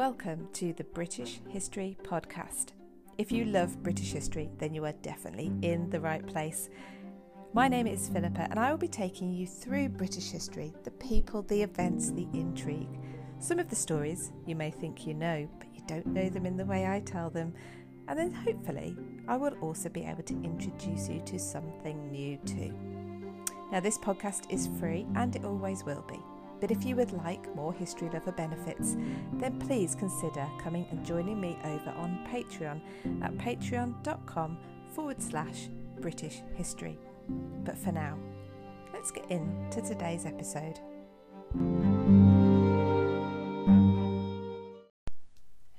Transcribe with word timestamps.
Welcome 0.00 0.48
to 0.54 0.72
the 0.72 0.84
British 0.84 1.42
History 1.50 1.98
Podcast. 2.02 2.68
If 3.18 3.30
you 3.30 3.44
love 3.44 3.82
British 3.82 4.12
history, 4.12 4.48
then 4.56 4.72
you 4.72 4.86
are 4.86 4.94
definitely 5.02 5.52
in 5.60 5.90
the 5.90 6.00
right 6.00 6.26
place. 6.26 6.70
My 7.52 7.68
name 7.68 7.86
is 7.86 8.08
Philippa, 8.08 8.48
and 8.48 8.58
I 8.58 8.70
will 8.70 8.78
be 8.78 8.88
taking 8.88 9.30
you 9.30 9.46
through 9.46 9.90
British 9.90 10.30
history 10.30 10.72
the 10.84 10.90
people, 10.92 11.42
the 11.42 11.60
events, 11.60 12.12
the 12.12 12.26
intrigue. 12.32 12.98
Some 13.40 13.58
of 13.58 13.68
the 13.68 13.76
stories 13.76 14.32
you 14.46 14.56
may 14.56 14.70
think 14.70 15.06
you 15.06 15.12
know, 15.12 15.46
but 15.58 15.68
you 15.74 15.82
don't 15.86 16.06
know 16.06 16.30
them 16.30 16.46
in 16.46 16.56
the 16.56 16.64
way 16.64 16.86
I 16.86 17.00
tell 17.00 17.28
them. 17.28 17.52
And 18.08 18.18
then 18.18 18.32
hopefully, 18.32 18.96
I 19.28 19.36
will 19.36 19.54
also 19.60 19.90
be 19.90 20.04
able 20.04 20.22
to 20.22 20.42
introduce 20.42 21.10
you 21.10 21.20
to 21.26 21.38
something 21.38 22.10
new 22.10 22.38
too. 22.46 22.72
Now, 23.70 23.80
this 23.80 23.98
podcast 23.98 24.50
is 24.50 24.70
free 24.80 25.06
and 25.14 25.36
it 25.36 25.44
always 25.44 25.84
will 25.84 26.06
be. 26.08 26.18
But 26.60 26.70
if 26.70 26.84
you 26.84 26.94
would 26.96 27.12
like 27.12 27.54
more 27.56 27.72
History 27.72 28.10
Lover 28.10 28.32
benefits, 28.32 28.96
then 29.34 29.58
please 29.58 29.94
consider 29.94 30.46
coming 30.62 30.86
and 30.90 31.04
joining 31.04 31.40
me 31.40 31.56
over 31.64 31.90
on 31.96 32.26
Patreon 32.30 32.80
at 33.22 33.32
patreon.com 33.38 34.58
forward 34.94 35.22
slash 35.22 35.68
British 36.00 36.42
History. 36.54 36.98
But 37.64 37.78
for 37.78 37.92
now, 37.92 38.18
let's 38.92 39.10
get 39.10 39.30
into 39.30 39.80
today's 39.80 40.26
episode. 40.26 40.78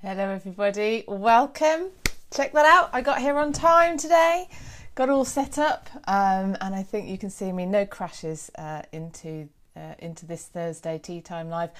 Hello, 0.00 0.28
everybody. 0.30 1.04
Welcome. 1.06 1.90
Check 2.34 2.52
that 2.54 2.66
out. 2.66 2.90
I 2.92 3.02
got 3.02 3.20
here 3.20 3.36
on 3.36 3.52
time 3.52 3.96
today. 3.96 4.48
Got 4.96 5.10
all 5.10 5.24
set 5.24 5.58
up, 5.58 5.88
um, 6.08 6.56
and 6.60 6.74
I 6.74 6.82
think 6.82 7.08
you 7.08 7.16
can 7.16 7.30
see 7.30 7.52
me. 7.52 7.66
No 7.66 7.86
crashes 7.86 8.50
uh, 8.58 8.82
into 8.92 9.48
uh, 9.76 9.94
into 9.98 10.26
this 10.26 10.44
Thursday 10.46 10.98
Tea 10.98 11.20
Time 11.20 11.48
Live. 11.48 11.70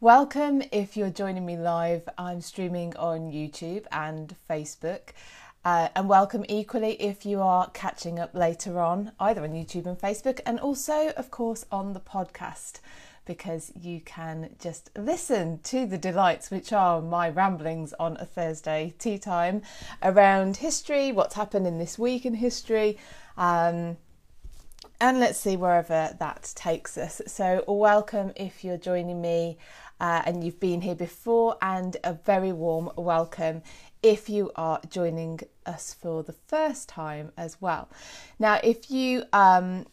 Welcome 0.00 0.62
if 0.72 0.96
you're 0.96 1.10
joining 1.10 1.44
me 1.44 1.56
live. 1.56 2.08
I'm 2.16 2.40
streaming 2.40 2.96
on 2.96 3.32
YouTube 3.32 3.84
and 3.92 4.34
Facebook. 4.48 5.10
Uh, 5.62 5.88
and 5.94 6.08
welcome 6.08 6.44
equally 6.48 6.92
if 7.02 7.26
you 7.26 7.42
are 7.42 7.68
catching 7.70 8.18
up 8.18 8.34
later 8.34 8.80
on, 8.80 9.12
either 9.20 9.42
on 9.42 9.50
YouTube 9.50 9.84
and 9.84 9.98
Facebook, 9.98 10.40
and 10.46 10.58
also, 10.58 11.10
of 11.18 11.30
course, 11.30 11.66
on 11.70 11.92
the 11.92 12.00
podcast, 12.00 12.80
because 13.26 13.70
you 13.78 14.00
can 14.00 14.56
just 14.58 14.90
listen 14.96 15.60
to 15.62 15.84
the 15.84 15.98
delights 15.98 16.50
which 16.50 16.72
are 16.72 17.02
my 17.02 17.28
ramblings 17.28 17.92
on 18.00 18.16
a 18.16 18.24
Thursday 18.24 18.94
tea 18.98 19.18
time 19.18 19.60
around 20.02 20.56
history, 20.56 21.12
what's 21.12 21.34
happened 21.34 21.66
in 21.66 21.78
this 21.78 21.98
week 21.98 22.24
in 22.24 22.34
history. 22.34 22.96
Um, 23.36 23.98
and 25.00 25.18
let's 25.18 25.38
see 25.38 25.56
wherever 25.56 26.14
that 26.18 26.52
takes 26.54 26.98
us. 26.98 27.22
So, 27.26 27.64
welcome 27.66 28.32
if 28.36 28.62
you're 28.62 28.76
joining 28.76 29.20
me 29.20 29.56
uh, 29.98 30.22
and 30.26 30.44
you've 30.44 30.60
been 30.60 30.82
here 30.82 30.94
before, 30.94 31.56
and 31.62 31.96
a 32.04 32.12
very 32.12 32.52
warm 32.52 32.90
welcome 32.96 33.62
if 34.02 34.28
you 34.28 34.50
are 34.56 34.80
joining 34.88 35.40
us 35.66 35.94
for 35.94 36.22
the 36.22 36.32
first 36.32 36.88
time 36.88 37.32
as 37.36 37.60
well. 37.60 37.88
Now, 38.38 38.60
if 38.62 38.90
you 38.90 39.24
um, 39.32 39.86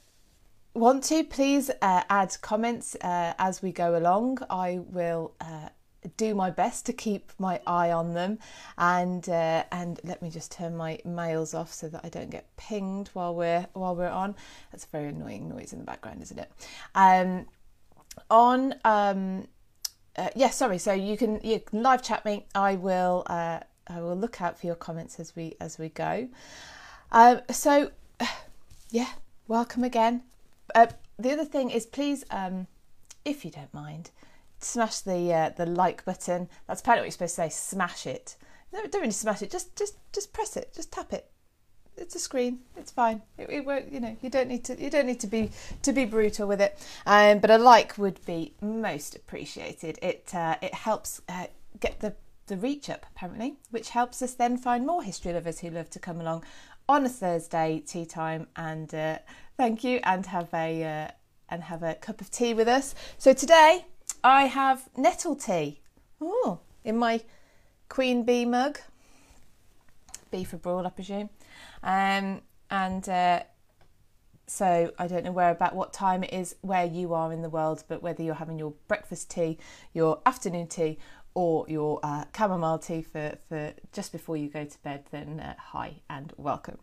want 0.74 1.04
to, 1.06 1.24
please 1.24 1.70
uh, 1.82 2.04
add 2.10 2.36
comments 2.42 2.96
uh, 3.02 3.34
as 3.40 3.62
we 3.62 3.72
go 3.72 3.98
along. 3.98 4.40
I 4.50 4.80
will 4.80 5.34
uh, 5.40 5.70
do 6.16 6.36
my 6.36 6.50
best 6.50 6.86
to 6.86 6.94
keep 6.94 7.32
my 7.40 7.60
eye 7.66 7.92
on 7.92 8.14
them. 8.14 8.40
And 8.78 9.28
uh, 9.28 9.64
and 9.72 10.00
let 10.04 10.22
me 10.22 10.30
just 10.30 10.52
turn 10.52 10.76
my 10.76 11.00
mails 11.06 11.54
off 11.54 11.74
so 11.74 11.90
that 11.90 12.02
I 12.04 12.10
don't 12.10 12.30
get 12.30 12.46
pinged 12.58 13.10
while 13.14 13.34
we're 13.36 13.68
while 13.74 13.96
we're 13.96 14.10
on. 14.10 14.36
That's 14.72 14.86
a 14.86 14.90
very 14.90 15.10
annoying 15.10 15.50
noise 15.50 15.74
in 15.74 15.80
the 15.80 15.86
background 15.86 16.22
isn't 16.22 16.40
it? 16.40 16.52
Um, 16.96 17.46
on 18.30 18.76
um, 18.86 19.48
uh, 20.16 20.30
yeah 20.36 20.50
sorry. 20.50 20.78
So 20.78 20.94
you 20.94 21.18
can 21.18 21.40
you 21.44 21.60
can 21.60 21.84
live 21.84 22.02
chat 22.04 22.26
me. 22.26 22.46
I 22.56 22.76
will 22.76 23.24
uh, 23.28 23.60
I 23.88 24.02
will 24.02 24.16
look 24.16 24.42
out 24.42 24.60
for 24.60 24.68
your 24.68 24.76
comments 24.76 25.20
as 25.20 25.36
we 25.36 25.56
as 25.60 25.78
we 25.78 25.90
go. 25.90 26.28
Um, 27.12 27.42
so 27.50 27.92
yeah 28.90 29.10
welcome 29.48 29.84
again. 29.84 30.24
Uh, 30.76 30.88
the 31.18 31.32
other 31.32 31.46
thing 31.46 31.70
is 31.72 31.86
please 31.86 32.24
um, 32.30 32.68
if 33.26 33.44
you 33.44 33.52
don't 33.52 33.74
mind 33.74 34.12
smash 34.60 35.00
the 35.02 35.34
uh, 35.34 35.50
the 35.50 35.66
like 35.66 36.06
button. 36.06 36.50
That's 36.68 36.82
apparently 36.82 37.02
what 37.02 37.06
you're 37.06 37.12
supposed 37.12 37.36
to 37.36 37.42
say. 37.44 37.50
Smash 37.50 38.08
it. 38.08 38.36
No, 38.74 38.82
don't 38.82 39.02
really 39.02 39.12
smash 39.12 39.42
it. 39.42 39.52
Just 39.52 39.76
just 39.76 39.98
just 40.12 40.34
press 40.34 40.58
it. 40.58 40.74
Just 40.76 40.92
tap 40.92 41.14
it. 41.14 41.30
It's 41.96 42.16
a 42.16 42.20
screen. 42.20 42.60
It's 42.76 42.92
fine. 42.92 43.24
It, 43.38 43.50
it 43.50 43.66
won't. 43.66 43.92
You 43.92 44.00
know. 44.00 44.18
You 44.22 44.30
don't 44.30 44.48
need 44.48 44.64
to. 44.66 44.82
You 44.82 44.90
don't 44.90 45.08
need 45.08 45.20
to 45.22 45.28
be 45.28 45.52
to 45.82 45.94
be 45.94 46.06
brutal 46.06 46.48
with 46.48 46.62
it. 46.62 46.78
Um, 47.06 47.40
but 47.40 47.50
a 47.50 47.58
like 47.58 47.98
would 47.98 48.24
be 48.26 48.54
most 48.62 49.16
appreciated. 49.16 50.00
It 50.02 50.34
uh, 50.34 50.56
it 50.62 50.74
helps 50.74 51.22
uh, 51.30 51.48
get 51.80 52.00
the 52.00 52.16
the 52.48 52.58
reach 52.58 52.90
up 52.90 53.06
apparently, 53.16 53.58
which 53.72 53.90
helps 53.90 54.22
us 54.22 54.34
then 54.34 54.58
find 54.58 54.86
more 54.86 55.04
history 55.04 55.34
lovers 55.34 55.60
who 55.60 55.70
love 55.70 55.90
to 55.92 56.00
come 56.00 56.22
along 56.22 56.44
on 56.90 57.06
a 57.06 57.10
Thursday 57.10 57.84
tea 57.86 58.06
time 58.06 58.48
and 58.56 58.94
uh, 58.96 59.18
thank 59.58 59.84
you 59.84 60.00
and 60.04 60.26
have 60.28 60.54
a 60.54 60.84
uh, 60.84 61.12
and 61.50 61.64
have 61.64 61.84
a 61.84 61.96
cup 61.96 62.22
of 62.22 62.32
tea 62.32 62.54
with 62.54 62.68
us. 62.68 62.96
So 63.18 63.34
today 63.34 63.86
I 64.28 64.48
have 64.48 64.90
nettle 64.98 65.38
tea. 65.38 65.80
Oh, 66.20 66.60
in 66.84 66.98
my 66.98 67.22
queen 67.88 68.24
bee 68.24 68.44
mug. 68.44 68.78
Bee 70.32 70.44
for 70.44 70.58
brawl, 70.58 70.86
I 70.86 70.90
presume. 70.90 71.30
Um, 71.82 72.42
and 72.70 73.08
uh, 73.08 73.44
so 74.46 74.92
I 75.00 75.08
don't 75.08 75.24
know 75.24 75.32
where 75.32 75.50
about 75.50 75.76
what 75.76 75.94
time 75.94 76.26
it 76.26 76.34
is 76.34 76.58
where 76.60 76.86
you 76.86 77.14
are 77.14 77.32
in 77.32 77.42
the 77.42 77.50
world, 77.50 77.86
but 77.88 78.04
whether 78.04 78.22
you're 78.22 78.36
having 78.36 78.60
your 78.60 78.74
breakfast 78.90 79.32
tea, 79.32 79.60
your 79.94 80.20
afternoon 80.26 80.68
tea, 80.68 80.98
or 81.34 81.66
your 81.70 82.02
uh, 82.04 82.26
chamomile 82.36 82.80
tea 82.80 83.04
for, 83.04 83.38
for 83.48 83.72
just 83.94 84.12
before 84.12 84.36
you 84.36 84.50
go 84.50 84.66
to 84.66 84.84
bed, 84.84 85.06
then 85.10 85.40
uh, 85.40 85.56
hi 85.58 86.02
and 86.10 86.34
welcome. 86.36 86.80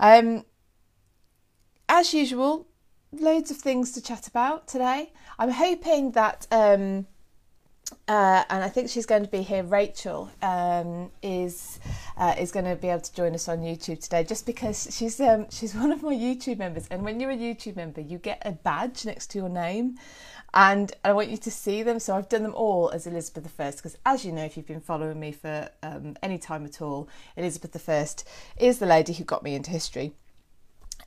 Um, 0.00 0.46
as 1.90 2.14
usual, 2.14 2.66
loads 3.20 3.50
of 3.50 3.56
things 3.56 3.92
to 3.92 4.02
chat 4.02 4.26
about 4.26 4.66
today. 4.68 5.12
I'm 5.38 5.50
hoping 5.50 6.12
that, 6.12 6.46
um, 6.50 7.06
uh, 8.08 8.44
and 8.48 8.64
I 8.64 8.68
think 8.68 8.88
she's 8.88 9.06
going 9.06 9.24
to 9.24 9.30
be 9.30 9.42
here. 9.42 9.62
Rachel 9.62 10.30
um, 10.42 11.10
is 11.22 11.80
uh, 12.16 12.34
is 12.38 12.52
going 12.52 12.64
to 12.66 12.76
be 12.76 12.88
able 12.88 13.00
to 13.00 13.14
join 13.14 13.34
us 13.34 13.48
on 13.48 13.58
YouTube 13.58 14.00
today, 14.00 14.24
just 14.24 14.46
because 14.46 14.88
she's 14.90 15.20
um, 15.20 15.46
she's 15.50 15.74
one 15.74 15.92
of 15.92 16.02
my 16.02 16.14
YouTube 16.14 16.58
members. 16.58 16.86
And 16.90 17.02
when 17.02 17.20
you're 17.20 17.30
a 17.30 17.36
YouTube 17.36 17.76
member, 17.76 18.00
you 18.00 18.18
get 18.18 18.42
a 18.44 18.52
badge 18.52 19.04
next 19.04 19.28
to 19.32 19.38
your 19.38 19.48
name, 19.48 19.96
and 20.52 20.92
I 21.04 21.12
want 21.12 21.28
you 21.28 21.36
to 21.38 21.50
see 21.50 21.82
them. 21.82 21.98
So 21.98 22.16
I've 22.16 22.28
done 22.28 22.42
them 22.42 22.54
all 22.54 22.90
as 22.90 23.06
Elizabeth 23.06 23.52
I, 23.58 23.70
because 23.70 23.96
as 24.06 24.24
you 24.24 24.32
know, 24.32 24.44
if 24.44 24.56
you've 24.56 24.66
been 24.66 24.80
following 24.80 25.18
me 25.18 25.32
for 25.32 25.68
um, 25.82 26.16
any 26.22 26.38
time 26.38 26.64
at 26.64 26.80
all, 26.80 27.08
Elizabeth 27.36 27.88
I 27.88 28.06
is 28.56 28.78
the 28.78 28.86
lady 28.86 29.12
who 29.12 29.24
got 29.24 29.42
me 29.42 29.54
into 29.54 29.70
history 29.70 30.14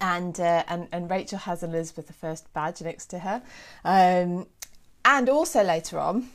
and 0.01 0.39
uh, 0.39 0.63
and 0.67 0.87
and 0.91 1.09
Rachel 1.09 1.39
has 1.39 1.63
Elizabeth 1.63 2.07
the 2.07 2.13
First 2.13 2.51
badge 2.53 2.81
next 2.81 3.07
to 3.07 3.19
her, 3.19 3.41
um, 3.83 4.47
and 5.05 5.29
also 5.29 5.63
later 5.63 5.99
on, 5.99 6.29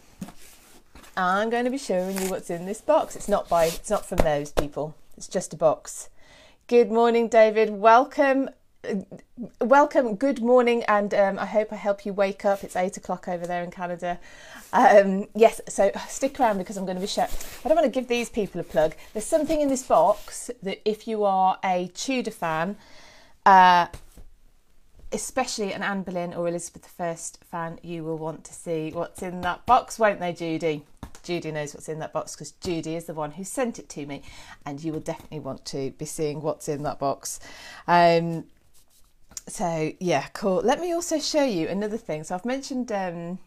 I'm 1.16 1.50
going 1.50 1.64
to 1.64 1.70
be 1.70 1.78
showing 1.78 2.20
you 2.20 2.30
what's 2.30 2.50
in 2.50 2.66
this 2.66 2.80
box. 2.80 3.16
It's 3.16 3.28
not 3.28 3.48
by 3.48 3.66
it's 3.66 3.90
not 3.90 4.06
from 4.06 4.18
those 4.18 4.52
people. 4.52 4.94
It's 5.16 5.28
just 5.28 5.52
a 5.52 5.56
box. 5.56 6.08
Good 6.66 6.90
morning, 6.90 7.28
David. 7.28 7.70
Welcome. 7.70 8.50
Welcome, 9.60 10.16
good 10.16 10.42
morning, 10.42 10.82
and 10.84 11.14
um, 11.14 11.38
I 11.38 11.46
hope 11.46 11.72
I 11.72 11.76
help 11.76 12.04
you 12.04 12.12
wake 12.12 12.44
up. 12.44 12.64
It's 12.64 12.74
eight 12.74 12.96
o'clock 12.96 13.28
over 13.28 13.46
there 13.46 13.62
in 13.62 13.70
Canada. 13.70 14.18
Um, 14.72 15.28
yes, 15.36 15.60
so 15.68 15.92
stick 16.08 16.40
around 16.40 16.58
because 16.58 16.76
I'm 16.76 16.84
going 16.84 16.96
to 16.96 17.00
be 17.00 17.06
showing. 17.06 17.28
I 17.64 17.68
don't 17.68 17.76
want 17.76 17.84
to 17.84 18.00
give 18.00 18.08
these 18.08 18.28
people 18.28 18.60
a 18.60 18.64
plug. 18.64 18.94
There's 19.12 19.26
something 19.26 19.60
in 19.60 19.68
this 19.68 19.84
box 19.84 20.50
that 20.62 20.80
if 20.88 21.06
you 21.06 21.22
are 21.22 21.58
a 21.62 21.92
Tudor 21.94 22.32
fan, 22.32 22.76
uh, 23.46 23.86
especially 25.12 25.72
an 25.72 25.82
Anne 25.82 26.02
Boleyn 26.02 26.34
or 26.34 26.48
Elizabeth 26.48 26.92
I 26.98 27.14
fan, 27.44 27.78
you 27.82 28.04
will 28.04 28.18
want 28.18 28.44
to 28.44 28.54
see 28.54 28.90
what's 28.92 29.22
in 29.22 29.40
that 29.42 29.66
box, 29.66 29.98
won't 29.98 30.20
they, 30.20 30.32
Judy? 30.32 30.84
Judy 31.22 31.52
knows 31.52 31.74
what's 31.74 31.88
in 31.88 32.00
that 32.00 32.12
box 32.12 32.34
because 32.34 32.52
Judy 32.52 32.96
is 32.96 33.04
the 33.04 33.14
one 33.14 33.32
who 33.32 33.44
sent 33.44 33.78
it 33.78 33.88
to 33.90 34.06
me, 34.06 34.22
and 34.66 34.82
you 34.82 34.92
will 34.92 35.00
definitely 35.00 35.40
want 35.40 35.64
to 35.66 35.90
be 35.92 36.04
seeing 36.04 36.40
what's 36.40 36.68
in 36.68 36.82
that 36.82 36.98
box. 36.98 37.38
Um, 37.86 38.44
so 39.46 39.92
yeah, 40.00 40.26
cool. 40.32 40.62
Let 40.62 40.80
me 40.80 40.92
also 40.92 41.18
show 41.18 41.44
you 41.44 41.68
another 41.68 41.96
thing. 41.96 42.24
So 42.24 42.34
I've 42.34 42.44
mentioned 42.44 42.90
um, 42.92 43.38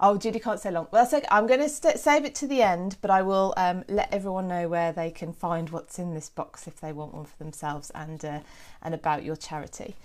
Oh, 0.00 0.16
Judy 0.16 0.38
can't 0.38 0.60
say 0.60 0.70
long. 0.70 0.86
Well, 0.92 1.02
that's 1.02 1.12
okay. 1.12 1.26
I'm 1.28 1.48
going 1.48 1.60
to 1.60 1.68
st- 1.68 1.98
save 1.98 2.24
it 2.24 2.34
to 2.36 2.46
the 2.46 2.62
end, 2.62 2.96
but 3.00 3.10
I 3.10 3.22
will 3.22 3.52
um, 3.56 3.84
let 3.88 4.12
everyone 4.12 4.46
know 4.46 4.68
where 4.68 4.92
they 4.92 5.10
can 5.10 5.32
find 5.32 5.70
what's 5.70 5.98
in 5.98 6.14
this 6.14 6.28
box 6.28 6.68
if 6.68 6.80
they 6.80 6.92
want 6.92 7.14
one 7.14 7.24
for 7.24 7.36
themselves 7.38 7.90
and 7.90 8.24
uh, 8.24 8.40
and 8.80 8.94
about 8.94 9.24
your 9.24 9.34
charity. 9.34 9.96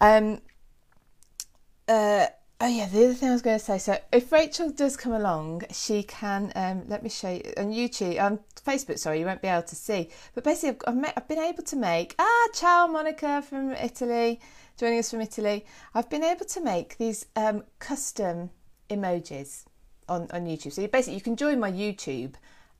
Um, 0.00 0.40
uh, 1.86 2.26
oh 2.60 2.66
yeah, 2.66 2.86
the 2.86 3.04
other 3.04 3.14
thing 3.14 3.28
I 3.28 3.32
was 3.32 3.42
going 3.42 3.58
to 3.60 3.64
say. 3.64 3.78
So 3.78 3.98
if 4.12 4.32
Rachel 4.32 4.70
does 4.70 4.96
come 4.96 5.12
along, 5.12 5.62
she 5.70 6.02
can. 6.02 6.50
Um, 6.56 6.82
let 6.88 7.04
me 7.04 7.08
show 7.08 7.30
you 7.30 7.52
on 7.56 7.70
YouTube, 7.70 8.20
on 8.20 8.40
Facebook. 8.66 8.98
Sorry, 8.98 9.20
you 9.20 9.26
won't 9.26 9.40
be 9.40 9.46
able 9.46 9.62
to 9.62 9.76
see. 9.76 10.10
But 10.34 10.42
basically, 10.42 10.80
I've, 10.88 10.96
I've, 10.98 11.12
I've 11.16 11.28
been 11.28 11.38
able 11.38 11.62
to 11.62 11.76
make. 11.76 12.16
Ah, 12.18 12.48
ciao, 12.54 12.88
Monica 12.88 13.40
from 13.42 13.70
Italy, 13.70 14.40
joining 14.76 14.98
us 14.98 15.12
from 15.12 15.20
Italy. 15.20 15.64
I've 15.94 16.10
been 16.10 16.24
able 16.24 16.46
to 16.46 16.60
make 16.60 16.98
these 16.98 17.24
um, 17.36 17.62
custom 17.78 18.50
emojis 18.90 19.64
on, 20.08 20.28
on 20.32 20.46
YouTube. 20.46 20.72
So 20.72 20.86
basically 20.86 21.14
you 21.14 21.20
can 21.20 21.36
join 21.36 21.60
my 21.60 21.70
YouTube 21.70 22.34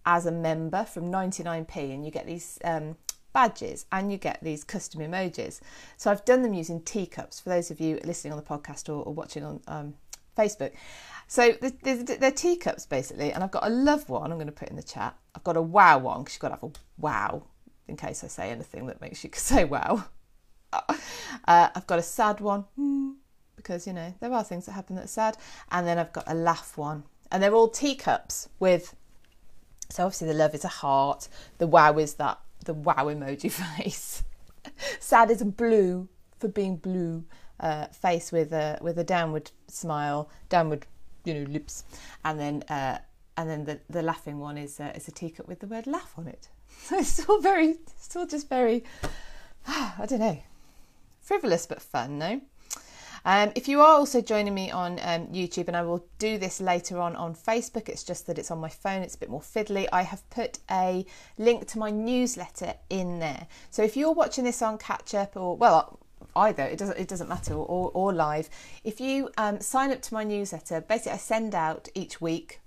as 0.07 0.27
a 0.27 0.33
member 0.33 0.85
from 0.85 1.11
99p, 1.11 1.77
and 1.77 2.05
you 2.05 2.11
get 2.11 2.27
these 2.27 2.59
um, 2.65 2.97
badges 3.33 3.87
and 3.93 4.11
you 4.11 4.19
get 4.19 4.39
these 4.43 4.65
custom 4.65 5.01
emojis. 5.01 5.61
So 5.97 6.11
I've 6.11 6.25
done 6.25 6.43
them 6.43 6.55
using 6.55 6.81
teacups 6.81 7.41
for 7.41 7.51
those 7.51 7.71
of 7.71 7.81
you 7.81 8.01
listening 8.05 8.33
on 8.33 8.39
the 8.39 8.45
podcast 8.45 8.89
or, 8.89 9.03
or 9.03 9.13
watching 9.13 9.45
on 9.45 9.61
um, 9.69 9.95
Facebook. 10.37 10.73
So 11.27 11.53
they're, 11.61 12.03
they're 12.03 12.31
teacups 12.31 12.87
basically, 12.87 13.33
and 13.33 13.45
I've 13.45 13.51
got 13.51 13.67
a 13.67 13.71
love 13.71 14.09
one. 14.09 14.33
I'm 14.33 14.39
going 14.39 14.47
to 14.47 14.53
put 14.53 14.71
in 14.71 14.77
the 14.77 14.83
chat. 14.83 15.15
I've 15.35 15.45
got 15.45 15.57
a 15.57 15.63
wow 15.63 15.99
one 15.99 16.23
because 16.23 16.37
you've 16.37 16.41
got 16.41 16.49
to 16.49 16.55
have 16.55 16.65
a 16.65 16.73
wow 16.97 17.45
in 17.87 17.97
case 17.97 18.25
I 18.25 18.29
say 18.29 18.51
anything 18.51 18.87
that 18.87 19.01
makes 19.01 19.23
you 19.25 19.31
say 19.35 19.65
wow. 19.65 20.05
Uh, 20.73 21.69
I've 21.75 21.87
got 21.87 21.99
a 21.99 22.03
sad 22.03 22.41
one 22.41 22.65
because 23.59 23.87
you 23.87 23.93
know 23.93 24.15
there 24.21 24.33
are 24.33 24.43
things 24.43 24.65
that 24.65 24.73
happen 24.73 24.97
that 24.97 25.05
are 25.05 25.09
sad, 25.09 25.37
and 25.71 25.87
then 25.87 25.99
I've 25.99 26.13
got 26.13 26.25
a 26.27 26.35
laugh 26.35 26.79
one, 26.79 27.03
and 27.31 27.43
they're 27.43 27.55
all 27.55 27.69
teacups 27.69 28.49
with. 28.59 28.97
So 29.91 30.05
obviously 30.05 30.29
the 30.29 30.35
love 30.35 30.55
is 30.55 30.65
a 30.65 30.69
heart, 30.69 31.29
the 31.59 31.67
wow 31.67 31.99
is 31.99 32.15
that 32.15 32.39
the 32.65 32.75
wow 32.75 33.05
emoji 33.07 33.51
face. 33.77 34.23
sad 35.01 35.31
is 35.31 35.43
blue 35.43 36.09
for 36.39 36.49
being 36.49 36.77
blue 36.77 37.25
uh, 37.61 37.87
face 37.87 38.33
with 38.33 38.53
a 38.53 38.79
with 38.81 38.99
a 38.99 39.05
downward 39.05 39.51
smile, 39.67 40.31
downward 40.49 40.87
you 41.25 41.35
know 41.35 41.51
lips, 41.51 41.85
and 42.25 42.41
then 42.41 42.63
uh, 42.69 42.99
and 43.37 43.49
then 43.49 43.65
the, 43.65 43.79
the 43.89 44.03
laughing 44.03 44.39
one 44.39 44.59
is 44.59 44.81
uh, 44.81 44.93
is 44.95 45.09
a 45.09 45.13
teacup 45.13 45.47
with 45.47 45.61
the 45.61 45.67
word 45.67 45.87
laugh 45.87 46.15
on 46.17 46.27
it. 46.27 46.49
So 46.85 46.99
it's 46.99 47.29
all 47.29 47.41
very, 47.41 47.77
it's 47.89 48.15
all 48.15 48.27
just 48.27 48.49
very, 48.49 48.85
I 49.67 50.07
don't 50.07 50.21
know, 50.21 50.39
frivolous 51.21 51.67
but 51.67 51.83
fun, 51.83 52.19
no? 52.19 52.41
Um, 53.29 53.53
if 53.55 53.69
you 53.69 53.83
are 53.83 53.93
also 53.93 54.23
joining 54.23 54.55
me 54.55 54.71
on 54.71 54.93
um, 55.03 55.27
YouTube, 55.27 55.69
and 55.69 55.77
I 55.77 55.83
will 55.83 56.03
do 56.19 56.39
this 56.39 56.63
later 56.63 56.99
on 56.99 57.15
on 57.15 57.35
Facebook, 57.35 57.91
it's 57.91 58.03
just 58.03 58.27
that 58.27 58.39
it's 58.39 58.51
on 58.51 58.59
my 58.59 58.71
phone, 58.71 59.03
it's 59.03 59.17
a 59.17 59.19
bit 59.19 59.29
more 59.29 59.43
fiddly. 59.43 59.87
I 59.93 60.01
have 60.01 60.29
put 60.31 60.61
a 60.71 61.05
link 61.37 61.67
to 61.67 61.79
my 61.79 61.91
newsletter 61.91 62.73
in 62.89 63.19
there. 63.19 63.47
So 63.69 63.83
if 63.83 63.99
you're 63.99 64.15
watching 64.15 64.45
this 64.45 64.63
on 64.63 64.79
catch 64.79 65.15
up 65.15 65.37
or, 65.37 65.59
well, 65.59 65.99
either 66.37 66.63
it 66.63 66.79
doesn't 66.79 66.97
it 66.97 67.07
doesn't 67.07 67.29
matter 67.29 67.53
or, 67.55 67.91
or 67.93 68.13
live 68.13 68.51
if 68.83 69.01
you 69.01 69.31
um, 69.39 69.61
sign 69.61 69.93
up 69.93 70.03
to 70.03 70.13
my 70.13 70.25
newsletter 70.25 70.81
basically 70.81 71.13
i 71.13 71.17
send 71.17 71.55
out 71.55 71.89
each 71.95 72.21
week 72.21 72.61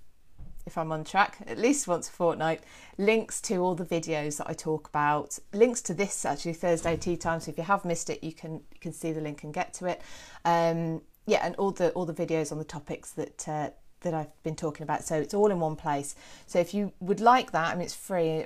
if 0.66 0.78
I'm 0.78 0.92
on 0.92 1.04
track, 1.04 1.38
at 1.46 1.58
least 1.58 1.88
once 1.88 2.08
a 2.08 2.12
fortnight, 2.12 2.62
links 2.98 3.40
to 3.42 3.56
all 3.56 3.74
the 3.74 3.84
videos 3.84 4.38
that 4.38 4.48
I 4.48 4.52
talk 4.52 4.88
about, 4.88 5.38
links 5.52 5.82
to 5.82 5.94
this 5.94 6.24
actually 6.24 6.52
Thursday 6.54 6.96
tea 6.96 7.16
time. 7.16 7.40
So 7.40 7.50
if 7.50 7.58
you 7.58 7.64
have 7.64 7.84
missed 7.84 8.10
it, 8.10 8.22
you 8.22 8.32
can 8.32 8.54
you 8.54 8.80
can 8.80 8.92
see 8.92 9.12
the 9.12 9.20
link 9.20 9.42
and 9.42 9.52
get 9.52 9.74
to 9.74 9.86
it. 9.86 10.00
Um, 10.44 11.02
yeah, 11.26 11.44
and 11.44 11.54
all 11.56 11.70
the 11.72 11.90
all 11.90 12.06
the 12.06 12.14
videos 12.14 12.52
on 12.52 12.58
the 12.58 12.64
topics 12.64 13.10
that 13.12 13.48
uh, 13.48 13.70
that 14.00 14.14
I've 14.14 14.42
been 14.42 14.56
talking 14.56 14.84
about. 14.84 15.04
So 15.04 15.16
it's 15.16 15.34
all 15.34 15.50
in 15.50 15.60
one 15.60 15.76
place. 15.76 16.14
So 16.46 16.58
if 16.58 16.74
you 16.74 16.92
would 17.00 17.20
like 17.20 17.52
that, 17.52 17.72
I 17.72 17.74
mean 17.74 17.84
it's 17.84 17.94
free. 17.94 18.44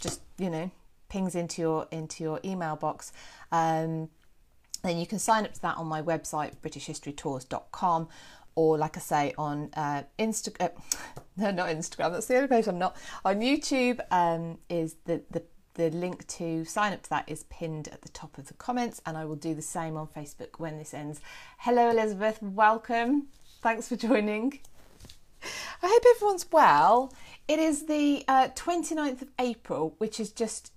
Just 0.00 0.22
you 0.38 0.48
know, 0.48 0.70
pings 1.08 1.34
into 1.34 1.60
your 1.60 1.88
into 1.90 2.24
your 2.24 2.40
email 2.44 2.76
box. 2.76 3.12
Um, 3.52 4.08
then 4.82 4.96
you 4.96 5.06
can 5.06 5.18
sign 5.18 5.44
up 5.44 5.52
to 5.52 5.62
that 5.62 5.76
on 5.76 5.86
my 5.86 6.00
website 6.00 6.56
britishhistorytours.com 6.62 8.08
or 8.60 8.76
like 8.76 8.98
I 8.98 9.00
say 9.00 9.32
on 9.38 9.70
uh, 9.74 10.02
Instagram. 10.18 10.72
No, 11.36 11.50
not 11.50 11.68
Instagram. 11.70 12.12
That's 12.12 12.26
the 12.26 12.36
only 12.36 12.48
place 12.48 12.66
I'm 12.66 12.78
not 12.78 12.94
on. 13.24 13.40
YouTube 13.40 13.98
um, 14.10 14.58
is 14.68 14.96
the 15.06 15.22
the 15.30 15.42
the 15.72 15.88
link 15.88 16.26
to 16.26 16.66
sign 16.66 16.92
up 16.92 17.02
to 17.04 17.10
that 17.10 17.24
is 17.26 17.44
pinned 17.44 17.88
at 17.88 18.02
the 18.02 18.10
top 18.10 18.36
of 18.36 18.48
the 18.48 18.54
comments, 18.54 19.00
and 19.06 19.16
I 19.16 19.24
will 19.24 19.36
do 19.36 19.54
the 19.54 19.62
same 19.62 19.96
on 19.96 20.08
Facebook 20.08 20.58
when 20.58 20.76
this 20.76 20.92
ends. 20.92 21.22
Hello, 21.58 21.88
Elizabeth. 21.88 22.42
Welcome. 22.42 23.28
Thanks 23.62 23.88
for 23.88 23.96
joining. 23.96 24.60
I 25.82 25.86
hope 25.86 26.02
everyone's 26.16 26.46
well. 26.52 27.14
It 27.48 27.58
is 27.58 27.86
the 27.86 28.22
uh, 28.28 28.48
29th 28.48 29.22
of 29.22 29.28
April, 29.38 29.94
which 29.96 30.20
is 30.20 30.30
just 30.30 30.72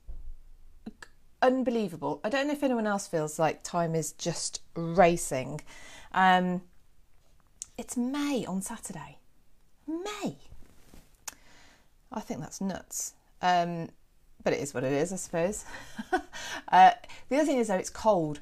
unbelievable. 1.41 2.21
I 2.23 2.29
don't 2.29 2.47
know 2.47 2.53
if 2.53 2.63
anyone 2.63 2.87
else 2.87 3.05
feels 3.05 3.37
like 3.37 3.63
time 3.63 3.95
is 3.95 4.13
just 4.13 4.61
racing. 4.75 5.59
Um, 6.13 6.61
it's 7.77 7.97
May 7.97 8.45
on 8.45 8.61
Saturday. 8.61 9.17
May. 9.87 10.37
I 12.11 12.19
think 12.19 12.39
that's 12.39 12.61
nuts. 12.61 13.13
Um, 13.41 13.89
but 14.43 14.53
it 14.53 14.59
is 14.59 14.73
what 14.73 14.83
it 14.83 14.91
is, 14.91 15.11
I 15.11 15.15
suppose. 15.15 15.65
uh, 16.71 16.91
the 17.29 17.35
other 17.35 17.45
thing 17.45 17.57
is, 17.57 17.67
though, 17.67 17.75
it's 17.75 17.89
cold. 17.89 18.41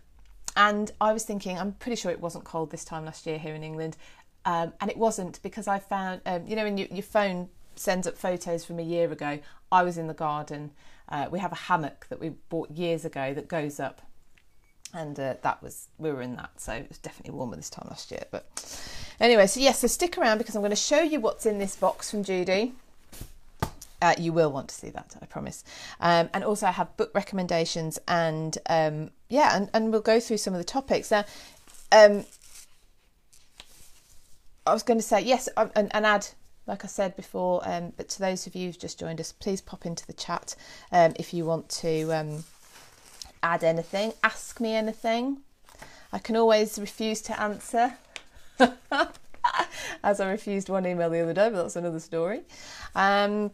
And 0.55 0.91
I 0.99 1.13
was 1.13 1.23
thinking, 1.23 1.57
I'm 1.57 1.73
pretty 1.73 1.95
sure 1.95 2.11
it 2.11 2.19
wasn't 2.19 2.43
cold 2.43 2.71
this 2.71 2.83
time 2.83 3.05
last 3.05 3.25
year 3.25 3.37
here 3.37 3.55
in 3.55 3.63
England. 3.63 3.95
Um, 4.43 4.73
and 4.81 4.89
it 4.89 4.97
wasn't 4.97 5.41
because 5.43 5.67
I 5.67 5.79
found, 5.79 6.21
um, 6.25 6.45
you 6.47 6.55
know, 6.55 6.63
when 6.63 6.77
you, 6.77 6.87
your 6.91 7.03
phone 7.03 7.49
sends 7.75 8.07
up 8.07 8.17
photos 8.17 8.65
from 8.65 8.79
a 8.79 8.83
year 8.83 9.11
ago, 9.11 9.39
I 9.71 9.83
was 9.83 9.97
in 9.97 10.07
the 10.07 10.13
garden. 10.13 10.71
Uh, 11.07 11.27
we 11.31 11.39
have 11.39 11.51
a 11.51 11.55
hammock 11.55 12.07
that 12.09 12.19
we 12.19 12.29
bought 12.49 12.71
years 12.71 13.05
ago 13.05 13.33
that 13.33 13.47
goes 13.47 13.79
up. 13.79 14.01
And 14.93 15.19
uh, 15.19 15.35
that 15.41 15.63
was, 15.63 15.87
we 15.97 16.11
were 16.11 16.21
in 16.21 16.35
that. 16.35 16.51
So 16.59 16.73
it 16.73 16.89
was 16.89 16.97
definitely 16.97 17.33
warmer 17.33 17.55
this 17.55 17.69
time 17.69 17.87
last 17.89 18.11
year. 18.11 18.23
But 18.29 18.45
anyway, 19.19 19.47
so 19.47 19.59
yes, 19.59 19.79
so 19.79 19.87
stick 19.87 20.17
around 20.17 20.37
because 20.37 20.55
I'm 20.55 20.61
going 20.61 20.71
to 20.71 20.75
show 20.75 21.01
you 21.01 21.19
what's 21.19 21.45
in 21.45 21.59
this 21.59 21.75
box 21.75 22.11
from 22.11 22.23
Judy. 22.23 22.73
Uh, 24.01 24.15
you 24.17 24.33
will 24.33 24.51
want 24.51 24.67
to 24.67 24.75
see 24.75 24.89
that, 24.89 25.15
I 25.21 25.25
promise. 25.27 25.63
Um, 25.99 26.29
and 26.33 26.43
also, 26.43 26.65
I 26.65 26.71
have 26.71 26.97
book 26.97 27.11
recommendations, 27.13 27.99
and 28.07 28.57
um, 28.67 29.11
yeah, 29.29 29.55
and, 29.55 29.69
and 29.75 29.91
we'll 29.91 30.01
go 30.01 30.19
through 30.19 30.37
some 30.37 30.55
of 30.55 30.57
the 30.57 30.63
topics. 30.63 31.11
Now, 31.11 31.23
um, 31.91 32.25
I 34.65 34.73
was 34.73 34.81
going 34.81 34.97
to 34.99 35.05
say 35.05 35.21
yes, 35.21 35.47
um, 35.55 35.69
and, 35.75 35.93
and 35.93 36.05
add, 36.05 36.27
like 36.65 36.83
I 36.83 36.87
said 36.87 37.15
before, 37.15 37.61
um, 37.63 37.93
but 37.95 38.09
to 38.09 38.19
those 38.19 38.47
of 38.47 38.55
you 38.55 38.67
who've 38.67 38.79
just 38.79 38.99
joined 38.99 39.19
us, 39.19 39.31
please 39.31 39.61
pop 39.61 39.85
into 39.85 40.05
the 40.07 40.13
chat 40.13 40.55
um, 40.91 41.13
if 41.17 41.31
you 41.31 41.45
want 41.45 41.69
to 41.69 42.43
add 43.43 43.63
anything, 43.63 44.13
ask 44.23 44.59
me 44.59 44.73
anything. 44.73 45.37
I 46.13 46.19
can 46.19 46.35
always 46.35 46.77
refuse 46.79 47.21
to 47.23 47.39
answer. 47.39 47.95
As 50.03 50.19
I 50.19 50.29
refused 50.29 50.69
one 50.69 50.85
email 50.85 51.09
the 51.09 51.21
other 51.21 51.33
day, 51.33 51.49
but 51.49 51.63
that's 51.63 51.75
another 51.75 51.99
story. 51.99 52.41
Um, 52.95 53.51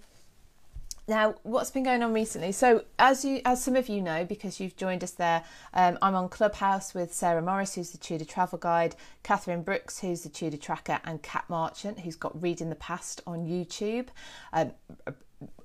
now, 1.09 1.35
what's 1.43 1.71
been 1.71 1.83
going 1.83 2.03
on 2.03 2.13
recently? 2.13 2.51
So, 2.51 2.83
as 2.99 3.23
you, 3.23 3.39
as 3.45 3.63
some 3.63 3.77
of 3.77 3.87
you 3.87 4.01
know, 4.01 4.25
because 4.25 4.59
you've 4.59 4.75
joined 4.75 5.05
us 5.05 5.11
there, 5.11 5.45
um, 5.73 5.97
I'm 6.01 6.15
on 6.15 6.27
Clubhouse 6.27 6.93
with 6.93 7.13
Sarah 7.13 7.41
Morris, 7.41 7.75
who's 7.75 7.91
the 7.91 7.97
Tudor 7.97 8.25
travel 8.25 8.57
guide, 8.57 8.97
Catherine 9.23 9.61
Brooks, 9.61 9.99
who's 9.99 10.23
the 10.23 10.29
Tudor 10.29 10.57
tracker, 10.57 10.99
and 11.05 11.21
Kat 11.21 11.45
Marchant, 11.47 12.01
who's 12.01 12.17
got 12.17 12.41
Reading 12.41 12.69
the 12.69 12.75
Past 12.75 13.21
on 13.25 13.45
YouTube. 13.45 14.07
Um, 14.51 14.71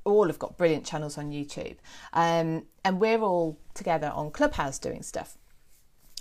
all 0.05 0.27
have 0.27 0.39
got 0.39 0.57
brilliant 0.57 0.85
channels 0.85 1.19
on 1.19 1.31
YouTube, 1.31 1.77
um, 2.13 2.65
and 2.85 3.01
we're 3.01 3.21
all 3.21 3.59
together 3.75 4.13
on 4.15 4.31
Clubhouse 4.31 4.79
doing 4.79 5.03
stuff. 5.03 5.37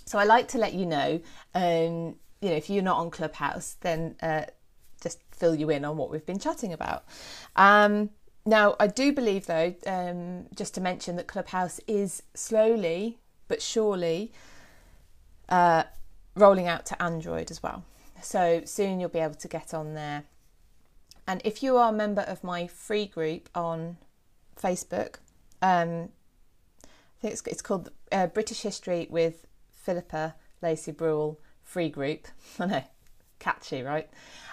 So, 0.04 0.18
I 0.18 0.24
like 0.24 0.48
to 0.48 0.58
let 0.58 0.74
you 0.74 0.86
know, 0.86 1.20
um, 1.54 2.16
you 2.40 2.50
know, 2.50 2.56
if 2.56 2.68
you're 2.68 2.82
not 2.82 2.98
on 2.98 3.10
Clubhouse, 3.10 3.76
then 3.80 4.16
uh, 4.22 4.44
just 5.00 5.20
fill 5.30 5.54
you 5.54 5.70
in 5.70 5.84
on 5.84 5.96
what 5.96 6.10
we've 6.10 6.26
been 6.26 6.38
chatting 6.38 6.72
about. 6.72 7.04
Um, 7.56 8.10
now, 8.44 8.74
I 8.80 8.88
do 8.88 9.12
believe, 9.12 9.46
though, 9.46 9.74
um, 9.86 10.46
just 10.54 10.74
to 10.74 10.80
mention 10.80 11.16
that 11.16 11.26
Clubhouse 11.28 11.80
is 11.86 12.22
slowly 12.34 13.18
but 13.52 13.60
surely 13.60 14.32
uh, 15.48 15.84
rolling 16.34 16.66
out 16.66 16.86
to 16.86 17.02
Android 17.02 17.50
as 17.50 17.62
well. 17.62 17.84
So 18.22 18.62
soon 18.64 18.98
you'll 18.98 19.10
be 19.10 19.18
able 19.18 19.34
to 19.34 19.48
get 19.48 19.74
on 19.74 19.94
there. 19.94 20.24
And 21.26 21.40
if 21.44 21.62
you 21.62 21.76
are 21.76 21.90
a 21.90 21.92
member 21.92 22.22
of 22.22 22.42
my 22.42 22.66
free 22.66 23.06
group 23.06 23.48
on 23.54 23.96
Facebook, 24.60 25.16
um, 25.60 26.10
I 26.84 27.20
think 27.20 27.32
it's, 27.34 27.42
it's 27.46 27.62
called 27.62 27.90
uh, 28.10 28.26
British 28.26 28.62
History 28.62 29.06
with 29.08 29.46
Philippa 29.70 30.34
Lacey 30.60 30.92
Brewell 30.92 31.38
Free 31.62 31.88
Group. 31.88 32.26
I 32.58 32.66
know, 32.66 32.84
catchy, 33.38 33.82
right? 33.82 34.08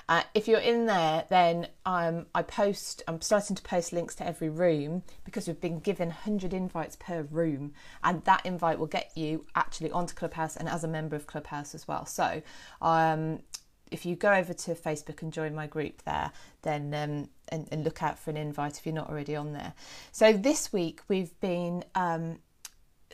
Uh, 0.08 0.24
if 0.34 0.48
you're 0.48 0.60
in 0.60 0.88
there, 0.88 1.26
then 1.30 1.68
um, 1.86 2.26
I 2.34 2.42
post. 2.42 3.04
I'm 3.08 3.22
starting 3.22 3.56
to 3.56 3.62
post 3.62 3.94
links 3.94 4.16
to 4.16 4.26
every 4.26 4.50
room 4.50 5.04
because 5.24 5.48
we've 5.48 5.62
been 5.62 5.80
given 5.80 6.08
100 6.08 6.52
invites 6.52 6.96
per 6.96 7.22
room, 7.22 7.74
and 8.04 8.24
that 8.26 8.44
invite 8.44 8.80
will 8.80 8.88
get 8.88 9.12
you 9.16 9.46
actually 9.56 9.92
onto 9.92 10.16
Clubhouse 10.16 10.58
and 10.58 10.68
as 10.68 10.84
a 10.84 10.88
member 10.88 11.16
of 11.16 11.28
Clubhouse 11.28 11.76
as 11.76 11.88
well. 11.88 12.08
So, 12.08 12.42
um, 12.82 13.42
if 13.92 14.06
you 14.06 14.16
go 14.16 14.32
over 14.32 14.54
to 14.54 14.76
Facebook 14.76 15.22
and 15.22 15.34
join 15.34 15.54
my 15.56 15.68
group 15.68 16.04
there, 16.04 16.32
then 16.62 16.94
um, 16.94 17.30
and, 17.50 17.68
and, 17.72 17.84
look 17.84 18.04
out 18.04 18.20
for 18.20 18.30
an 18.30 18.38
invite 18.38 18.78
if 18.78 18.86
you're 18.86 18.96
not 18.96 19.10
already 19.10 19.36
on 19.36 19.54
there. 19.54 19.74
So 20.12 20.34
this 20.34 20.72
week 20.72 21.02
we've 21.08 21.38
been. 21.40 21.84
Um, 21.96 22.40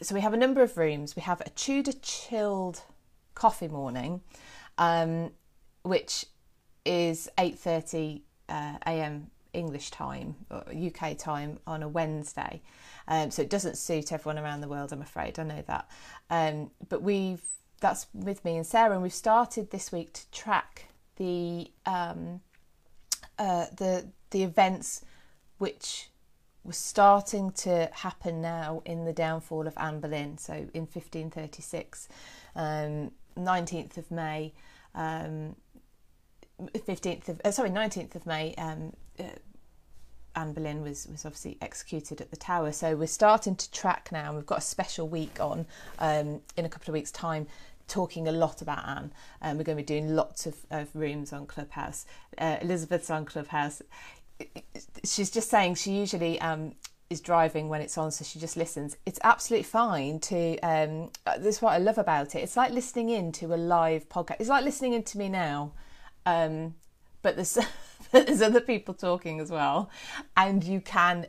so 0.01 0.13
we 0.13 0.21
have 0.21 0.33
a 0.33 0.37
number 0.37 0.61
of 0.61 0.77
rooms. 0.77 1.15
We 1.15 1.21
have 1.21 1.41
a 1.41 1.49
Tudor 1.51 1.93
chilled 2.01 2.81
coffee 3.33 3.69
morning, 3.69 4.21
um, 4.77 5.31
which 5.83 6.25
is 6.83 7.29
8:30 7.37 8.21
uh, 8.49 8.77
a.m. 8.85 9.31
English 9.53 9.89
time 9.91 10.35
or 10.51 10.63
UK 10.73 11.17
time 11.17 11.59
on 11.65 11.81
a 11.81 11.87
Wednesday. 11.87 12.61
Um, 13.07 13.31
so 13.31 13.41
it 13.41 13.49
doesn't 13.49 13.77
suit 13.77 14.11
everyone 14.11 14.37
around 14.37 14.61
the 14.61 14.67
world, 14.67 14.91
I'm 14.91 15.01
afraid. 15.01 15.39
I 15.39 15.43
know 15.43 15.63
that. 15.67 15.89
Um, 16.29 16.71
but 16.89 17.01
we've 17.01 17.41
that's 17.79 18.07
with 18.13 18.43
me 18.45 18.57
and 18.57 18.65
Sarah, 18.65 18.93
and 18.93 19.01
we've 19.01 19.13
started 19.13 19.71
this 19.71 19.91
week 19.91 20.13
to 20.13 20.31
track 20.31 20.87
the 21.17 21.71
um, 21.85 22.41
uh, 23.37 23.65
the 23.75 24.07
the 24.31 24.43
events 24.43 25.03
which 25.57 26.09
were 26.63 26.73
starting 26.73 27.51
to 27.51 27.89
happen 27.93 28.41
now 28.41 28.81
in 28.85 29.05
the 29.05 29.13
downfall 29.13 29.67
of 29.67 29.73
Anne 29.77 29.99
Boleyn. 29.99 30.37
So 30.37 30.53
in 30.53 30.81
1536, 30.81 32.09
um, 32.55 33.11
19th 33.37 33.97
of 33.97 34.09
May, 34.09 34.51
um, 34.95 35.55
15th 36.59 37.29
of 37.29 37.41
uh, 37.45 37.51
sorry 37.51 37.69
19th 37.69 38.15
of 38.15 38.25
May. 38.25 38.53
Um, 38.57 38.93
uh, 39.19 39.23
Anne 40.35 40.53
Boleyn 40.53 40.81
was 40.81 41.07
was 41.11 41.25
obviously 41.25 41.57
executed 41.61 42.21
at 42.21 42.29
the 42.29 42.37
Tower. 42.37 42.71
So 42.71 42.95
we're 42.95 43.07
starting 43.07 43.55
to 43.55 43.71
track 43.71 44.09
now. 44.11 44.27
and 44.27 44.35
We've 44.37 44.45
got 44.45 44.59
a 44.59 44.61
special 44.61 45.07
week 45.07 45.39
on 45.39 45.65
um, 45.99 46.41
in 46.57 46.65
a 46.65 46.69
couple 46.69 46.91
of 46.91 46.93
weeks' 46.93 47.11
time, 47.11 47.47
talking 47.87 48.27
a 48.27 48.31
lot 48.31 48.61
about 48.61 48.87
Anne. 48.87 49.11
Um, 49.41 49.57
we're 49.57 49.63
going 49.63 49.77
to 49.77 49.83
be 49.83 49.87
doing 49.87 50.15
lots 50.15 50.45
of, 50.45 50.55
of 50.71 50.89
rooms 50.93 51.31
on 51.33 51.45
Clubhouse. 51.45 52.05
Uh, 52.37 52.57
Elizabeth's 52.61 53.09
on 53.09 53.25
Clubhouse. 53.25 53.81
She's 55.03 55.31
just 55.31 55.49
saying 55.49 55.75
she 55.75 55.91
usually 55.91 56.39
um, 56.41 56.73
is 57.09 57.21
driving 57.21 57.69
when 57.69 57.81
it's 57.81 57.97
on, 57.97 58.11
so 58.11 58.25
she 58.25 58.39
just 58.39 58.57
listens. 58.57 58.97
It's 59.05 59.19
absolutely 59.23 59.63
fine 59.63 60.19
to. 60.21 60.57
Um, 60.59 61.11
this 61.37 61.57
is 61.57 61.61
what 61.61 61.73
I 61.73 61.77
love 61.77 61.97
about 61.97 62.35
it. 62.35 62.39
It's 62.39 62.57
like 62.57 62.71
listening 62.71 63.09
in 63.09 63.31
to 63.33 63.53
a 63.53 63.57
live 63.57 64.09
podcast. 64.09 64.37
It's 64.39 64.49
like 64.49 64.65
listening 64.65 64.93
in 64.93 65.03
to 65.03 65.17
me 65.17 65.29
now, 65.29 65.71
um, 66.25 66.75
but 67.21 67.35
there's 67.35 67.57
there's 68.11 68.41
other 68.41 68.61
people 68.61 68.93
talking 68.93 69.39
as 69.39 69.51
well, 69.51 69.89
and 70.35 70.63
you 70.63 70.81
can 70.81 71.27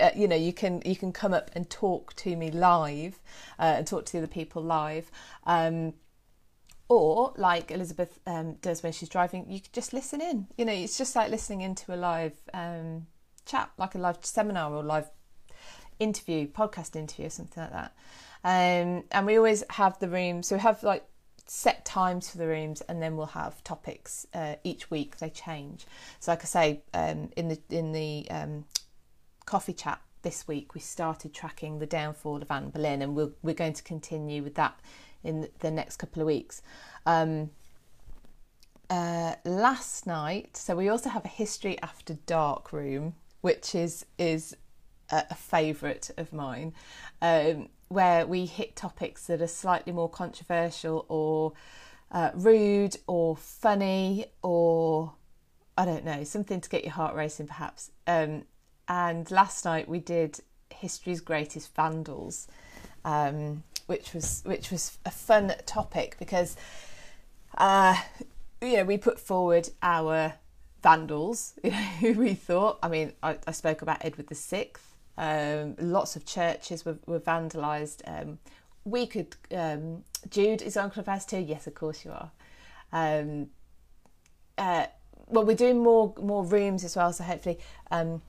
uh, 0.00 0.10
you 0.14 0.28
know 0.28 0.36
you 0.36 0.52
can 0.52 0.82
you 0.84 0.96
can 0.96 1.12
come 1.12 1.34
up 1.34 1.50
and 1.54 1.68
talk 1.68 2.14
to 2.16 2.36
me 2.36 2.50
live 2.50 3.18
uh, 3.58 3.74
and 3.76 3.86
talk 3.86 4.04
to 4.06 4.12
the 4.12 4.18
other 4.18 4.26
people 4.26 4.62
live. 4.62 5.10
Um, 5.44 5.94
or 6.86 7.32
like 7.38 7.70
elizabeth 7.70 8.20
um, 8.26 8.56
does 8.60 8.82
when 8.82 8.92
she's 8.92 9.08
driving 9.08 9.50
you 9.50 9.58
could 9.58 9.72
just 9.72 9.92
listen 9.92 10.20
in. 10.20 10.46
You 10.58 10.66
know 10.66 10.72
it's 10.72 10.98
just 10.98 11.16
like 11.16 11.30
listening 11.30 11.62
into 11.62 11.94
a 11.94 11.96
live 11.96 12.34
um, 12.52 13.06
chat 13.46 13.70
like 13.78 13.94
a 13.94 13.98
live 13.98 14.18
seminar 14.22 14.72
or 14.72 14.82
live 14.82 15.10
interview 15.98 16.46
podcast 16.46 16.96
interview 16.96 17.26
or 17.26 17.30
something 17.30 17.62
like 17.62 17.72
that. 17.72 17.92
Um, 18.44 19.04
and 19.10 19.26
we 19.26 19.36
always 19.36 19.64
have 19.70 19.98
the 19.98 20.08
room. 20.08 20.42
So 20.42 20.56
we 20.56 20.60
have 20.60 20.82
like 20.82 21.04
set 21.46 21.84
times 21.84 22.30
for 22.30 22.38
the 22.38 22.46
rooms 22.46 22.80
and 22.82 23.02
then 23.02 23.16
we'll 23.16 23.26
have 23.26 23.62
topics 23.64 24.26
uh, 24.34 24.54
each 24.64 24.90
week 24.90 25.18
they 25.18 25.28
change 25.28 25.86
so 26.18 26.32
like 26.32 26.42
i 26.42 26.46
say 26.46 26.80
um, 26.94 27.30
in 27.36 27.48
the 27.48 27.58
in 27.70 27.92
the 27.92 28.26
um, 28.30 28.64
coffee 29.44 29.74
chat 29.74 30.00
this 30.24 30.48
week, 30.48 30.74
we 30.74 30.80
started 30.80 31.32
tracking 31.32 31.78
the 31.78 31.86
downfall 31.86 32.42
of 32.42 32.50
Anne 32.50 32.70
Boleyn, 32.70 33.02
and 33.02 33.14
we're, 33.14 33.30
we're 33.42 33.54
going 33.54 33.74
to 33.74 33.82
continue 33.82 34.42
with 34.42 34.56
that 34.56 34.80
in 35.22 35.48
the 35.60 35.70
next 35.70 35.98
couple 35.98 36.20
of 36.20 36.26
weeks. 36.26 36.62
Um, 37.06 37.50
uh, 38.90 39.34
last 39.44 40.06
night, 40.06 40.56
so 40.56 40.74
we 40.74 40.88
also 40.88 41.10
have 41.10 41.24
a 41.24 41.28
history 41.28 41.80
after 41.80 42.14
dark 42.26 42.72
room, 42.72 43.14
which 43.40 43.74
is 43.74 44.04
is 44.18 44.56
a, 45.10 45.24
a 45.30 45.34
favourite 45.34 46.10
of 46.16 46.32
mine, 46.32 46.74
um, 47.22 47.68
where 47.88 48.26
we 48.26 48.46
hit 48.46 48.76
topics 48.76 49.26
that 49.26 49.40
are 49.40 49.46
slightly 49.46 49.92
more 49.92 50.08
controversial 50.08 51.04
or 51.08 51.52
uh, 52.10 52.30
rude 52.34 52.96
or 53.06 53.36
funny 53.36 54.26
or 54.42 55.12
I 55.76 55.84
don't 55.84 56.04
know 56.04 56.24
something 56.24 56.60
to 56.60 56.68
get 56.68 56.84
your 56.84 56.92
heart 56.92 57.14
racing, 57.16 57.48
perhaps. 57.48 57.90
Um, 58.06 58.44
and 58.86 59.30
last 59.30 59.64
night 59.64 59.88
we 59.88 59.98
did 59.98 60.40
history's 60.70 61.20
greatest 61.20 61.74
vandals, 61.74 62.46
um, 63.04 63.64
which 63.86 64.14
was 64.14 64.42
which 64.44 64.70
was 64.70 64.98
a 65.04 65.10
fun 65.10 65.52
topic 65.66 66.16
because 66.18 66.56
uh, 67.58 67.96
you 68.60 68.76
know 68.76 68.84
we 68.84 68.98
put 68.98 69.18
forward 69.18 69.68
our 69.82 70.34
vandals 70.82 71.54
you 71.64 71.70
know, 71.72 71.76
who 71.76 72.12
we 72.14 72.34
thought. 72.34 72.78
I 72.82 72.88
mean, 72.88 73.12
I, 73.22 73.38
I 73.46 73.52
spoke 73.52 73.82
about 73.82 74.04
Edward 74.04 74.28
the 74.28 74.34
Sixth. 74.34 74.93
Um, 75.16 75.76
lots 75.78 76.16
of 76.16 76.24
churches 76.24 76.84
were, 76.84 76.98
were 77.06 77.20
vandalised. 77.20 78.02
Um, 78.06 78.38
we 78.84 79.06
could. 79.06 79.36
Um, 79.52 80.04
Jude 80.30 80.62
is 80.62 80.76
on 80.76 80.90
Clubhouse 80.90 81.24
too. 81.24 81.38
Yes, 81.38 81.66
of 81.66 81.74
course 81.74 82.04
you 82.04 82.12
are. 82.12 82.30
Um, 82.92 83.48
uh, 84.58 84.86
well, 85.28 85.44
we're 85.44 85.56
doing 85.56 85.82
more 85.82 86.14
more 86.20 86.44
rooms 86.44 86.84
as 86.84 86.96
well, 86.96 87.12
so 87.12 87.24
hopefully 87.24 87.58
um, 87.90 88.22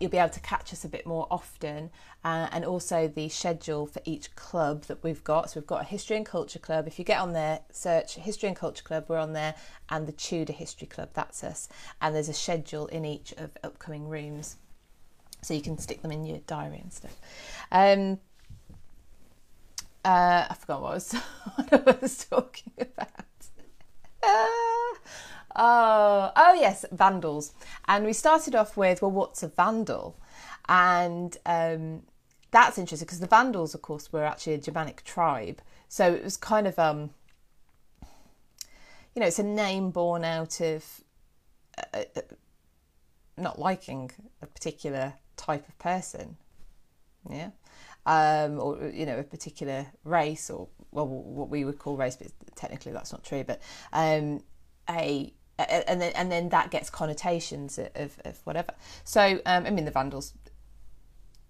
you'll 0.00 0.10
be 0.10 0.18
able 0.18 0.28
to 0.30 0.40
catch 0.40 0.72
us 0.72 0.84
a 0.84 0.88
bit 0.88 1.06
more 1.06 1.26
often 1.30 1.90
uh, 2.24 2.48
and 2.52 2.64
also 2.64 3.08
the 3.08 3.28
schedule 3.28 3.86
for 3.86 4.00
each 4.04 4.34
club 4.36 4.84
that 4.84 5.02
we've 5.02 5.24
got 5.24 5.50
so 5.50 5.60
we've 5.60 5.66
got 5.66 5.82
a 5.82 5.84
history 5.84 6.16
and 6.16 6.26
culture 6.26 6.58
club 6.58 6.86
if 6.86 6.98
you 6.98 7.04
get 7.04 7.20
on 7.20 7.32
there 7.32 7.60
search 7.72 8.14
history 8.14 8.48
and 8.48 8.56
culture 8.56 8.84
club 8.84 9.04
we're 9.08 9.18
on 9.18 9.32
there 9.32 9.54
and 9.90 10.06
the 10.06 10.12
tudor 10.12 10.52
history 10.52 10.86
club 10.86 11.08
that's 11.14 11.42
us 11.42 11.68
and 12.00 12.14
there's 12.14 12.28
a 12.28 12.34
schedule 12.34 12.86
in 12.86 13.04
each 13.04 13.32
of 13.32 13.50
upcoming 13.64 14.08
rooms 14.08 14.56
so 15.42 15.54
you 15.54 15.62
can 15.62 15.78
stick 15.78 16.02
them 16.02 16.10
in 16.10 16.24
your 16.24 16.38
diary 16.46 16.78
and 16.78 16.92
stuff 16.92 17.16
um, 17.72 18.18
uh, 20.04 20.46
I 20.48 20.54
forgot 20.54 20.80
what 20.80 20.90
I 20.90 20.94
was, 20.94 21.12
what 21.68 21.88
I 21.88 21.98
was 22.00 22.24
talking 22.24 22.72
about. 22.78 23.10
Uh, 24.22 24.78
Oh, 25.58 26.30
oh 26.36 26.54
yes, 26.54 26.84
vandals. 26.92 27.52
And 27.88 28.04
we 28.04 28.12
started 28.12 28.54
off 28.54 28.76
with, 28.76 29.02
well, 29.02 29.10
what's 29.10 29.42
a 29.42 29.48
vandal? 29.48 30.16
And 30.68 31.36
um, 31.44 32.02
that's 32.52 32.78
interesting 32.78 33.06
because 33.06 33.20
the 33.20 33.26
Vandals, 33.26 33.74
of 33.74 33.82
course, 33.82 34.12
were 34.12 34.24
actually 34.24 34.54
a 34.54 34.58
Germanic 34.58 35.02
tribe. 35.02 35.60
So 35.88 36.12
it 36.12 36.22
was 36.22 36.36
kind 36.36 36.66
of, 36.66 36.78
um, 36.78 37.10
you 39.14 39.20
know, 39.20 39.26
it's 39.26 39.38
a 39.38 39.44
name 39.44 39.90
born 39.90 40.24
out 40.24 40.60
of 40.60 41.02
uh, 41.92 42.04
uh, 42.16 42.20
not 43.36 43.58
liking 43.58 44.10
a 44.42 44.46
particular 44.46 45.14
type 45.38 45.66
of 45.66 45.78
person. 45.78 46.36
Yeah. 47.30 47.50
Um, 48.04 48.60
or, 48.60 48.90
you 48.92 49.06
know, 49.06 49.18
a 49.18 49.22
particular 49.22 49.86
race 50.04 50.50
or, 50.50 50.68
well, 50.92 51.06
what 51.06 51.48
we 51.48 51.64
would 51.64 51.78
call 51.78 51.96
race, 51.96 52.16
but 52.16 52.28
technically 52.54 52.92
that's 52.92 53.12
not 53.12 53.24
true, 53.24 53.44
but 53.44 53.60
um, 53.92 54.42
a 54.88 55.32
and 55.58 56.00
then 56.00 56.12
and 56.14 56.30
then 56.30 56.48
that 56.50 56.70
gets 56.70 56.88
connotations 56.88 57.78
of, 57.78 58.16
of 58.24 58.38
whatever. 58.44 58.72
So 59.04 59.40
um, 59.44 59.66
I 59.66 59.70
mean 59.70 59.84
the 59.84 59.90
Vandals. 59.90 60.34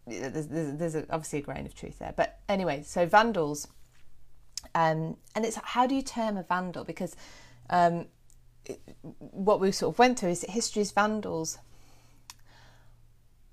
There's, 0.07 0.47
there's, 0.47 0.78
there's 0.78 0.95
a, 0.95 1.04
obviously 1.11 1.40
a 1.40 1.42
grain 1.42 1.66
of 1.66 1.75
truth 1.75 1.99
there, 1.99 2.14
but 2.16 2.40
anyway, 2.49 2.83
so 2.83 3.04
Vandals, 3.04 3.68
um, 4.75 5.18
and 5.35 5.45
it's 5.45 5.59
how 5.62 5.87
do 5.87 5.95
you 5.95 6.00
term 6.02 6.38
a 6.38 6.42
Vandal? 6.42 6.85
Because 6.85 7.14
um, 7.68 8.07
what 9.18 9.61
we 9.61 9.71
sort 9.71 9.95
of 9.95 9.99
went 9.99 10.18
through 10.18 10.30
is 10.30 10.40
that 10.40 10.50
history's 10.50 10.90
Vandals 10.90 11.59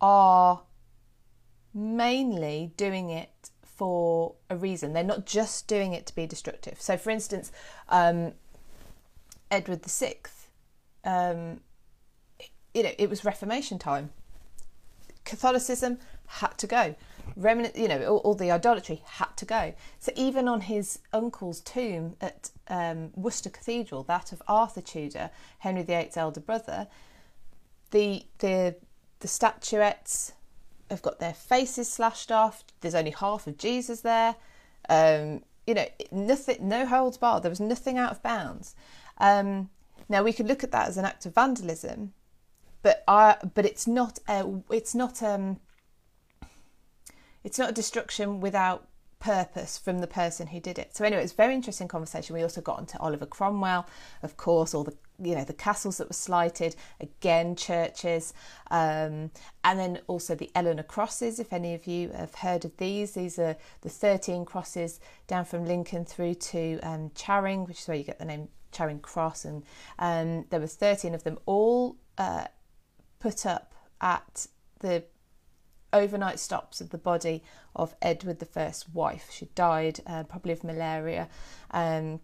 are 0.02 0.62
mainly 1.74 2.72
doing 2.78 3.10
it 3.10 3.50
for 3.64 4.36
a 4.50 4.56
reason. 4.56 4.94
They're 4.94 5.04
not 5.04 5.26
just 5.26 5.68
doing 5.68 5.94
it 5.94 6.06
to 6.08 6.16
be 6.16 6.26
destructive. 6.26 6.82
So, 6.82 6.98
for 6.98 7.10
instance, 7.10 7.52
um, 7.90 8.34
Edward 9.52 9.84
the 9.84 9.90
Sixth 9.90 10.46
um, 11.06 11.62
you 12.74 12.84
know, 12.84 12.92
it 12.98 13.10
was 13.10 13.24
Reformation 13.24 13.80
time. 13.80 14.10
Catholicism 15.24 16.00
had 16.28 16.58
to 16.58 16.68
go. 16.68 16.96
Remnant, 17.36 17.76
you 17.76 17.88
know, 17.88 18.04
all, 18.06 18.18
all, 18.18 18.36
the 18.36 18.52
idolatry 18.52 19.02
had 19.06 19.36
to 19.38 19.46
go. 19.46 19.74
So 20.00 20.12
even 20.16 20.48
on 20.48 20.62
his 20.62 21.00
uncle's 21.14 21.62
tomb 21.62 22.16
at 22.22 22.52
um, 22.68 23.12
Worcester 23.16 23.50
Cathedral, 23.50 24.04
that 24.04 24.32
of 24.32 24.42
Arthur 24.48 24.82
Tudor, 24.82 25.30
Henry 25.60 25.84
VIII's 25.84 26.18
elder 26.18 26.40
brother, 26.40 26.88
the 27.92 28.26
the 28.40 28.76
the 29.26 29.30
statuettes 29.30 30.34
have 30.92 31.02
got 31.02 31.18
their 31.18 31.34
faces 31.34 31.92
slashed 31.92 32.32
off. 32.32 32.64
There's 32.82 32.94
only 32.94 33.10
half 33.10 33.48
of 33.48 33.58
Jesus 33.58 34.02
there. 34.02 34.36
Um, 34.88 35.42
you 35.66 35.74
know, 35.74 35.88
nothing, 36.12 36.70
no 36.70 36.86
holds 36.86 37.18
barred. 37.18 37.42
There 37.42 37.50
was 37.50 37.60
nothing 37.60 37.98
out 37.98 38.12
of 38.12 38.22
bounds. 38.22 38.76
Um, 39.18 39.72
now 40.10 40.22
we 40.22 40.32
could 40.32 40.48
look 40.48 40.64
at 40.64 40.72
that 40.74 40.88
as 40.88 40.98
an 40.98 41.06
act 41.06 41.26
of 41.26 41.34
vandalism, 41.34 42.14
but 42.84 43.04
I, 43.08 43.38
but 43.56 43.66
it's 43.66 43.88
not 43.88 44.20
a, 44.30 44.62
it's 44.70 44.94
not 44.94 45.24
um, 45.24 45.60
it's 47.44 47.58
not 47.58 47.72
a 47.72 47.74
destruction 47.74 48.42
without 48.42 48.88
purpose 49.26 49.76
from 49.76 49.98
the 49.98 50.08
person 50.08 50.46
who 50.46 50.60
did 50.60 50.78
it. 50.78 50.96
So 50.96 51.04
anyway, 51.04 51.24
it's 51.24 51.34
a 51.34 51.36
very 51.36 51.56
interesting 51.56 51.88
conversation. 51.88 52.36
We 52.36 52.44
also 52.44 52.62
got 52.62 52.78
onto 52.78 52.96
Oliver 53.00 53.26
Cromwell, 53.26 53.88
of 54.22 54.38
course, 54.38 54.76
all 54.76 54.84
the 54.84 54.96
you 55.18 55.34
know 55.34 55.44
the 55.44 55.54
castles 55.54 55.98
that 55.98 56.08
were 56.08 56.14
slighted, 56.14 56.76
again 57.00 57.56
churches, 57.56 58.34
um, 58.70 59.32
and 59.64 59.80
then 59.80 60.00
also 60.06 60.36
the 60.36 60.52
Eleanor 60.54 60.84
crosses. 60.84 61.40
If 61.40 61.52
any 61.52 61.74
of 61.74 61.88
you 61.88 62.10
have 62.10 62.36
heard 62.36 62.66
of 62.66 62.78
these, 62.78 63.14
these 63.14 63.40
are 63.40 63.56
the 63.82 63.90
thirteen 63.90 64.46
crosses 64.46 65.00
down 65.26 65.46
from 65.46 65.66
Lincoln 65.66 66.06
through 66.06 66.36
to 66.36 66.80
um, 66.82 67.10
Charing, 67.16 67.66
which 67.66 67.80
is 67.80 67.88
where 67.88 67.98
you 67.98 68.04
get 68.04 68.20
the 68.20 68.26
name 68.26 68.50
Charing 68.72 69.00
Cross, 69.00 69.46
and 69.46 69.64
um, 69.98 70.46
there 70.52 70.60
were 70.60 70.68
13 70.68 71.16
of 71.16 71.24
them, 71.24 71.40
all 71.48 71.96
uh, 72.20 72.46
put 73.20 73.46
up 73.48 73.74
at 74.02 74.46
the 74.82 75.04
overnight 75.94 76.40
stops 76.40 76.82
of 76.82 76.90
the 76.90 76.98
body 76.98 77.44
of 77.76 77.96
Edward 78.02 78.46
I's 78.56 78.86
wife. 78.94 79.30
She 79.32 79.46
died 79.56 80.00
uh, 80.06 80.24
probably 80.24 80.54
of 80.54 80.64
malaria. 80.64 81.30
Um, 81.72 82.20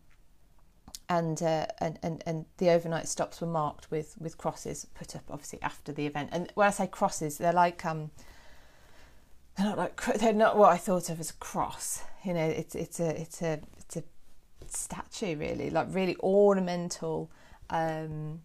and, 1.10 1.44
uh, 1.44 1.65
and 1.80 2.00
and 2.03 2.24
and 2.25 2.46
the 2.58 2.70
overnight 2.70 3.08
stops 3.08 3.41
were 3.41 3.48
marked 3.48 3.91
with 3.91 4.15
with 4.18 4.38
crosses 4.38 4.88
put 4.96 5.13
up 5.13 5.24
obviously 5.30 5.62
after 5.62 5.91
the 5.91 6.06
event. 6.06 6.30
And 6.32 6.50
when 6.56 6.68
I 6.68 6.72
say 6.72 6.88
crosses, 6.88 7.38
they're 7.38 7.51
like 7.51 7.84
um, 7.86 8.12
they're 9.58 9.65
not 9.65 9.77
like 9.77 10.01
they're 10.20 10.34
not 10.34 10.58
what 10.58 10.72
I 10.72 10.77
thought 10.77 11.10
of 11.10 11.20
as 11.20 11.32
a 11.32 11.34
cross. 11.34 12.03
You 12.24 12.34
know, 12.34 12.46
it's 12.46 12.75
it's 12.75 13.00
a 13.00 13.22
it's 13.22 13.41
a 13.41 13.60
it's 13.77 13.98
a 13.98 14.03
statue 14.68 15.36
really, 15.36 15.70
like 15.70 15.88
really 15.89 16.15
ornamental. 16.22 17.30
Um, 17.70 18.41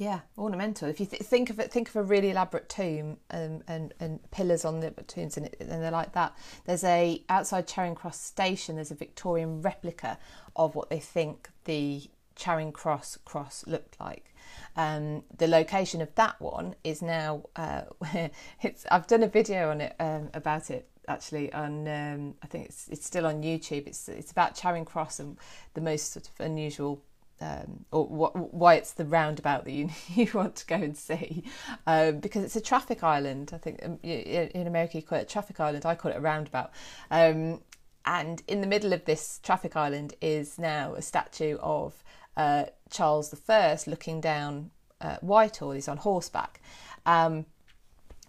yeah, 0.00 0.20
ornamental. 0.38 0.88
If 0.88 0.98
you 0.98 1.04
th- 1.04 1.20
think 1.20 1.50
of 1.50 1.60
it, 1.60 1.70
think 1.70 1.90
of 1.90 1.96
a 1.96 2.02
really 2.02 2.30
elaborate 2.30 2.70
tomb 2.70 3.18
um, 3.30 3.62
and 3.68 3.92
and 4.00 4.18
pillars 4.30 4.64
on 4.64 4.80
the 4.80 4.92
tombs, 4.92 5.36
and, 5.36 5.44
it, 5.44 5.56
and 5.60 5.82
they're 5.82 5.90
like 5.90 6.12
that. 6.12 6.34
There's 6.64 6.84
a 6.84 7.22
outside 7.28 7.66
Charing 7.66 7.94
Cross 7.94 8.18
station. 8.18 8.76
There's 8.76 8.90
a 8.90 8.94
Victorian 8.94 9.60
replica 9.60 10.18
of 10.56 10.74
what 10.74 10.88
they 10.88 11.00
think 11.00 11.50
the 11.64 12.04
Charing 12.34 12.72
Cross 12.72 13.18
cross 13.26 13.62
looked 13.66 14.00
like. 14.00 14.34
Um, 14.74 15.22
the 15.36 15.46
location 15.46 16.00
of 16.00 16.14
that 16.14 16.40
one 16.40 16.76
is 16.82 17.02
now. 17.02 17.42
Uh, 17.54 17.82
it's. 18.62 18.86
I've 18.90 19.06
done 19.06 19.22
a 19.22 19.28
video 19.28 19.70
on 19.70 19.82
it 19.82 19.96
um, 20.00 20.30
about 20.32 20.70
it 20.70 20.88
actually 21.08 21.52
on. 21.52 21.86
Um, 21.86 22.34
I 22.42 22.46
think 22.46 22.70
it's 22.70 22.88
it's 22.88 23.04
still 23.04 23.26
on 23.26 23.42
YouTube. 23.42 23.86
It's 23.86 24.08
it's 24.08 24.32
about 24.32 24.54
Charing 24.54 24.86
Cross 24.86 25.20
and 25.20 25.36
the 25.74 25.82
most 25.82 26.10
sort 26.14 26.26
of 26.26 26.40
unusual 26.40 27.02
um, 27.40 27.84
or 27.90 28.06
wh- 28.06 28.54
why 28.54 28.74
it's 28.74 28.92
the 28.92 29.04
roundabout 29.04 29.64
that 29.64 29.72
you 29.72 29.88
you 30.14 30.28
want 30.34 30.56
to 30.56 30.66
go 30.66 30.76
and 30.76 30.96
see, 30.96 31.44
um, 31.86 32.18
because 32.20 32.44
it's 32.44 32.56
a 32.56 32.60
traffic 32.60 33.02
island. 33.02 33.50
I 33.54 33.58
think 33.58 33.80
um, 33.84 33.98
in 34.02 34.66
America 34.66 34.98
you 34.98 35.02
call 35.02 35.18
it 35.18 35.22
a 35.22 35.32
traffic 35.32 35.60
island. 35.60 35.86
I 35.86 35.94
call 35.94 36.10
it 36.10 36.16
a 36.16 36.20
roundabout. 36.20 36.70
Um, 37.10 37.60
and 38.06 38.42
in 38.48 38.60
the 38.60 38.66
middle 38.66 38.92
of 38.92 39.04
this 39.04 39.40
traffic 39.42 39.76
island 39.76 40.14
is 40.22 40.58
now 40.58 40.94
a 40.94 41.02
statue 41.02 41.58
of 41.60 42.02
uh, 42.36 42.64
Charles 42.90 43.34
I 43.48 43.86
looking 43.86 44.20
down 44.20 44.70
uh, 45.00 45.16
Whitehall. 45.20 45.72
He's 45.72 45.88
on 45.88 45.98
horseback, 45.98 46.60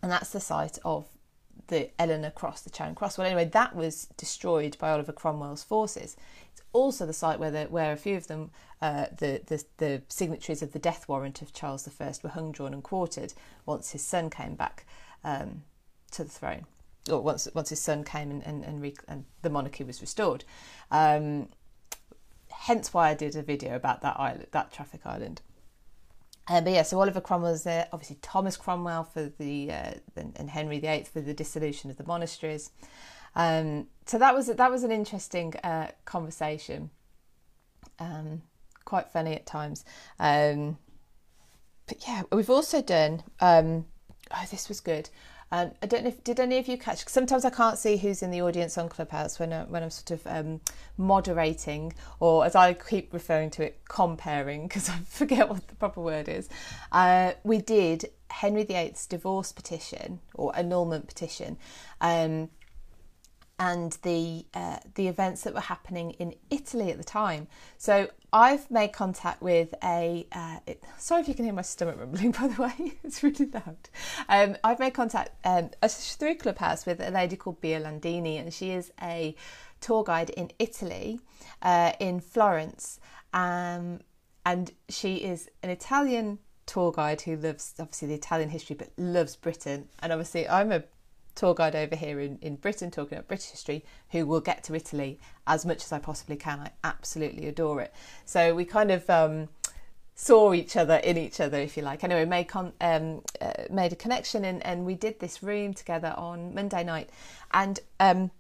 and 0.02 0.12
that's 0.12 0.32
the 0.32 0.40
site 0.40 0.78
of 0.84 1.08
the 1.68 1.90
Eleanor 2.00 2.32
Cross, 2.32 2.62
the 2.62 2.70
Charing 2.70 2.96
Cross. 2.96 3.18
Well, 3.18 3.28
anyway, 3.28 3.46
that 3.46 3.76
was 3.76 4.08
destroyed 4.18 4.78
by 4.78 4.92
Oliver 4.92 5.14
Cromwell's 5.14 5.64
forces 5.64 6.18
also 6.74 7.06
the 7.06 7.14
site 7.14 7.40
where 7.40 7.52
the, 7.52 7.64
where 7.66 7.92
a 7.92 7.98
few 7.98 8.16
of 8.16 8.28
them, 8.28 8.52
uh, 8.82 9.06
the, 9.18 9.42
the 9.46 9.64
the 9.78 10.02
signatories 10.08 10.62
of 10.62 10.74
the 10.74 10.80
death 10.80 11.08
warrant 11.08 11.42
of 11.42 11.54
Charles 11.54 11.88
I, 12.00 12.14
were 12.24 12.30
hung, 12.30 12.52
drawn, 12.52 12.74
and 12.74 12.84
quartered 12.84 13.34
once 13.66 13.92
his 13.92 14.04
son 14.04 14.30
came 14.30 14.56
back 14.56 14.86
um, 15.24 15.64
to 16.12 16.24
the 16.24 16.30
throne, 16.30 16.66
or 17.10 17.22
once 17.22 17.48
once 17.54 17.70
his 17.70 17.82
son 17.82 18.04
came 18.04 18.32
and 18.32 18.46
and, 18.46 18.64
and, 18.64 18.82
re- 18.82 18.96
and 19.08 19.26
the 19.42 19.50
monarchy 19.50 19.84
was 19.84 20.02
restored. 20.02 20.44
Um, 20.90 21.50
hence 22.50 22.94
why 22.94 23.10
I 23.10 23.14
did 23.14 23.36
a 23.36 23.42
video 23.42 23.76
about 23.76 24.02
that 24.02 24.20
island, 24.20 24.48
that 24.52 24.72
traffic 24.72 25.02
island. 25.06 25.42
Uh, 26.48 26.60
but 26.60 26.74
yeah, 26.74 26.82
so 26.82 27.00
Oliver 27.00 27.22
Cromwell 27.22 27.52
was 27.52 27.64
there. 27.64 27.88
Obviously, 27.94 28.18
Thomas 28.22 28.58
Cromwell 28.58 29.04
for 29.04 29.32
the 29.38 29.72
uh, 29.72 29.94
and 30.16 30.50
Henry 30.50 30.80
VIII 30.80 31.04
for 31.04 31.22
the 31.22 31.34
dissolution 31.34 31.90
of 31.90 31.98
the 31.98 32.04
monasteries. 32.04 32.72
Um, 33.36 33.88
so 34.06 34.18
that 34.18 34.36
was 34.36 34.48
that 34.48 34.72
was 34.72 34.84
an 34.84 34.92
interesting 34.92 35.54
uh, 35.64 35.88
conversation. 36.06 36.90
Um, 38.00 38.42
quite 38.86 39.10
funny 39.10 39.34
at 39.34 39.46
times. 39.46 39.86
Um, 40.20 40.78
but 41.88 42.06
yeah, 42.08 42.24
we've 42.32 42.50
also 42.50 42.82
done. 42.82 43.24
Um, 43.40 43.86
oh, 44.32 44.46
this 44.50 44.68
was 44.70 44.80
good. 44.80 45.10
Um, 45.54 45.72
I 45.84 45.86
don't 45.86 46.04
know 46.04 46.10
if 46.10 46.24
did 46.24 46.40
any 46.40 46.58
of 46.58 46.68
you 46.68 46.78
catch. 46.78 47.06
Sometimes 47.08 47.44
I 47.44 47.50
can't 47.50 47.78
see 47.78 47.98
who's 47.98 48.24
in 48.24 48.32
the 48.32 48.42
audience 48.42 48.78
on 48.78 48.88
Clubhouse 48.88 49.38
when 49.38 49.52
I, 49.52 49.64
when 49.66 49.84
I'm 49.84 49.90
sort 49.90 50.12
of 50.12 50.26
um, 50.26 50.62
moderating, 50.98 51.94
or 52.22 52.46
as 52.46 52.56
I 52.56 52.74
keep 52.74 53.14
referring 53.14 53.50
to 53.52 53.64
it, 53.64 53.82
comparing 53.88 54.68
because 54.68 54.90
I 54.90 54.98
forget 55.06 55.50
what 55.50 55.68
the 55.68 55.76
proper 55.76 56.00
word 56.00 56.30
is. 56.30 56.48
Uh, 56.92 57.34
we 57.44 57.58
did 57.60 58.06
Henry 58.30 58.64
VIII's 58.64 59.06
divorce 59.08 59.52
petition 59.52 60.22
or 60.34 60.56
annulment 60.56 61.08
petition. 61.08 61.58
Um, 62.00 62.50
and 63.62 63.96
the 64.02 64.44
uh, 64.56 64.78
the 64.96 65.08
events 65.08 65.44
that 65.44 65.54
were 65.54 65.60
happening 65.60 66.12
in 66.12 66.34
Italy 66.50 66.90
at 66.90 66.98
the 66.98 67.04
time. 67.04 67.48
So 67.78 68.10
I've 68.34 68.70
made 68.72 68.92
contact 68.92 69.40
with 69.40 69.76
a. 69.84 70.26
Uh, 70.32 70.58
it, 70.66 70.84
sorry 70.98 71.22
if 71.22 71.28
you 71.28 71.36
can 71.36 71.46
hear 71.46 71.54
my 71.54 71.62
stomach 71.62 71.98
rumbling. 72.00 72.32
By 72.40 72.48
the 72.48 72.60
way, 72.60 72.94
it's 73.04 73.22
really 73.22 73.46
loud. 73.46 73.78
Um, 74.28 74.58
I've 74.64 74.80
made 74.80 74.96
contact 74.96 75.34
um, 75.46 75.70
through 75.88 76.36
Clubhouse 76.36 76.88
with 76.88 77.00
a 77.02 77.12
lady 77.12 77.36
called 77.36 77.62
Bia 77.62 77.80
Landini, 77.80 78.40
and 78.40 78.52
she 78.52 78.72
is 78.72 78.92
a 79.00 79.36
tour 79.80 80.04
guide 80.04 80.32
in 80.32 80.50
Italy, 80.58 81.20
uh, 81.62 81.94
in 82.00 82.20
Florence, 82.20 83.00
um, 83.32 84.00
and 84.44 84.72
she 84.90 85.18
is 85.18 85.50
an 85.62 85.70
Italian 85.70 86.40
tour 86.66 86.92
guide 86.92 87.22
who 87.22 87.36
loves 87.36 87.76
obviously 87.78 88.08
the 88.08 88.16
Italian 88.16 88.50
history, 88.50 88.76
but 88.76 88.90
loves 88.98 89.36
Britain. 89.36 89.88
And 90.00 90.12
obviously, 90.12 90.50
I'm 90.50 90.72
a 90.72 90.84
tour 91.36 91.54
guide 91.54 91.76
over 91.76 91.96
here 91.96 92.20
in, 92.20 92.38
in 92.42 92.56
Britain 92.56 92.92
talking 92.92 93.18
about 93.18 93.28
British 93.28 93.52
history 93.52 93.86
who 94.10 94.26
will 94.26 94.42
get 94.42 94.64
to 94.66 94.76
Italy 94.76 95.20
as 95.48 95.66
much 95.66 95.84
as 95.84 95.92
I 95.92 96.00
possibly 96.00 96.36
can. 96.36 96.60
I 96.60 96.72
absolutely 96.84 97.48
adore 97.48 97.82
it. 97.82 97.94
So 98.26 98.54
we 98.54 98.66
kind 98.66 98.92
of 98.92 99.10
um, 99.10 99.50
saw 100.16 100.54
each 100.54 100.76
other 100.76 100.96
in 100.98 101.18
each 101.18 101.40
other, 101.40 101.58
if 101.58 101.78
you 101.78 101.84
like. 101.84 102.04
Anyway, 102.04 102.26
made 102.26 102.46
con- 102.46 102.74
um, 102.82 103.24
uh, 103.40 103.54
made 103.70 103.92
a 103.92 103.96
connection 103.96 104.46
and, 104.46 104.66
and 104.66 104.86
we 104.86 104.96
did 104.96 105.20
this 105.20 105.42
room 105.42 105.74
together 105.74 106.14
on 106.18 106.54
Monday 106.54 106.84
night, 106.84 107.10
and 107.52 107.80
um, 108.00 108.32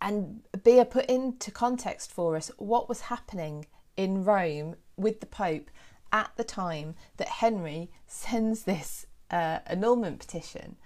and 0.00 0.42
Bia 0.62 0.84
put 0.84 1.06
into 1.06 1.50
context 1.50 2.12
for 2.12 2.36
us 2.36 2.50
what 2.58 2.88
was 2.88 3.02
happening 3.02 3.66
in 3.96 4.24
Rome 4.24 4.76
with 4.96 5.20
the 5.20 5.26
Pope 5.26 5.70
at 6.12 6.30
the 6.36 6.44
time 6.44 6.94
that 7.16 7.28
Henry 7.28 7.90
sends 8.06 8.62
this 8.62 9.06
uh, 9.30 9.58
annulment 9.66 10.18
petition. 10.18 10.76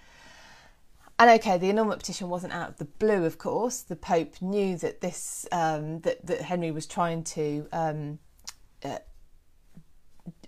And 1.20 1.28
okay, 1.28 1.58
the 1.58 1.68
annulment 1.68 2.00
petition 2.00 2.30
wasn't 2.30 2.54
out 2.54 2.70
of 2.70 2.76
the 2.78 2.86
blue, 2.86 3.26
of 3.26 3.36
course. 3.36 3.82
The 3.82 3.94
Pope 3.94 4.40
knew 4.40 4.78
that 4.78 5.02
this 5.02 5.46
um, 5.52 6.00
that 6.00 6.24
that 6.24 6.40
Henry 6.40 6.70
was 6.70 6.86
trying 6.86 7.24
to 7.24 7.68
um, 7.72 8.18
uh, 8.82 9.00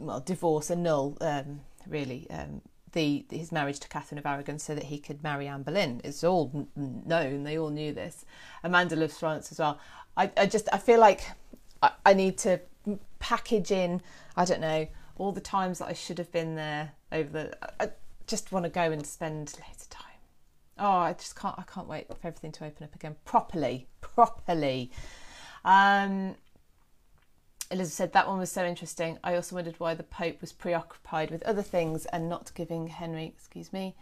well 0.01 0.21
divorce, 0.21 0.71
annul, 0.71 1.19
um, 1.21 1.61
really 1.87 2.27
um, 2.31 2.63
the 2.93 3.27
his 3.29 3.53
marriage 3.53 3.81
to 3.81 3.89
Catherine 3.91 4.19
of 4.19 4.25
Aragon, 4.25 4.59
so 4.59 4.75
that 4.75 4.85
he 4.85 4.99
could 4.99 5.23
marry 5.23 5.47
Anne 5.47 5.63
Boleyn. 5.63 6.01
It's 6.05 6.25
all 6.25 6.67
known; 6.75 7.43
they 7.43 7.59
all 7.59 7.69
knew 7.69 7.93
this. 7.93 8.25
Amanda 8.65 8.97
loves 8.97 9.19
France 9.19 9.53
as 9.53 9.59
well. 9.59 9.79
I, 10.17 10.31
I 10.39 10.47
just 10.47 10.71
I 10.73 10.79
feel 10.79 11.01
like 11.01 11.21
I, 11.83 11.91
I 12.07 12.15
need 12.15 12.39
to 12.39 12.63
package 13.19 13.73
in. 13.73 14.01
I 14.39 14.47
don't 14.47 14.63
know 14.63 14.89
all 15.19 15.33
the 15.33 15.43
times 15.43 15.81
that 15.81 15.89
I 15.89 15.93
should 15.93 16.17
have 16.17 16.33
been 16.33 16.55
there 16.55 16.93
over 17.13 17.29
the. 17.29 17.59
I 17.79 17.91
just 18.27 18.53
want 18.53 18.65
to 18.65 18.71
go 18.71 18.91
and 18.91 19.07
spend 19.07 19.53
loads 19.61 19.83
of 19.83 19.91
time 19.91 20.12
oh, 20.79 20.91
I 20.91 21.13
just 21.13 21.37
can't. 21.37 21.55
I 21.59 21.63
can't 21.63 21.89
wait 21.89 22.09
for 22.09 22.27
everything 22.27 22.53
to 22.53 22.65
open 22.65 22.85
up 22.85 22.95
again 22.95 23.17
properly, 23.25 23.89
properly. 24.01 24.91
Um, 25.65 26.37
Elizabeth 27.71 27.95
said 27.95 28.13
that 28.13 28.29
one 28.29 28.39
was 28.39 28.53
so 28.53 28.65
interesting. 28.65 29.19
I 29.25 29.35
also 29.35 29.55
wondered 29.57 29.79
why 29.79 29.95
the 29.95 30.03
Pope 30.03 30.41
was 30.41 30.53
preoccupied 30.53 31.31
with 31.31 31.43
other 31.45 31.63
things 31.63 32.07
and 32.07 32.29
not 32.29 32.53
giving 32.55 32.89
Henry. 32.89 33.27
Excuse 33.27 33.73
me. 33.73 33.97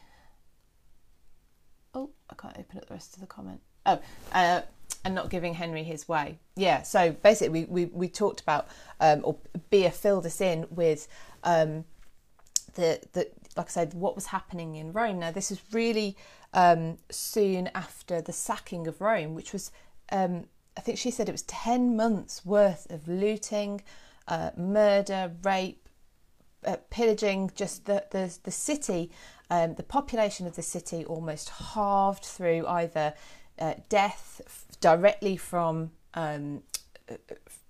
Oh, 1.94 2.10
I 2.28 2.34
can't 2.34 2.56
open 2.58 2.78
up 2.78 2.86
the 2.86 2.94
rest 2.94 3.14
of 3.14 3.20
the 3.20 3.26
comment. 3.26 3.60
Oh, 3.86 4.00
uh, 4.32 4.62
and 5.04 5.14
not 5.14 5.30
giving 5.30 5.54
Henry 5.54 5.82
his 5.82 6.08
way. 6.08 6.38
Yeah. 6.56 6.82
So 6.82 7.12
basically, 7.12 7.64
we 7.64 7.84
we, 7.84 7.84
we 7.92 8.08
talked 8.08 8.40
about 8.40 8.68
um, 9.00 9.20
or 9.24 9.36
Bia 9.70 9.90
filled 9.90 10.26
us 10.26 10.40
in 10.40 10.66
with 10.70 11.08
um, 11.44 11.84
the 12.74 13.00
the 13.12 13.30
like 13.56 13.66
I 13.66 13.70
said, 13.70 13.94
what 13.94 14.14
was 14.14 14.26
happening 14.26 14.76
in 14.76 14.92
Rome. 14.92 15.18
Now, 15.18 15.30
this 15.30 15.50
is 15.50 15.60
really 15.72 16.16
um, 16.52 16.98
soon 17.10 17.70
after 17.74 18.20
the 18.20 18.32
sacking 18.32 18.86
of 18.86 19.00
Rome, 19.00 19.34
which 19.34 19.52
was, 19.52 19.70
um, 20.10 20.46
I 20.76 20.80
think 20.80 20.98
she 20.98 21.10
said 21.10 21.28
it 21.28 21.32
was 21.32 21.42
10 21.42 21.96
months 21.96 22.44
worth 22.44 22.90
of 22.90 23.06
looting, 23.08 23.82
uh, 24.28 24.50
murder, 24.56 25.32
rape, 25.42 25.88
uh, 26.64 26.76
pillaging, 26.90 27.50
just 27.54 27.86
the, 27.86 28.04
the, 28.10 28.36
the 28.42 28.50
city, 28.50 29.10
um, 29.50 29.74
the 29.74 29.82
population 29.82 30.46
of 30.46 30.56
the 30.56 30.62
city 30.62 31.04
almost 31.04 31.48
halved 31.48 32.24
through 32.24 32.66
either 32.66 33.14
uh, 33.58 33.74
death 33.88 34.40
directly 34.80 35.36
from 35.36 35.90
um, 36.14 36.62
uh, 37.10 37.14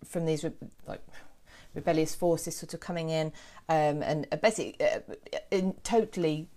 from 0.05 0.25
these 0.25 0.45
like 0.87 1.03
rebellious 1.75 2.15
forces 2.15 2.57
sort 2.57 2.75
of 2.75 2.81
coming 2.81 3.11
in 3.11 3.29
um, 3.69 4.03
and 4.03 4.27
basically 4.43 4.77
uh, 4.81 5.01
in 5.51 5.75
totally 5.83 6.49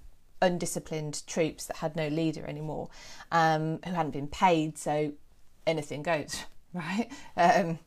undisciplined 0.43 1.25
troops 1.25 1.65
that 1.65 1.77
had 1.77 1.95
no 1.95 2.07
leader 2.09 2.45
anymore, 2.45 2.89
um, 3.31 3.79
who 3.85 3.93
hadn't 3.93 4.11
been 4.11 4.27
paid, 4.27 4.77
so 4.77 5.13
anything 5.65 6.03
goes, 6.03 6.43
right? 6.73 7.09
Um, 7.37 7.79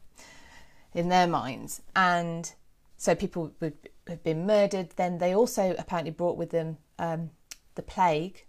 in 0.95 1.11
their 1.11 1.27
minds. 1.27 1.83
And 1.95 2.51
so 2.97 3.14
people 3.14 3.53
would 3.61 3.77
have 4.09 4.23
been 4.25 4.47
murdered. 4.47 4.90
Then 4.97 5.19
they 5.19 5.35
also 5.35 5.75
apparently 5.79 6.11
brought 6.11 6.38
with 6.38 6.51
them 6.51 6.79
um, 6.99 7.31
the 7.75 7.83
plague, 7.83 8.47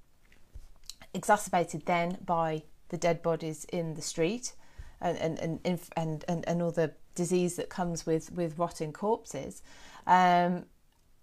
exacerbated 1.13 1.85
then 1.85 2.17
by 2.25 2.63
the 2.89 2.97
dead 2.97 3.21
bodies 3.21 3.65
in 3.65 3.95
the 3.95 4.01
street. 4.01 4.53
and 5.01 5.17
and 5.17 5.59
and 5.63 5.81
and, 5.95 6.25
and, 6.27 6.47
and 6.47 6.61
all 6.61 6.71
the 6.71 6.93
disease 7.13 7.55
that 7.57 7.69
comes 7.69 8.05
with 8.05 8.31
with 8.31 8.57
rotting 8.57 8.93
corpses, 8.93 9.61
um, 10.07 10.65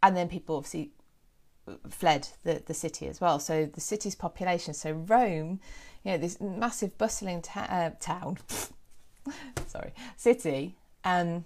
and 0.03 0.17
then 0.17 0.29
people 0.29 0.57
obviously 0.57 0.93
fled 1.89 2.29
the, 2.43 2.63
the 2.65 2.75
city 2.75 3.07
as 3.07 3.21
well. 3.21 3.39
So 3.39 3.67
the 3.67 3.81
city's 3.81 4.15
population, 4.15 4.75
so 4.75 4.93
Rome, 4.93 5.61
you 6.05 6.13
know, 6.13 6.19
this 6.19 6.41
massive 6.41 6.97
bustling 6.99 7.43
ta- 7.43 7.67
uh, 7.71 7.91
town, 8.01 8.39
sorry, 9.67 9.93
city, 10.17 10.77
um, 11.05 11.45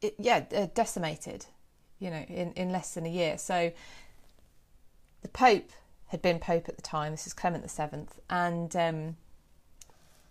it, 0.00 0.14
yeah, 0.18 0.44
uh, 0.54 0.66
decimated, 0.74 1.46
you 1.98 2.10
know, 2.10 2.24
in, 2.28 2.52
in 2.52 2.70
less 2.70 2.94
than 2.94 3.04
a 3.06 3.10
year. 3.10 3.36
So 3.38 3.72
the 5.22 5.28
Pope 5.28 5.70
had 6.06 6.22
been 6.22 6.38
Pope 6.38 6.68
at 6.68 6.76
the 6.76 6.82
time. 6.82 7.12
This 7.12 7.26
is 7.26 7.32
Clement 7.32 7.62
the 7.62 7.68
Seventh, 7.68 8.18
and 8.28 8.74
um, 8.76 9.16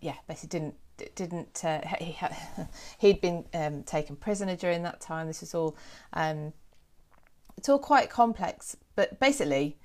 yeah, 0.02 0.16
basically 0.28 0.60
didn't 0.60 0.76
didn't 1.16 1.64
uh, 1.64 1.82
he 2.00 2.12
had, 2.14 2.36
he'd 2.98 3.22
been 3.22 3.46
um, 3.54 3.84
taken 3.84 4.16
prisoner 4.16 4.56
during 4.56 4.84
that 4.84 5.02
time. 5.02 5.28
This 5.28 5.44
is 5.44 5.54
all 5.54 5.76
um, 6.14 6.54
it's 7.60 7.68
all 7.68 7.78
quite 7.78 8.10
complex, 8.10 8.78
but 8.96 9.20
basically, 9.20 9.78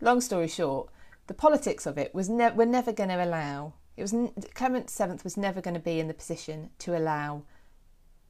long 0.00 0.22
story 0.22 0.48
short, 0.48 0.88
the 1.26 1.34
politics 1.34 1.84
of 1.84 1.98
it 1.98 2.14
was 2.14 2.30
ne- 2.30 2.52
we're 2.52 2.64
never 2.64 2.90
going 2.90 3.10
to 3.10 3.22
allow. 3.22 3.74
It 3.98 4.00
was 4.00 4.14
Clement 4.54 4.88
VII 4.90 5.18
was 5.22 5.36
never 5.36 5.60
going 5.60 5.74
to 5.74 5.80
be 5.80 6.00
in 6.00 6.08
the 6.08 6.14
position 6.14 6.70
to 6.78 6.96
allow 6.96 7.42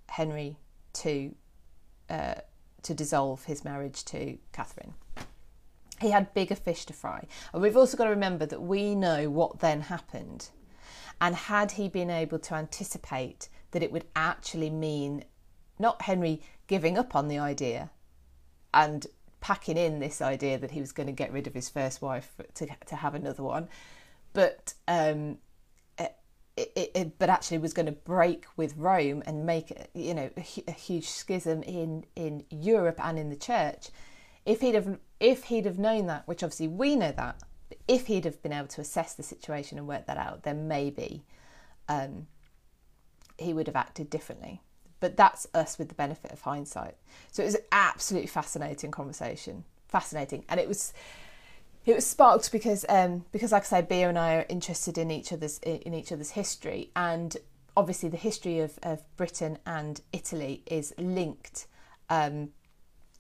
Henry 0.09 0.57
to 0.95 1.33
uh, 2.11 2.35
to 2.83 2.93
dissolve 2.93 3.45
his 3.45 3.65
marriage 3.65 4.05
to 4.07 4.37
Catherine. 4.51 4.95
He 6.01 6.11
had 6.11 6.35
bigger 6.35 6.57
fish 6.57 6.85
to 6.87 6.93
fry, 6.93 7.29
and 7.53 7.63
we've 7.63 7.77
also 7.77 7.97
got 7.97 8.07
to 8.07 8.11
remember 8.11 8.47
that 8.47 8.63
we 8.63 8.97
know 8.97 9.31
what 9.31 9.61
then 9.61 9.83
happened, 9.83 10.49
and 11.21 11.37
had 11.37 11.71
he 11.71 11.89
been 11.89 12.11
able 12.11 12.41
to 12.41 12.57
anticipate 12.57 13.49
that 13.71 13.85
it 13.85 13.93
would 13.93 14.07
actually 14.17 14.71
mean 14.71 15.25
not 15.79 16.03
Henry 16.03 16.43
giving 16.67 16.99
up 16.99 17.15
on 17.15 17.29
the 17.29 17.39
idea 17.39 17.93
and 18.75 19.07
packing 19.41 19.77
in 19.77 19.99
this 19.99 20.23
idea 20.23 20.59
that 20.59 20.71
he 20.71 20.81
was 20.81 20.93
going 20.93 21.07
to 21.09 21.13
get 21.13 21.33
rid 21.33 21.47
of 21.47 21.55
his 21.55 21.69
first 21.69 22.01
wife 22.03 22.31
to 22.55 22.67
to 22.87 22.97
have 22.97 23.15
another 23.15 23.43
one, 23.43 23.69
but 24.33 24.75
um, 24.89 25.39
it, 26.57 26.91
it, 26.95 27.19
but 27.19 27.31
actually 27.31 27.59
was 27.59 27.73
going 27.73 27.87
to 27.87 27.93
break 27.93 28.45
with 28.57 28.77
Rome 28.77 29.23
and 29.27 29.47
make 29.47 29.73
you 29.95 30.15
know 30.15 30.31
a, 30.37 30.73
huge 30.73 31.09
schism 31.09 31.63
in 31.63 32.05
in 32.15 32.45
Europe 32.51 33.01
and 33.03 33.19
in 33.19 33.31
the 33.31 33.37
church. 33.37 33.89
If 34.45 34.61
he'd 34.61 34.75
have 34.75 34.99
if 35.19 35.45
he'd 35.45 35.65
have 35.65 35.79
known 35.79 36.07
that, 36.07 36.27
which 36.29 36.43
obviously 36.43 36.69
we 36.69 36.97
know 36.97 37.13
that, 37.13 37.43
if 37.89 38.07
he'd 38.07 38.25
have 38.25 38.43
been 38.43 38.53
able 38.53 38.69
to 38.69 38.81
assess 38.81 39.15
the 39.15 39.23
situation 39.23 39.79
and 39.79 39.87
work 39.87 40.07
that 40.07 40.19
out, 40.19 40.43
then 40.43 40.69
maybe 40.69 41.25
um, 41.89 42.27
he 43.39 43.55
would 43.55 43.67
have 43.67 43.77
acted 43.77 44.11
differently. 44.11 44.61
But 45.03 45.17
that's 45.17 45.49
us 45.53 45.81
with 45.81 45.89
the 45.89 45.97
benefit 45.97 46.31
of 46.31 46.43
hindsight. 46.43 46.95
So 47.33 47.43
it 47.43 47.47
was 47.47 47.57
an 47.57 47.63
absolutely 47.73 48.29
fascinating 48.29 48.93
conversation, 48.93 49.65
fascinating, 49.89 50.45
and 50.49 50.61
it 50.61 50.69
was 50.69 50.95
it 51.85 51.97
was 51.97 52.07
sparked 52.07 52.53
because 52.53 52.87
um, 52.89 53.25
because 53.33 53.51
like 53.51 53.63
I 53.63 53.67
say, 53.67 53.83
Bea 53.83 54.05
and 54.05 54.17
I 54.17 54.37
are 54.37 54.47
interested 54.49 54.97
in 54.99 55.11
each 55.11 55.33
other's 55.33 55.59
in 55.59 55.93
each 55.93 56.13
other's 56.13 56.31
history, 56.31 56.91
and 56.95 57.37
obviously 57.77 58.09
the 58.11 58.17
history 58.17 58.61
of, 58.61 58.79
of 58.85 59.01
Britain 59.17 59.59
and 59.67 60.01
Italy 60.13 60.63
is 60.67 60.95
linked 60.97 61.67
um, 62.09 62.51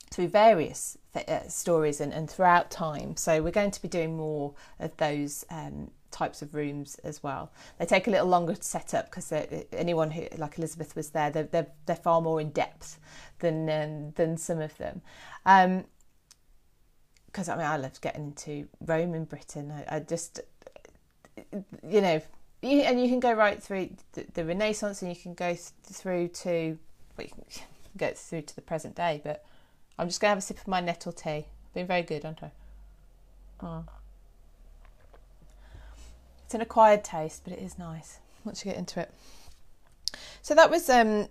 through 0.09 0.29
various 0.29 0.97
th- 1.15 1.27
uh, 1.27 1.49
stories 1.49 2.01
and, 2.01 2.13
and 2.13 2.31
throughout 2.31 2.71
time. 2.71 3.17
So 3.17 3.43
we're 3.43 3.51
going 3.51 3.73
to 3.73 3.83
be 3.83 3.89
doing 3.89 4.17
more 4.17 4.55
of 4.79 4.97
those 4.99 5.45
um, 5.51 5.91
types 6.13 6.43
of 6.43 6.55
rooms 6.55 6.97
as 7.03 7.23
well. 7.23 7.51
They 7.79 7.87
take 7.87 8.07
a 8.07 8.11
little 8.11 8.29
longer 8.29 8.55
to 8.55 8.63
set 8.63 8.95
up 8.95 9.07
because 9.07 9.33
anyone 9.73 10.11
who 10.11 10.27
like 10.37 10.59
Elizabeth 10.59 10.95
was 10.95 11.11
there, 11.11 11.31
they're 11.31 11.45
they're, 11.45 11.67
they're 11.87 11.97
far 11.97 12.21
more 12.21 12.41
in 12.41 12.51
depth 12.51 12.99
than 13.41 13.69
um, 13.69 14.13
than 14.13 14.37
some 14.37 14.61
of 14.61 14.77
them. 14.79 15.03
Um, 15.45 15.85
because 17.27 17.49
I 17.49 17.57
mean, 17.57 17.67
I 17.67 17.79
loved 17.79 18.03
getting 18.03 18.27
into 18.27 18.69
Rome 18.85 19.15
and 19.15 19.27
Britain. 19.27 19.73
I, 19.73 19.97
I 19.97 20.01
just, 20.01 20.41
you 21.89 22.03
know, 22.03 22.21
you, 22.61 22.81
and 22.83 23.01
you 23.01 23.09
can 23.09 23.21
go 23.21 23.33
right 23.33 23.61
through 23.61 23.89
the, 24.13 24.27
the 24.35 24.45
Renaissance, 24.45 25.01
and 25.01 25.11
you 25.11 25.17
can 25.17 25.33
go 25.33 25.55
through 25.55 26.29
to, 26.29 26.79
well, 27.17 27.27
you 27.27 27.33
can 27.47 27.65
go 27.97 28.13
through 28.15 28.43
to 28.43 28.55
the 28.55 28.61
present 28.61 28.95
day. 28.95 29.23
But 29.25 29.47
I'm 29.99 30.09
just 30.09 30.21
gonna 30.21 30.33
have 30.33 30.39
a 30.39 30.43
sip 30.43 30.59
of 30.59 30.69
my 30.69 30.81
nettle 30.81 31.13
tea. 31.13 31.47
Been 31.73 31.87
very 31.87 32.03
good, 32.03 32.27
aren't 32.27 32.43
I? 32.43 32.53
Oh. 33.63 33.85
It's 36.53 36.55
an 36.55 36.61
acquired 36.61 37.03
taste, 37.03 37.45
but 37.45 37.55
it 37.55 37.61
is 37.61 37.79
nice 37.79 38.19
once 38.45 38.63
you 38.63 38.71
get 38.71 38.79
into 38.79 39.01
it. 39.01 39.11
So 40.43 40.55
that 40.55 40.71
was 40.71 40.91
um, 40.91 41.29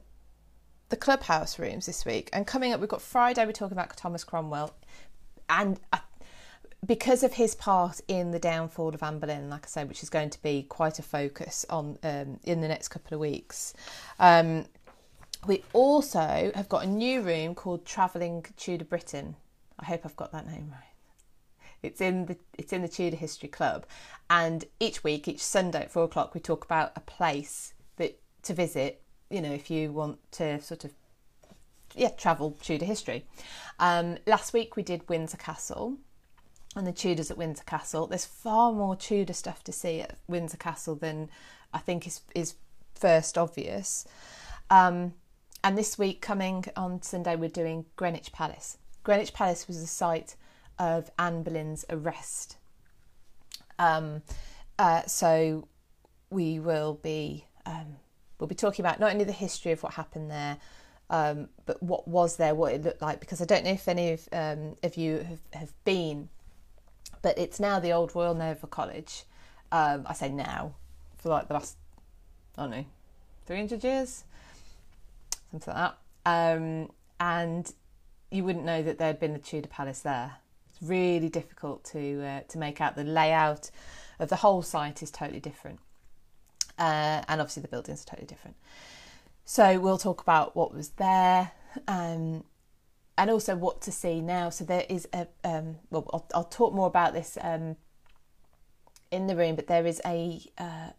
the 0.90 0.96
clubhouse 0.96 1.60
rooms 1.60 1.86
this 1.86 2.06
week, 2.08 2.32
and 2.34 2.48
coming 2.48 2.74
up, 2.74 2.80
we've 2.80 2.90
got 2.90 3.04
Friday. 3.04 3.46
We're 3.46 3.52
talking 3.52 3.78
about 3.78 3.96
Thomas 3.96 4.24
Cromwell 4.24 4.74
and 5.48 5.80
uh, 5.94 6.00
because 6.88 7.22
of 7.22 7.34
his 7.34 7.54
part 7.54 8.02
in 8.08 8.32
the 8.32 8.40
downfall 8.40 8.96
of 8.96 9.04
Anne 9.04 9.20
Boleyn, 9.20 9.48
like 9.48 9.66
I 9.66 9.68
said, 9.68 9.90
which 9.90 10.02
is 10.02 10.10
going 10.10 10.32
to 10.32 10.42
be 10.42 10.64
quite 10.64 10.98
a 10.98 11.04
focus 11.04 11.68
on 11.70 12.00
um, 12.02 12.40
in 12.44 12.62
the 12.62 12.68
next 12.68 12.88
couple 12.88 13.14
of 13.14 13.20
weeks. 13.20 13.76
Um, 14.18 14.66
we 15.46 15.64
also 15.74 16.52
have 16.56 16.68
got 16.68 16.84
a 16.84 16.88
new 16.88 17.22
room 17.22 17.54
called 17.54 17.86
Travelling 17.86 18.44
Tudor 18.58 18.86
Britain. 18.86 19.36
I 19.78 19.86
hope 19.86 20.02
I've 20.04 20.16
got 20.16 20.32
that 20.32 20.48
name 20.48 20.72
right. 20.72 20.91
It's 21.84 22.02
in 22.02 22.26
the 22.26 22.38
it's 22.58 22.74
in 22.74 22.82
the 22.82 22.88
Tudor 22.88 23.18
History 23.18 23.50
Club, 23.50 23.86
and 24.30 24.66
each 24.80 25.04
week, 25.04 25.28
each 25.28 25.44
Sunday 25.44 25.82
at 25.82 25.92
four 25.92 26.04
o'clock, 26.04 26.34
we 26.34 26.42
talk 26.42 26.64
about 26.64 26.92
a 26.96 27.02
place 27.02 27.74
that 27.98 28.20
to 28.44 28.54
visit. 28.54 29.02
You 29.30 29.42
know, 29.42 29.52
if 29.52 29.72
you 29.72 29.92
want 29.92 30.20
to 30.34 30.62
sort 30.62 30.84
of 30.84 30.92
yeah, 31.96 32.10
travel 32.10 32.58
Tudor 32.62 32.86
history. 32.86 33.26
Um, 33.80 34.18
last 34.26 34.54
week 34.54 34.76
we 34.76 34.84
did 34.84 35.08
Windsor 35.10 35.38
Castle 35.38 35.98
and 36.76 36.88
the 36.88 36.92
Tudors 36.92 37.32
at 37.32 37.38
Windsor 37.38 37.64
Castle. 37.66 38.08
There's 38.08 38.26
far 38.26 38.72
more 38.72 38.96
Tudor 38.96 39.34
stuff 39.34 39.64
to 39.66 39.72
see 39.72 40.02
at 40.02 40.18
Windsor 40.28 40.58
Castle 40.58 40.96
than 40.96 41.30
I 41.74 41.80
think 41.80 42.08
is 42.08 42.22
is 42.36 42.56
first 42.96 43.38
obvious. 43.38 44.06
Um, 44.70 45.14
and 45.64 45.78
this 45.78 45.98
week, 45.98 46.22
coming 46.22 46.66
on 46.76 47.02
Sunday, 47.02 47.36
we're 47.36 47.50
doing 47.50 47.86
Greenwich 47.96 48.32
Palace. 48.32 48.78
Greenwich 49.04 49.34
Palace 49.34 49.68
was 49.68 49.80
the 49.82 49.88
site 49.88 50.36
of 50.80 51.10
Anne 51.18 51.44
Boleyn's 51.44 51.86
arrest. 51.90 52.58
Um, 53.80 54.22
uh, 54.78 55.04
so 55.04 55.68
we 56.30 56.60
will 56.60 57.00
be 57.02 57.46
um, 57.66 57.98
we'll 58.40 58.48
be 58.48 58.56
talking 58.56 58.84
about 58.84 59.00
not 59.00 59.12
only 59.12 59.24
the 59.24 59.32
history 59.32 59.72
of 59.72 59.84
what 59.84 59.94
happened 59.94 60.30
there, 60.32 60.58
um, 61.12 61.50
but 61.66 61.82
what 61.84 62.08
was 62.08 62.38
there, 62.38 62.56
what 62.56 62.74
it 62.74 62.84
looked 62.84 63.02
like, 63.02 63.20
because 63.20 63.42
I 63.42 63.46
don't 63.46 63.64
know 63.64 63.72
if 63.72 63.88
any 63.88 64.14
of, 64.14 64.28
um, 64.32 64.76
of 64.82 64.98
you 64.98 65.18
have, 65.18 65.40
have 65.54 65.74
been, 65.86 66.30
but 67.22 67.38
it's 67.38 67.60
now 67.60 67.80
the 67.80 67.92
old 67.92 68.16
Royal 68.16 68.34
Naval 68.34 68.68
College. 68.68 69.26
Um, 69.72 70.06
I 70.08 70.14
say 70.14 70.30
now, 70.30 70.74
for 71.18 71.30
like 71.30 71.48
the 71.48 71.54
last, 71.54 71.78
I 72.58 72.64
don't 72.64 72.72
know, 72.72 72.86
300 73.46 73.84
years, 73.84 74.24
something 75.52 75.74
like 75.74 75.94
that. 76.26 76.58
Um, 76.58 76.90
and 77.20 77.72
you 78.32 78.44
wouldn't 78.44 78.66
know 78.66 78.82
that 78.82 78.98
there 78.98 79.08
had 79.08 79.20
been 79.20 79.34
the 79.34 79.40
Tudor 79.40 79.68
Palace 79.68 80.00
there. 80.00 80.38
Really 80.82 81.30
difficult 81.30 81.84
to 81.86 82.24
uh, 82.24 82.40
to 82.50 82.58
make 82.58 82.82
out. 82.82 82.96
The 82.96 83.04
layout 83.04 83.70
of 84.20 84.30
the 84.30 84.38
whole 84.38 84.62
site 84.62 85.04
is 85.04 85.12
totally 85.12 85.40
different, 85.40 85.80
uh, 86.80 87.22
and 87.28 87.40
obviously 87.40 87.62
the 87.62 87.68
buildings 87.68 88.04
are 88.04 88.10
totally 88.10 88.28
different. 88.28 88.58
So 89.46 89.80
we'll 89.80 89.98
talk 89.98 90.22
about 90.22 90.56
what 90.56 90.74
was 90.74 90.90
there 90.90 91.52
um, 91.88 92.44
and 93.18 93.30
also 93.30 93.56
what 93.56 93.82
to 93.82 93.92
see 93.92 94.22
now. 94.22 94.50
So 94.50 94.64
there 94.64 94.86
is 94.90 95.08
a, 95.14 95.28
um, 95.44 95.78
well, 95.90 96.10
I'll, 96.14 96.28
I'll, 96.34 96.44
talk 96.46 96.74
more 96.74 96.88
about 96.88 97.14
this 97.14 97.38
um, 97.42 97.76
in 99.12 99.28
the 99.28 99.36
room, 99.36 99.56
but 99.56 99.68
there 99.68 99.86
is 99.86 100.02
a, 100.06 100.42
uh, 100.58 100.92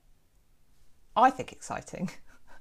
I 1.17 1.31
think, 1.31 1.53
exciting 1.53 2.11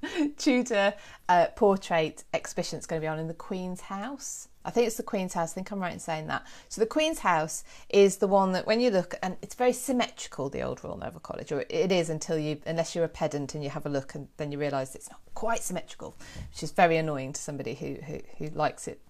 Tudor 0.38 0.94
uh, 1.30 1.48
portrait 1.56 2.24
exhibition 2.34 2.78
that's 2.78 2.86
going 2.86 3.02
to 3.02 3.04
be 3.04 3.08
on 3.08 3.20
in 3.20 3.28
the 3.28 3.34
Queen's 3.34 3.82
House. 3.82 4.48
I 4.64 4.70
think 4.70 4.88
it's 4.88 4.98
the 4.98 5.04
Queen's 5.04 5.34
House. 5.34 5.54
I 5.54 5.56
think 5.56 5.72
I'm 5.72 5.80
right 5.80 5.94
in 5.94 6.00
saying 6.00 6.28
that. 6.28 6.46
So 6.70 6.82
the 6.82 6.88
Queen's 6.88 7.20
House 7.20 7.64
is 7.90 8.18
the 8.18 8.28
one 8.28 8.52
that 8.52 8.68
when 8.68 8.80
you 8.80 8.92
look, 8.92 9.16
and 9.24 9.36
it's 9.42 9.56
very 9.56 9.74
symmetrical, 9.74 10.50
the 10.50 10.62
old 10.62 10.84
Royal 10.84 10.98
Naval 10.98 11.20
College, 11.20 11.52
or 11.52 11.66
it 11.68 11.92
is 11.92 12.10
until 12.10 12.38
you, 12.38 12.60
unless 12.66 12.96
you're 12.96 13.06
a 13.06 13.10
pedant 13.10 13.56
and 13.56 13.64
you 13.64 13.70
have 13.72 13.86
a 13.86 13.90
look, 13.90 14.14
and 14.14 14.28
then 14.38 14.52
you 14.52 14.60
realise 14.60 14.94
it's 14.94 15.10
not 15.10 15.20
quite 15.34 15.64
symmetrical, 15.64 16.16
which 16.52 16.62
is 16.62 16.72
very 16.72 16.98
annoying 16.98 17.34
to 17.34 17.42
somebody 17.42 17.74
who 17.74 17.96
who, 18.06 18.20
who 18.38 18.48
likes 18.50 18.88
it 18.88 19.02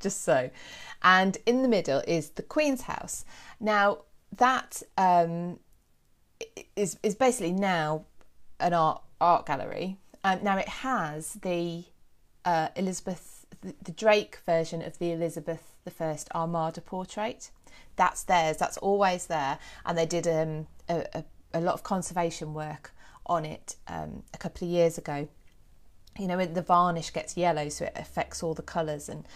just 0.00 0.22
so. 0.22 0.50
And 1.02 1.38
in 1.46 1.62
the 1.62 1.68
middle 1.68 2.02
is 2.06 2.30
the 2.30 2.42
Queen's 2.42 2.82
House. 2.82 3.24
Now 3.60 4.02
that 4.36 4.82
um, 4.96 5.58
is 6.76 6.98
is 7.02 7.14
basically 7.14 7.52
now 7.52 8.04
an 8.60 8.74
art 8.74 9.02
art 9.20 9.46
gallery. 9.46 9.98
Um, 10.24 10.40
now 10.42 10.56
it 10.56 10.68
has 10.68 11.34
the 11.34 11.84
uh, 12.44 12.68
Elizabeth 12.76 13.46
the, 13.60 13.92
Drake 13.92 14.38
version 14.44 14.82
of 14.82 14.98
the 14.98 15.12
Elizabeth 15.12 15.76
I 16.00 16.16
Armada 16.34 16.80
portrait. 16.80 17.50
That's 17.96 18.22
theirs. 18.24 18.56
That's 18.56 18.76
always 18.78 19.26
there, 19.26 19.58
and 19.84 19.96
they 19.96 20.06
did 20.06 20.26
um, 20.26 20.66
a, 20.88 21.06
a, 21.14 21.24
a 21.54 21.60
lot 21.60 21.74
of 21.74 21.82
conservation 21.82 22.54
work 22.54 22.92
on 23.26 23.44
it 23.44 23.76
um, 23.88 24.22
a 24.34 24.38
couple 24.38 24.66
of 24.66 24.72
years 24.72 24.98
ago. 24.98 25.28
You 26.18 26.26
know, 26.26 26.44
the 26.44 26.62
varnish 26.62 27.12
gets 27.12 27.36
yellow, 27.36 27.68
so 27.68 27.86
it 27.86 27.92
affects 27.96 28.42
all 28.42 28.54
the 28.54 28.62
colours, 28.62 29.08
and 29.08 29.26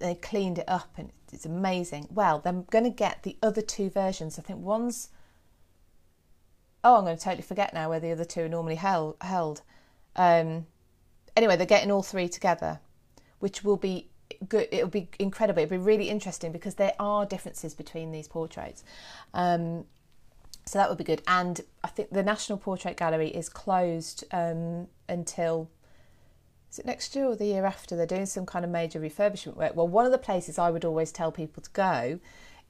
they 0.00 0.14
cleaned 0.14 0.58
it 0.58 0.68
up, 0.68 0.90
and 0.96 1.10
it's 1.32 1.46
amazing. 1.46 2.08
Well, 2.10 2.38
they're 2.38 2.52
going 2.52 2.84
to 2.84 2.90
get 2.90 3.22
the 3.22 3.36
other 3.42 3.62
two 3.62 3.90
versions. 3.90 4.38
I 4.38 4.42
think 4.42 4.60
one's 4.60 5.08
oh, 6.84 6.98
I'm 6.98 7.04
going 7.04 7.16
to 7.16 7.24
totally 7.24 7.42
forget 7.42 7.72
now 7.72 7.88
where 7.88 7.98
the 7.98 8.12
other 8.12 8.26
two 8.26 8.42
are 8.42 8.48
normally 8.48 8.74
held. 8.76 9.62
Um, 10.16 10.66
anyway, 11.36 11.56
they're 11.56 11.66
getting 11.66 11.90
all 11.90 12.02
three 12.02 12.28
together, 12.28 12.80
which 13.38 13.64
will 13.64 13.76
be 13.76 14.10
good. 14.48 14.68
It'll 14.70 14.88
be 14.88 15.08
incredible. 15.18 15.62
It'll 15.62 15.78
be 15.78 15.84
really 15.84 16.08
interesting 16.08 16.52
because 16.52 16.76
there 16.76 16.94
are 16.98 17.26
differences 17.26 17.74
between 17.74 18.12
these 18.12 18.28
portraits. 18.28 18.84
Um, 19.32 19.84
so 20.66 20.78
that 20.78 20.88
would 20.88 20.98
be 20.98 21.04
good. 21.04 21.22
And 21.26 21.60
I 21.82 21.88
think 21.88 22.10
the 22.10 22.22
National 22.22 22.58
Portrait 22.58 22.96
Gallery 22.96 23.28
is 23.28 23.48
closed 23.48 24.24
um, 24.32 24.88
until 25.08 25.70
is 26.70 26.78
it 26.78 26.86
next 26.86 27.14
year 27.14 27.26
or 27.26 27.36
the 27.36 27.46
year 27.46 27.66
after? 27.66 27.94
They're 27.94 28.06
doing 28.06 28.26
some 28.26 28.46
kind 28.46 28.64
of 28.64 28.70
major 28.70 28.98
refurbishment 28.98 29.56
work. 29.56 29.76
Well, 29.76 29.86
one 29.86 30.06
of 30.06 30.12
the 30.12 30.18
places 30.18 30.58
I 30.58 30.70
would 30.70 30.84
always 30.84 31.12
tell 31.12 31.30
people 31.30 31.62
to 31.62 31.70
go 31.70 32.18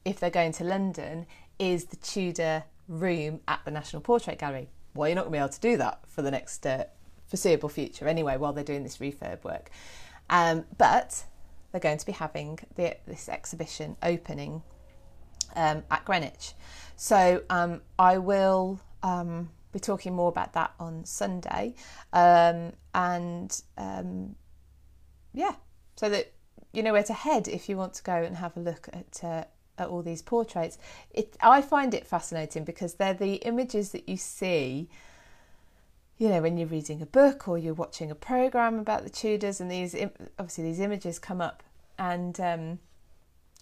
if 0.03 0.19
they're 0.19 0.29
going 0.29 0.51
to 0.53 0.63
London 0.63 1.25
is 1.57 1.85
the 1.85 1.95
Tudor 1.95 2.65
room 2.87 3.39
at 3.47 3.61
the 3.65 3.71
National 3.71 4.01
Portrait 4.01 4.37
Gallery. 4.37 4.69
Well, 4.93 5.09
you're 5.09 5.15
not 5.15 5.23
going 5.23 5.33
to 5.33 5.37
be 5.37 5.39
able 5.39 5.49
to 5.49 5.59
do 5.59 5.77
that 5.77 6.01
for 6.07 6.21
the 6.21 6.31
next 6.31 6.65
uh, 6.65 6.83
foreseeable 7.27 7.69
future 7.69 8.07
anyway, 8.07 8.37
while 8.37 8.53
they're 8.53 8.63
doing 8.63 8.83
this 8.83 8.97
refurb 8.97 9.43
work. 9.43 9.69
Um, 10.29 10.65
but 10.77 11.25
they're 11.71 11.81
going 11.81 11.97
to 11.97 12.05
be 12.05 12.11
having 12.11 12.59
the, 12.75 12.97
this 13.07 13.29
exhibition 13.29 13.97
opening 14.01 14.63
um, 15.55 15.83
at 15.91 16.05
Greenwich. 16.05 16.53
So 16.95 17.43
um, 17.49 17.81
I 17.99 18.17
will 18.17 18.79
um, 19.03 19.49
be 19.71 19.79
talking 19.79 20.15
more 20.15 20.29
about 20.29 20.53
that 20.53 20.73
on 20.79 21.05
Sunday. 21.05 21.75
Um, 22.13 22.73
and 22.93 23.61
um, 23.77 24.35
yeah, 25.33 25.55
so 25.95 26.09
that 26.09 26.31
you 26.71 26.83
know 26.83 26.93
where 26.93 27.03
to 27.03 27.13
head 27.13 27.47
if 27.47 27.69
you 27.69 27.77
want 27.77 27.93
to 27.95 28.03
go 28.03 28.13
and 28.13 28.35
have 28.37 28.55
a 28.57 28.59
look 28.59 28.89
at 28.93 29.23
uh, 29.23 29.43
at 29.77 29.87
all 29.87 30.01
these 30.01 30.21
portraits. 30.21 30.77
It, 31.11 31.35
I 31.41 31.61
find 31.61 31.93
it 31.93 32.07
fascinating 32.07 32.63
because 32.63 32.95
they're 32.95 33.13
the 33.13 33.35
images 33.35 33.91
that 33.91 34.07
you 34.07 34.17
see, 34.17 34.89
you 36.17 36.29
know, 36.29 36.41
when 36.41 36.57
you're 36.57 36.67
reading 36.67 37.01
a 37.01 37.05
book 37.05 37.47
or 37.47 37.57
you're 37.57 37.73
watching 37.73 38.09
a 38.09 38.15
program 38.15 38.79
about 38.79 39.03
the 39.03 39.09
Tudors, 39.09 39.59
and 39.59 39.69
these 39.69 39.95
obviously 40.39 40.63
these 40.63 40.79
images 40.79 41.19
come 41.19 41.41
up, 41.41 41.63
and 41.99 42.39
um, 42.39 42.79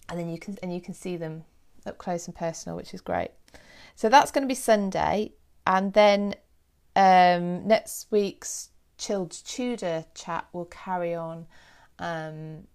and 0.08 0.18
then 0.18 0.28
you 0.28 0.38
can 0.38 0.56
and 0.62 0.72
you 0.72 0.80
can 0.80 0.94
see 0.94 1.16
them 1.16 1.44
up 1.84 1.98
close 1.98 2.26
and 2.26 2.34
personal, 2.34 2.76
which 2.76 2.94
is 2.94 3.00
great. 3.00 3.30
So 3.96 4.08
that's 4.08 4.30
going 4.30 4.42
to 4.42 4.48
be 4.48 4.54
Sunday, 4.54 5.32
and 5.66 5.92
then 5.92 6.34
um, 6.94 7.66
next 7.66 8.06
week's 8.10 8.70
Chilled 8.98 9.32
Tudor 9.32 10.04
chat 10.14 10.46
will 10.52 10.66
carry 10.66 11.14
on. 11.14 11.46
Um, 11.98 12.68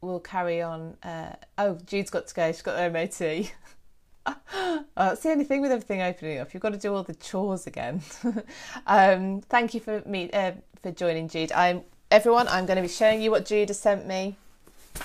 we'll 0.00 0.20
carry 0.20 0.62
on. 0.62 0.96
Uh, 1.02 1.34
oh, 1.58 1.78
Jude's 1.84 2.10
got 2.10 2.26
to 2.26 2.34
go. 2.34 2.50
She's 2.52 2.62
got 2.62 2.76
the 2.76 2.90
MOT. 2.90 3.52
oh, 4.26 4.84
that's 4.96 5.22
the 5.22 5.30
only 5.30 5.44
thing 5.44 5.60
with 5.60 5.70
everything 5.70 6.02
opening 6.02 6.38
up. 6.38 6.52
You've 6.52 6.62
got 6.62 6.72
to 6.72 6.78
do 6.78 6.94
all 6.94 7.02
the 7.02 7.14
chores 7.14 7.66
again. 7.66 8.02
um, 8.86 9.40
thank 9.42 9.74
you 9.74 9.80
for 9.80 10.02
me 10.06 10.30
uh, 10.32 10.52
for 10.82 10.92
joining, 10.92 11.28
Jude. 11.28 11.52
I'm 11.52 11.82
everyone. 12.10 12.48
I'm 12.48 12.66
going 12.66 12.76
to 12.76 12.82
be 12.82 12.88
showing 12.88 13.22
you 13.22 13.30
what 13.30 13.46
Jude 13.46 13.68
has 13.68 13.78
sent 13.78 14.06
me 14.06 14.36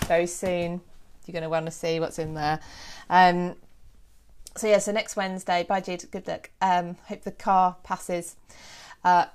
very 0.06 0.28
soon. 0.28 0.82
You're 1.26 1.34
going 1.34 1.44
to 1.44 1.50
want 1.50 1.66
to 1.66 1.72
see 1.72 2.00
what's 2.00 2.20
in 2.20 2.34
there. 2.34 2.60
Um, 3.10 3.56
so 4.58 4.68
yeah, 4.68 4.80
so 4.80 4.92
next 4.92 5.16
Wednesday. 5.16 5.64
Bye, 5.64 5.82
Jude. 5.82 6.06
Good 6.12 6.28
luck. 6.28 6.50
Um, 6.62 6.98
hope 7.08 7.24
the 7.24 7.32
car 7.32 7.78
passes. 7.84 8.36
Uh, 9.04 9.26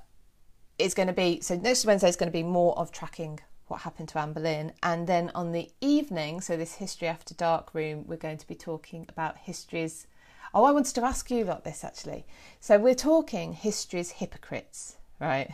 it's 0.79 0.93
going 0.93 1.07
to 1.07 1.13
be 1.13 1.41
so 1.41 1.55
next 1.55 1.85
Wednesday 1.85 2.09
is 2.09 2.15
going 2.15 2.31
to 2.31 2.33
be 2.33 2.43
more 2.43 2.77
of 2.77 2.91
tracking 2.91 3.39
what 3.71 3.81
happened 3.81 4.09
to 4.09 4.19
Anne 4.19 4.33
Boleyn. 4.33 4.73
And 4.83 5.07
then 5.07 5.31
on 5.33 5.53
the 5.53 5.71
evening, 5.79 6.41
so 6.41 6.57
this 6.57 6.75
History 6.75 7.07
After 7.07 7.33
Dark 7.33 7.73
room, 7.73 8.03
we're 8.05 8.17
going 8.17 8.37
to 8.37 8.47
be 8.47 8.53
talking 8.53 9.05
about 9.09 9.37
history's. 9.37 10.05
Oh, 10.53 10.65
I 10.65 10.71
wanted 10.71 10.93
to 10.95 11.05
ask 11.05 11.31
you 11.31 11.41
about 11.41 11.63
this 11.63 11.83
actually. 11.83 12.25
So 12.59 12.77
we're 12.77 12.93
talking 12.93 13.53
history's 13.53 14.11
hypocrites, 14.11 14.97
right? 15.19 15.51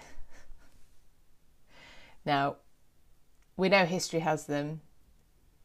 Now, 2.26 2.58
we 3.56 3.70
know 3.70 3.86
history 3.86 4.20
has 4.20 4.48
them. 4.48 4.82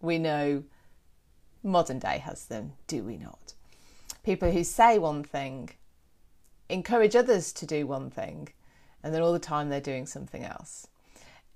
We 0.01 0.19
know 0.19 0.63
modern 1.65 1.99
day 1.99 2.19
has 2.19 2.47
them, 2.47 2.75
do 2.87 3.03
we 3.03 3.17
not? 3.17 3.55
People 4.23 4.51
who 4.51 4.63
say 4.63 4.99
one 4.99 5.25
thing, 5.25 5.71
encourage 6.69 7.17
others 7.17 7.53
to 7.55 7.67
do 7.67 7.87
one 7.87 8.11
thing, 8.11 8.49
and 9.03 9.15
then 9.15 9.23
all 9.23 9.33
the 9.33 9.39
time 9.39 9.71
they're 9.71 9.81
doing 9.81 10.07
something 10.07 10.45
else 10.45 10.87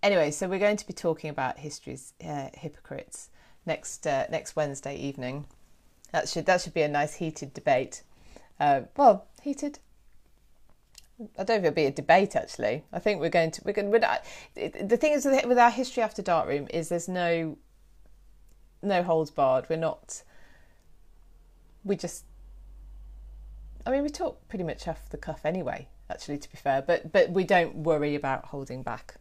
anyway, 0.06 0.30
so 0.30 0.48
we're 0.48 0.60
going 0.60 0.76
to 0.76 0.86
be 0.86 0.92
talking 0.92 1.30
about 1.30 1.58
history's 1.58 2.14
uh, 2.24 2.48
hypocrites 2.54 3.28
next 3.66 4.06
uh, 4.06 4.26
next 4.30 4.54
Wednesday 4.54 4.96
evening. 4.96 5.46
That 6.12 6.28
should 6.28 6.46
that 6.46 6.60
should 6.62 6.74
be 6.74 6.82
a 6.82 6.88
nice 6.88 7.14
heated 7.14 7.52
debate. 7.52 8.02
Uh, 8.58 8.82
well, 8.96 9.26
heated. 9.42 9.80
I 11.38 11.44
don't 11.44 11.58
if 11.58 11.64
it'll 11.64 11.74
be 11.74 11.86
a 11.86 11.90
debate. 11.90 12.36
Actually, 12.36 12.84
I 12.92 13.00
think 13.00 13.20
we're 13.20 13.30
going 13.30 13.50
to 13.50 13.62
we're 13.64 13.72
going. 13.72 13.90
The 13.90 14.96
thing 14.96 15.12
is 15.12 15.24
with 15.26 15.58
our 15.58 15.70
history 15.70 16.02
after 16.02 16.22
dark 16.22 16.48
room 16.48 16.68
is 16.70 16.88
there's 16.88 17.08
no 17.08 17.58
no 18.82 19.02
holds 19.02 19.30
barred. 19.30 19.68
We're 19.68 19.76
not. 19.76 20.22
We 21.84 21.96
just. 21.96 22.24
I 23.84 23.90
mean, 23.90 24.02
we 24.02 24.08
talk 24.08 24.48
pretty 24.48 24.64
much 24.64 24.88
off 24.88 25.08
the 25.10 25.16
cuff 25.16 25.44
anyway. 25.44 25.88
Actually, 26.08 26.38
to 26.38 26.50
be 26.50 26.56
fair, 26.56 26.80
but 26.82 27.12
but 27.12 27.30
we 27.30 27.42
don't 27.42 27.74
worry 27.78 28.14
about 28.14 28.46
holding 28.46 28.82
back 28.82 29.16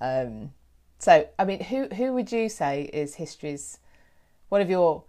um, 0.00 0.52
so, 0.98 1.28
I 1.38 1.44
mean, 1.44 1.60
who 1.64 1.88
who 1.88 2.12
would 2.12 2.30
you 2.30 2.48
say 2.48 2.90
is 2.92 3.14
history's 3.14 3.78
one 4.48 4.60
of 4.60 4.68
your 4.68 5.04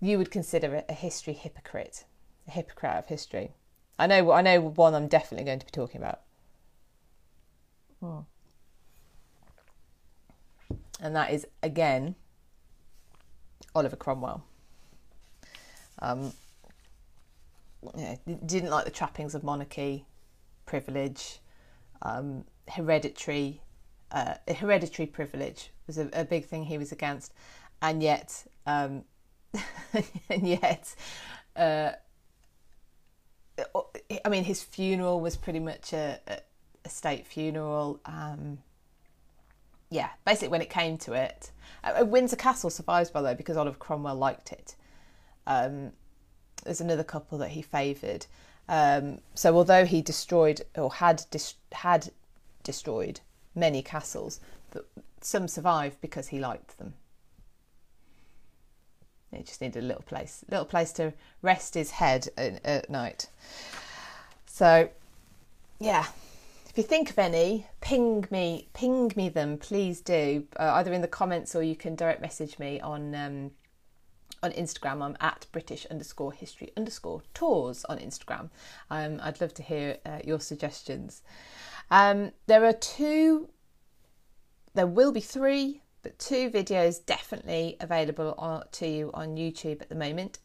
you 0.00 0.18
would 0.18 0.30
consider 0.30 0.74
a, 0.74 0.84
a 0.88 0.94
history 0.94 1.32
hypocrite, 1.32 2.04
a 2.48 2.50
hypocrite 2.50 2.96
of 2.96 3.06
history? 3.06 3.52
I 3.98 4.06
know 4.06 4.32
I 4.32 4.42
know 4.42 4.60
one 4.60 4.94
I'm 4.94 5.08
definitely 5.08 5.44
going 5.44 5.60
to 5.60 5.66
be 5.66 5.70
talking 5.70 6.00
about. 6.00 6.20
And 11.00 11.16
that 11.16 11.32
is 11.32 11.46
again 11.62 12.16
Oliver 13.74 13.96
Cromwell. 13.96 14.44
Um, 16.00 16.32
didn't 18.46 18.70
like 18.70 18.84
the 18.84 18.90
trappings 18.90 19.34
of 19.34 19.44
monarchy, 19.44 20.04
privilege, 20.66 21.40
um, 22.02 22.44
hereditary 22.68 23.60
uh, 24.10 24.34
hereditary 24.56 25.06
privilege 25.06 25.70
was 25.86 25.98
a, 25.98 26.08
a, 26.12 26.24
big 26.24 26.46
thing 26.46 26.64
he 26.64 26.78
was 26.78 26.92
against, 26.92 27.32
and 27.82 28.02
yet 28.02 28.44
um, 28.66 29.04
and 30.30 30.46
yet. 30.46 30.94
Uh, 31.56 31.92
I 34.24 34.28
mean, 34.28 34.44
his 34.44 34.62
funeral 34.62 35.20
was 35.20 35.36
pretty 35.36 35.60
much 35.60 35.92
a, 35.92 36.18
a 36.84 36.88
state 36.88 37.26
funeral. 37.26 38.00
Um, 38.04 38.58
yeah, 39.90 40.10
basically, 40.24 40.48
when 40.48 40.62
it 40.62 40.70
came 40.70 40.98
to 40.98 41.12
it, 41.12 41.52
uh, 41.84 42.04
Windsor 42.04 42.36
Castle 42.36 42.70
survives 42.70 43.10
by 43.10 43.20
the 43.20 43.28
way 43.28 43.34
because 43.34 43.56
Oliver 43.56 43.78
Cromwell 43.78 44.16
liked 44.16 44.52
it. 44.52 44.74
Um, 45.46 45.92
there's 46.64 46.80
another 46.80 47.04
couple 47.04 47.38
that 47.38 47.50
he 47.50 47.62
favoured. 47.62 48.26
Um, 48.68 49.18
so 49.34 49.54
although 49.56 49.84
he 49.84 50.02
destroyed 50.02 50.62
or 50.74 50.92
had 50.92 51.22
dis- 51.30 51.54
had 51.72 52.10
destroyed 52.64 53.20
many 53.54 53.82
castles, 53.82 54.40
some 55.20 55.46
survived 55.46 56.00
because 56.00 56.28
he 56.28 56.40
liked 56.40 56.78
them. 56.78 56.94
He 59.30 59.42
just 59.42 59.60
needed 59.60 59.82
a 59.82 59.86
little 59.86 60.02
place, 60.02 60.44
little 60.50 60.66
place 60.66 60.92
to 60.94 61.12
rest 61.42 61.74
his 61.74 61.92
head 61.92 62.28
at, 62.36 62.64
at 62.64 62.90
night. 62.90 63.28
So, 64.46 64.88
yeah, 65.80 66.06
if 66.68 66.78
you 66.78 66.84
think 66.84 67.10
of 67.10 67.18
any, 67.18 67.66
ping 67.80 68.26
me, 68.30 68.68
ping 68.74 69.12
me 69.16 69.28
them, 69.28 69.58
please 69.58 70.00
do, 70.00 70.46
uh, 70.58 70.72
either 70.74 70.92
in 70.92 71.02
the 71.02 71.08
comments 71.08 71.54
or 71.54 71.62
you 71.62 71.76
can 71.76 71.94
direct 71.94 72.20
message 72.20 72.58
me 72.58 72.80
on 72.80 73.14
um, 73.14 73.50
on 74.42 74.52
Instagram. 74.52 75.02
I'm 75.02 75.16
at 75.20 75.46
British 75.52 75.86
underscore 75.86 76.32
history 76.32 76.72
underscore 76.76 77.22
tours 77.32 77.84
on 77.86 77.98
Instagram. 77.98 78.50
Um, 78.90 79.20
I'd 79.22 79.40
love 79.40 79.54
to 79.54 79.62
hear 79.62 79.96
uh, 80.04 80.18
your 80.22 80.38
suggestions. 80.38 81.22
Um, 81.90 82.32
there 82.46 82.64
are 82.64 82.72
two, 82.72 83.48
there 84.74 84.86
will 84.86 85.12
be 85.12 85.20
three, 85.20 85.82
but 86.02 86.18
two 86.18 86.50
videos 86.50 87.04
definitely 87.04 87.76
available 87.80 88.34
on, 88.38 88.64
to 88.72 88.86
you 88.86 89.10
on 89.14 89.36
YouTube 89.36 89.80
at 89.80 89.88
the 89.88 89.94
moment. 89.94 90.38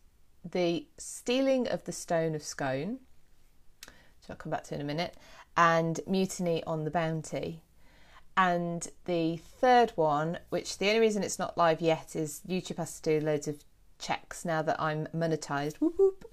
The 0.49 0.87
Stealing 0.97 1.67
of 1.67 1.83
the 1.83 1.91
Stone 1.91 2.35
of 2.35 2.43
Scone, 2.43 2.99
which 3.85 4.29
I'll 4.29 4.35
come 4.35 4.51
back 4.51 4.63
to 4.65 4.75
in 4.75 4.81
a 4.81 4.85
minute, 4.85 5.15
and 5.57 5.99
Mutiny 6.07 6.63
on 6.65 6.85
the 6.85 6.91
Bounty. 6.91 7.61
And 8.37 8.87
the 9.03 9.37
third 9.37 9.91
one, 9.95 10.39
which 10.49 10.77
the 10.77 10.87
only 10.87 11.01
reason 11.01 11.23
it's 11.23 11.39
not 11.39 11.57
live 11.57 11.81
yet 11.81 12.15
is 12.15 12.41
YouTube 12.47 12.77
has 12.77 12.99
to 13.01 13.19
do 13.19 13.25
loads 13.25 13.49
of 13.49 13.65
checks 13.99 14.45
now 14.45 14.61
that 14.61 14.79
I'm 14.79 15.07
monetized, 15.07 15.75
whoop, 15.77 15.95
whoop, 15.99 16.23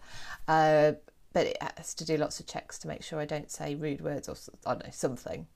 uh, 0.46 0.92
but 1.36 1.48
it 1.48 1.58
has 1.76 1.92
to 1.92 2.02
do 2.02 2.16
lots 2.16 2.40
of 2.40 2.46
checks 2.46 2.78
to 2.78 2.88
make 2.88 3.02
sure 3.02 3.20
I 3.20 3.26
don't 3.26 3.50
say 3.50 3.74
rude 3.74 4.00
words 4.00 4.26
or 4.26 4.36
I 4.64 4.72
don't 4.72 4.84
know 4.84 4.90
something, 4.90 5.46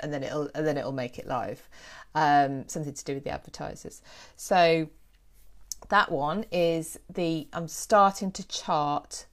and 0.00 0.10
then 0.10 0.22
it'll 0.22 0.48
and 0.54 0.66
then 0.66 0.78
it'll 0.78 0.90
make 0.90 1.18
it 1.18 1.26
live, 1.26 1.68
um, 2.14 2.66
something 2.66 2.94
to 2.94 3.04
do 3.04 3.12
with 3.12 3.24
the 3.24 3.28
advertisers. 3.28 4.00
So 4.36 4.88
that 5.90 6.10
one 6.10 6.46
is 6.50 6.98
the 7.12 7.46
I'm 7.52 7.68
starting 7.68 8.30
to 8.32 8.48
chart 8.48 9.26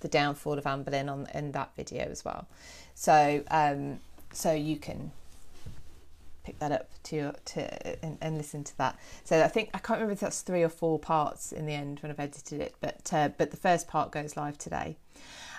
the 0.00 0.08
downfall 0.08 0.58
of 0.58 0.66
Anne 0.66 0.82
Boleyn 0.82 1.08
on 1.08 1.28
in 1.32 1.52
that 1.52 1.70
video 1.76 2.02
as 2.10 2.24
well. 2.24 2.48
So 2.96 3.44
um, 3.48 4.00
so 4.32 4.52
you 4.52 4.76
can 4.76 5.12
pick 6.46 6.60
that 6.60 6.70
up 6.70 6.88
to 7.02 7.32
to 7.44 8.04
and, 8.04 8.16
and, 8.20 8.38
listen 8.38 8.62
to 8.62 8.78
that. 8.78 8.96
So 9.24 9.42
I 9.42 9.48
think 9.48 9.70
I 9.74 9.78
can't 9.78 9.98
remember 9.98 10.12
if 10.12 10.20
that's 10.20 10.42
three 10.42 10.62
or 10.62 10.68
four 10.68 10.96
parts 10.96 11.50
in 11.50 11.66
the 11.66 11.72
end 11.72 11.98
when 12.00 12.12
I've 12.12 12.20
edited 12.20 12.60
it, 12.60 12.76
but 12.80 13.12
uh, 13.12 13.30
but 13.36 13.50
the 13.50 13.56
first 13.56 13.88
part 13.88 14.12
goes 14.12 14.36
live 14.36 14.56
today. 14.56 14.96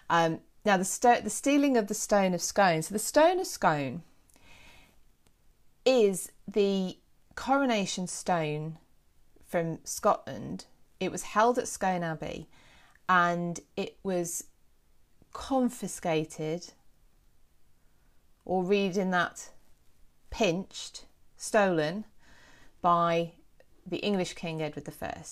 Um, 0.09 0.39
now 0.63 0.77
the 0.77 0.85
sto- 0.85 1.19
the 1.19 1.29
stealing 1.29 1.75
of 1.75 1.87
the 1.87 1.93
stone 1.93 2.33
of 2.33 2.41
Scone. 2.41 2.83
So 2.83 2.93
the 2.93 2.99
stone 2.99 3.39
of 3.41 3.47
Scone 3.47 4.03
is 5.85 6.31
the 6.47 6.97
coronation 7.35 8.07
stone 8.07 8.77
from 9.45 9.79
Scotland. 9.83 10.65
It 11.01 11.11
was 11.11 11.23
held 11.23 11.57
at 11.57 11.67
Scone 11.67 12.03
Abbey, 12.03 12.47
and 13.09 13.59
it 13.75 13.97
was 14.03 14.45
confiscated, 15.33 16.73
or 18.45 18.63
read 18.63 18.95
in 18.95 19.11
that 19.11 19.49
pinched, 20.29 21.05
stolen 21.35 22.05
by 22.81 23.33
the 23.85 23.97
English 23.97 24.33
King 24.33 24.61
Edward 24.61 24.87
I. 25.01 25.23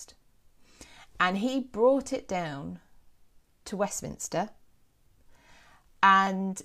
And 1.19 1.37
he 1.37 1.59
brought 1.59 2.13
it 2.13 2.27
down 2.27 2.79
to 3.65 3.77
Westminster 3.77 4.49
and 6.03 6.61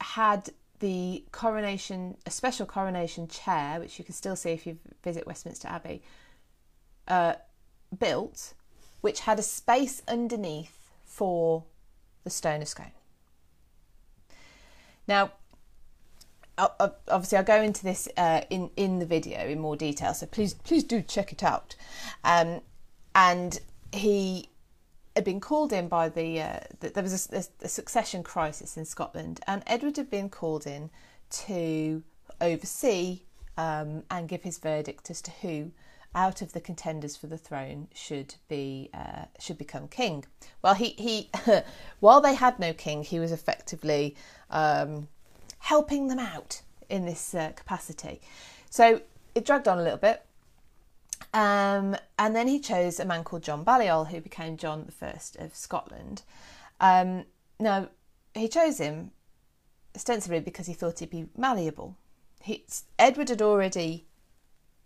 had 0.00 0.50
the 0.80 1.24
coronation, 1.32 2.16
a 2.24 2.30
special 2.30 2.66
coronation 2.66 3.28
chair, 3.28 3.80
which 3.80 3.98
you 3.98 4.04
can 4.04 4.14
still 4.14 4.36
see 4.36 4.50
if 4.50 4.66
you 4.66 4.78
visit 5.02 5.26
Westminster 5.26 5.68
Abbey, 5.68 6.02
uh, 7.08 7.34
built, 7.98 8.54
which 9.00 9.20
had 9.20 9.38
a 9.38 9.42
space 9.42 10.02
underneath 10.08 10.90
for 11.04 11.64
the 12.24 12.30
stone 12.30 12.62
of 12.62 12.68
scone. 12.68 12.92
Now, 15.06 15.32
obviously 17.08 17.38
I'll 17.38 17.44
go 17.44 17.62
into 17.62 17.82
this 17.82 18.08
uh, 18.16 18.42
in 18.50 18.70
in 18.76 18.98
the 18.98 19.06
video 19.06 19.40
in 19.46 19.58
more 19.60 19.76
detail, 19.76 20.14
so 20.14 20.26
please 20.26 20.54
please 20.54 20.84
do 20.84 21.02
check 21.02 21.32
it 21.32 21.42
out. 21.42 21.76
Um, 22.24 22.60
and 23.14 23.60
he 23.92 24.48
had 25.16 25.24
been 25.24 25.40
called 25.40 25.72
in 25.72 25.88
by 25.88 26.08
the, 26.08 26.40
uh, 26.40 26.60
the 26.80 26.90
there 26.90 27.02
was 27.02 27.28
a, 27.32 27.44
a, 27.64 27.68
succession 27.68 28.22
crisis 28.22 28.76
in 28.76 28.84
Scotland, 28.84 29.40
and 29.46 29.62
Edward 29.66 29.96
had 29.96 30.10
been 30.10 30.28
called 30.28 30.66
in 30.66 30.90
to 31.30 32.02
oversee 32.40 33.22
um, 33.56 34.04
and 34.10 34.28
give 34.28 34.42
his 34.42 34.58
verdict 34.58 35.10
as 35.10 35.20
to 35.22 35.30
who 35.42 35.72
out 36.14 36.42
of 36.42 36.52
the 36.52 36.60
contenders 36.60 37.16
for 37.16 37.26
the 37.28 37.38
throne 37.38 37.86
should 37.94 38.34
be 38.48 38.90
uh, 38.94 39.24
should 39.38 39.58
become 39.58 39.88
king. 39.88 40.24
Well, 40.62 40.74
he 40.74 40.90
he 40.90 41.30
while 42.00 42.20
they 42.20 42.34
had 42.34 42.58
no 42.58 42.72
king, 42.72 43.02
he 43.02 43.20
was 43.20 43.32
effectively 43.32 44.16
um, 44.50 45.08
helping 45.60 46.08
them 46.08 46.18
out 46.18 46.62
in 46.88 47.06
this 47.06 47.34
uh, 47.34 47.52
capacity. 47.54 48.20
So 48.68 49.00
it 49.34 49.44
dragged 49.44 49.68
on 49.68 49.78
a 49.78 49.82
little 49.82 49.98
bit. 49.98 50.22
Um, 51.32 51.96
and 52.18 52.34
then 52.34 52.48
he 52.48 52.58
chose 52.58 52.98
a 52.98 53.04
man 53.04 53.22
called 53.24 53.42
John 53.42 53.62
Balliol, 53.62 54.06
who 54.06 54.20
became 54.20 54.56
John 54.56 54.90
I 55.00 55.14
of 55.38 55.54
Scotland. 55.54 56.22
Um, 56.80 57.24
now, 57.58 57.88
he 58.34 58.48
chose 58.48 58.78
him 58.78 59.12
ostensibly 59.94 60.40
because 60.40 60.66
he 60.66 60.72
thought 60.72 60.98
he'd 60.98 61.10
be 61.10 61.26
malleable. 61.36 61.96
He, 62.42 62.64
Edward 62.98 63.28
had 63.28 63.42
already 63.42 64.06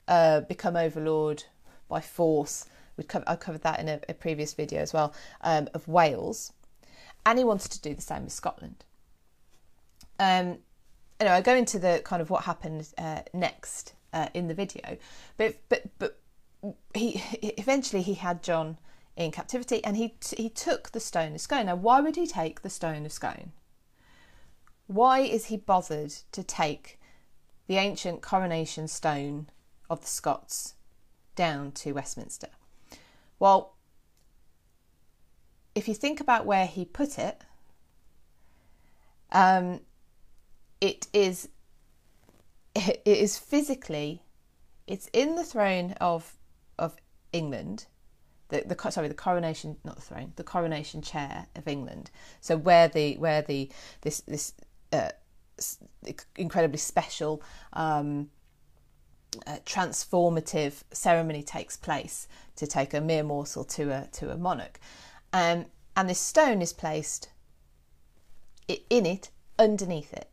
uh, 0.08 0.40
become 0.40 0.76
overlord 0.76 1.44
by 1.88 2.00
force. 2.00 2.66
we 2.96 3.04
covered, 3.04 3.28
I 3.28 3.36
covered 3.36 3.62
that 3.62 3.80
in 3.80 3.88
a, 3.88 4.00
a 4.08 4.14
previous 4.14 4.54
video 4.54 4.80
as 4.80 4.92
well 4.92 5.14
um, 5.40 5.68
of 5.72 5.86
Wales, 5.88 6.52
and 7.24 7.38
he 7.38 7.44
wanted 7.44 7.70
to 7.72 7.80
do 7.80 7.94
the 7.94 8.02
same 8.02 8.24
with 8.24 8.32
Scotland. 8.32 8.84
Um, 10.18 10.58
anyway, 11.18 11.36
I 11.36 11.40
go 11.40 11.54
into 11.54 11.78
the 11.78 12.00
kind 12.04 12.22
of 12.22 12.30
what 12.30 12.44
happened 12.44 12.88
uh, 12.98 13.22
next 13.32 13.94
uh, 14.12 14.28
in 14.34 14.48
the 14.48 14.54
video, 14.54 14.96
but 15.36 15.56
but 15.68 15.84
but 15.98 16.18
he 16.94 17.22
eventually 17.58 18.02
he 18.02 18.14
had 18.14 18.42
John 18.42 18.78
in 19.16 19.30
captivity, 19.30 19.84
and 19.84 19.96
he 19.96 20.14
he 20.36 20.48
took 20.48 20.90
the 20.92 21.00
stone 21.00 21.34
of 21.34 21.40
scone. 21.40 21.66
Now, 21.66 21.76
why 21.76 22.00
would 22.00 22.16
he 22.16 22.26
take 22.26 22.62
the 22.62 22.70
stone 22.70 23.04
of 23.04 23.12
scone? 23.12 23.52
Why 24.86 25.20
is 25.20 25.46
he 25.46 25.56
bothered 25.56 26.10
to 26.32 26.42
take 26.42 27.00
the 27.66 27.76
ancient 27.76 28.20
coronation 28.20 28.86
stone 28.88 29.48
of 29.88 30.02
the 30.02 30.06
Scots 30.06 30.74
down 31.34 31.72
to 31.72 31.92
Westminster? 31.92 32.48
Well, 33.38 33.74
if 35.74 35.88
you 35.88 35.94
think 35.94 36.20
about 36.20 36.44
where 36.46 36.66
he 36.66 36.84
put 36.84 37.18
it, 37.18 37.42
um, 39.32 39.80
it 40.84 41.06
is 41.14 41.48
it 42.74 43.00
is 43.06 43.38
physically 43.38 44.22
it's 44.86 45.08
in 45.12 45.34
the 45.34 45.44
throne 45.44 45.92
of 46.00 46.36
of 46.78 46.94
England 47.32 47.86
the, 48.48 48.62
the 48.66 48.90
sorry 48.90 49.08
the 49.08 49.14
coronation 49.14 49.76
not 49.82 49.96
the 49.96 50.02
throne 50.02 50.34
the 50.36 50.44
coronation 50.44 51.00
chair 51.00 51.46
of 51.56 51.66
England. 51.66 52.10
So 52.40 52.56
where 52.56 52.88
the 52.88 53.16
where 53.16 53.40
the 53.40 53.70
this 54.02 54.20
this 54.20 54.52
uh, 54.92 55.08
incredibly 56.36 56.78
special 56.78 57.42
um, 57.72 58.28
uh, 59.46 59.56
transformative 59.64 60.82
ceremony 60.92 61.42
takes 61.42 61.76
place 61.76 62.28
to 62.56 62.66
take 62.66 62.92
a 62.92 63.00
mere 63.00 63.22
morsel 63.22 63.64
to 63.64 63.90
a 63.90 64.08
to 64.12 64.30
a 64.30 64.36
monarch. 64.36 64.78
Um, 65.32 65.66
and 65.96 66.10
this 66.10 66.20
stone 66.20 66.60
is 66.60 66.74
placed 66.74 67.30
in 68.68 69.06
it 69.06 69.30
underneath 69.58 70.12
it 70.12 70.28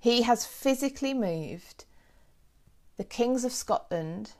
he 0.00 0.22
has 0.22 0.46
physically 0.46 1.14
moved 1.14 1.84
the 2.96 3.04
kings 3.04 3.44
of 3.44 3.52
Scotland 3.52 4.32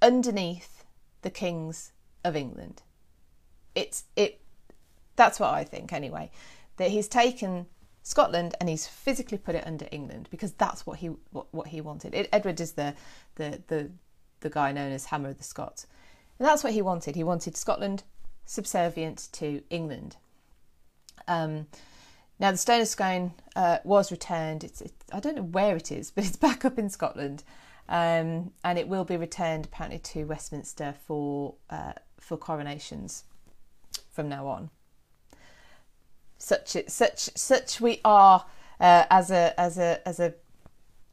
underneath 0.00 0.84
the 1.22 1.30
kings 1.30 1.92
of 2.24 2.36
England. 2.36 2.82
It's 3.74 4.04
it 4.16 4.40
that's 5.16 5.40
what 5.40 5.52
I 5.52 5.64
think 5.64 5.92
anyway. 5.92 6.30
That 6.76 6.90
he's 6.90 7.08
taken 7.08 7.66
Scotland 8.04 8.54
and 8.60 8.68
he's 8.68 8.86
physically 8.86 9.36
put 9.36 9.56
it 9.56 9.66
under 9.66 9.88
England 9.90 10.28
because 10.30 10.52
that's 10.52 10.86
what 10.86 11.00
he 11.00 11.08
what, 11.30 11.46
what 11.52 11.66
he 11.66 11.80
wanted. 11.80 12.14
It, 12.14 12.28
Edward 12.32 12.60
is 12.60 12.72
the, 12.72 12.94
the 13.34 13.60
the 13.66 13.90
the 14.40 14.50
guy 14.50 14.70
known 14.70 14.92
as 14.92 15.06
Hammer 15.06 15.30
of 15.30 15.38
the 15.38 15.44
Scots. 15.44 15.86
And 16.38 16.46
that's 16.46 16.62
what 16.62 16.72
he 16.72 16.82
wanted. 16.82 17.16
He 17.16 17.24
wanted 17.24 17.56
Scotland 17.56 18.04
subservient 18.46 19.28
to 19.32 19.62
England. 19.70 20.16
Um, 21.26 21.66
now, 22.40 22.52
the 22.52 22.56
Stone 22.56 22.82
of 22.82 22.88
Scone 22.88 23.32
uh, 23.56 23.78
was 23.82 24.12
returned. 24.12 24.62
It's, 24.62 24.80
it, 24.80 24.92
I 25.12 25.18
don't 25.18 25.36
know 25.36 25.42
where 25.42 25.76
it 25.76 25.90
is, 25.90 26.10
but 26.14 26.24
it's 26.24 26.36
back 26.36 26.64
up 26.64 26.78
in 26.78 26.88
Scotland, 26.88 27.42
um, 27.88 28.52
and 28.62 28.78
it 28.78 28.88
will 28.88 29.04
be 29.04 29.16
returned 29.16 29.66
apparently 29.66 29.98
to 29.98 30.24
Westminster 30.24 30.94
for 31.06 31.54
uh, 31.70 31.92
for 32.20 32.36
coronations 32.36 33.24
from 34.12 34.28
now 34.28 34.46
on. 34.46 34.70
Such 36.38 36.76
such 36.86 37.30
such 37.34 37.80
we 37.80 38.00
are 38.04 38.44
uh, 38.78 39.04
as 39.10 39.30
a 39.30 39.58
as 39.58 39.78
a 39.78 40.06
as 40.06 40.20
a 40.20 40.34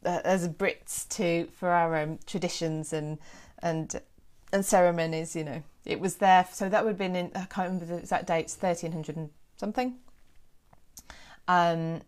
uh, 0.04 0.20
as 0.24 0.48
Brits 0.48 1.08
to 1.16 1.48
for 1.52 1.70
our 1.70 1.96
um, 1.96 2.18
traditions 2.26 2.92
and 2.92 3.18
and 3.60 4.00
and 4.52 4.64
ceremonies. 4.64 5.34
You 5.34 5.42
know, 5.42 5.62
it 5.84 5.98
was 5.98 6.16
there. 6.16 6.46
So 6.52 6.68
that 6.68 6.84
would 6.84 6.90
have 6.90 6.98
been 6.98 7.16
in. 7.16 7.32
I 7.34 7.46
can't 7.46 7.68
remember 7.68 7.86
the 7.86 7.96
exact 7.96 8.26
dates. 8.26 8.54
Thirteen 8.54 8.92
hundred 8.92 9.16
and 9.16 9.30
something 9.56 9.96
um, 11.48 12.00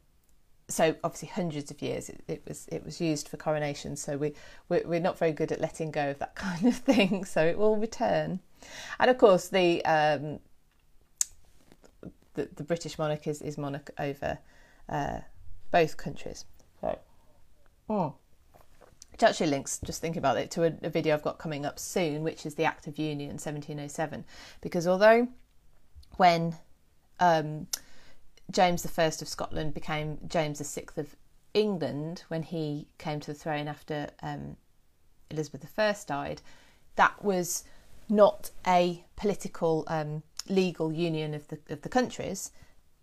so 0.68 0.95
obviously 1.03 1.28
hundreds 1.28 1.70
of 1.70 1.80
years 1.80 2.11
it, 2.11 2.22
it, 2.28 2.43
was 2.47 2.68
it 2.70 2.84
was 2.84 3.01
used 3.01 3.28
for 3.28 3.39
coronation 3.39 3.97
so 3.97 4.16
we 4.16 4.34
we're, 4.68 4.86
we're, 4.86 5.01
not 5.01 5.18
very 5.18 5.32
good 5.32 5.51
at 5.51 5.61
letting 5.61 5.91
go 5.91 6.11
of 6.11 6.18
that 6.18 6.34
kind 6.34 6.66
of 6.66 6.76
thing 6.76 7.24
so 7.24 7.45
it 7.45 7.59
will 7.59 7.76
return. 7.76 8.41
And 9.01 9.11
of 9.11 9.18
course 9.18 9.49
the 9.49 9.84
um, 9.84 10.41
the, 12.34 12.49
the, 12.55 12.62
British 12.62 12.99
monarch 12.99 13.26
is, 13.26 13.43
is 13.43 13.59
monarch 13.59 13.91
over 13.99 14.39
uh, 14.89 15.20
both 15.72 15.97
countries. 15.97 16.45
So 16.80 16.99
oh. 17.89 18.14
which 19.11 19.22
actually 19.22 19.49
links 19.49 19.80
just 19.84 20.01
thinking 20.01 20.18
about 20.18 20.36
it 20.36 20.51
to 20.53 20.64
a, 20.64 20.72
a 20.82 20.91
video 20.91 21.14
I've 21.14 21.22
got 21.22 21.39
coming 21.39 21.64
up 21.64 21.78
soon 21.78 22.22
which 22.22 22.45
is 22.45 22.55
the 22.55 22.64
Act 22.64 22.86
of 22.86 22.99
Union 22.99 23.30
1707 23.30 24.24
because 24.61 24.86
although 24.86 25.28
when 26.16 26.57
um, 27.20 27.66
James 28.51 28.86
I 28.99 29.05
of 29.05 29.28
Scotland 29.28 29.74
became 29.74 30.18
James 30.26 30.61
VI 30.61 30.86
of 30.96 31.14
England 31.55 32.24
when 32.28 32.42
he 32.42 32.86
came 32.99 33.20
to 33.20 33.32
the 33.32 33.38
throne 33.38 33.68
after 33.68 34.09
um, 34.22 34.57
Elizabeth 35.30 35.78
I 35.78 35.94
died. 36.07 36.40
That 36.96 37.22
was 37.22 37.64
not 38.09 38.51
a 38.66 39.05
political 39.16 39.84
um, 39.88 40.22
legal 40.49 40.92
union 40.92 41.34
of 41.34 41.46
the 41.49 41.59
of 41.68 41.82
the 41.82 41.88
countries. 41.88 42.51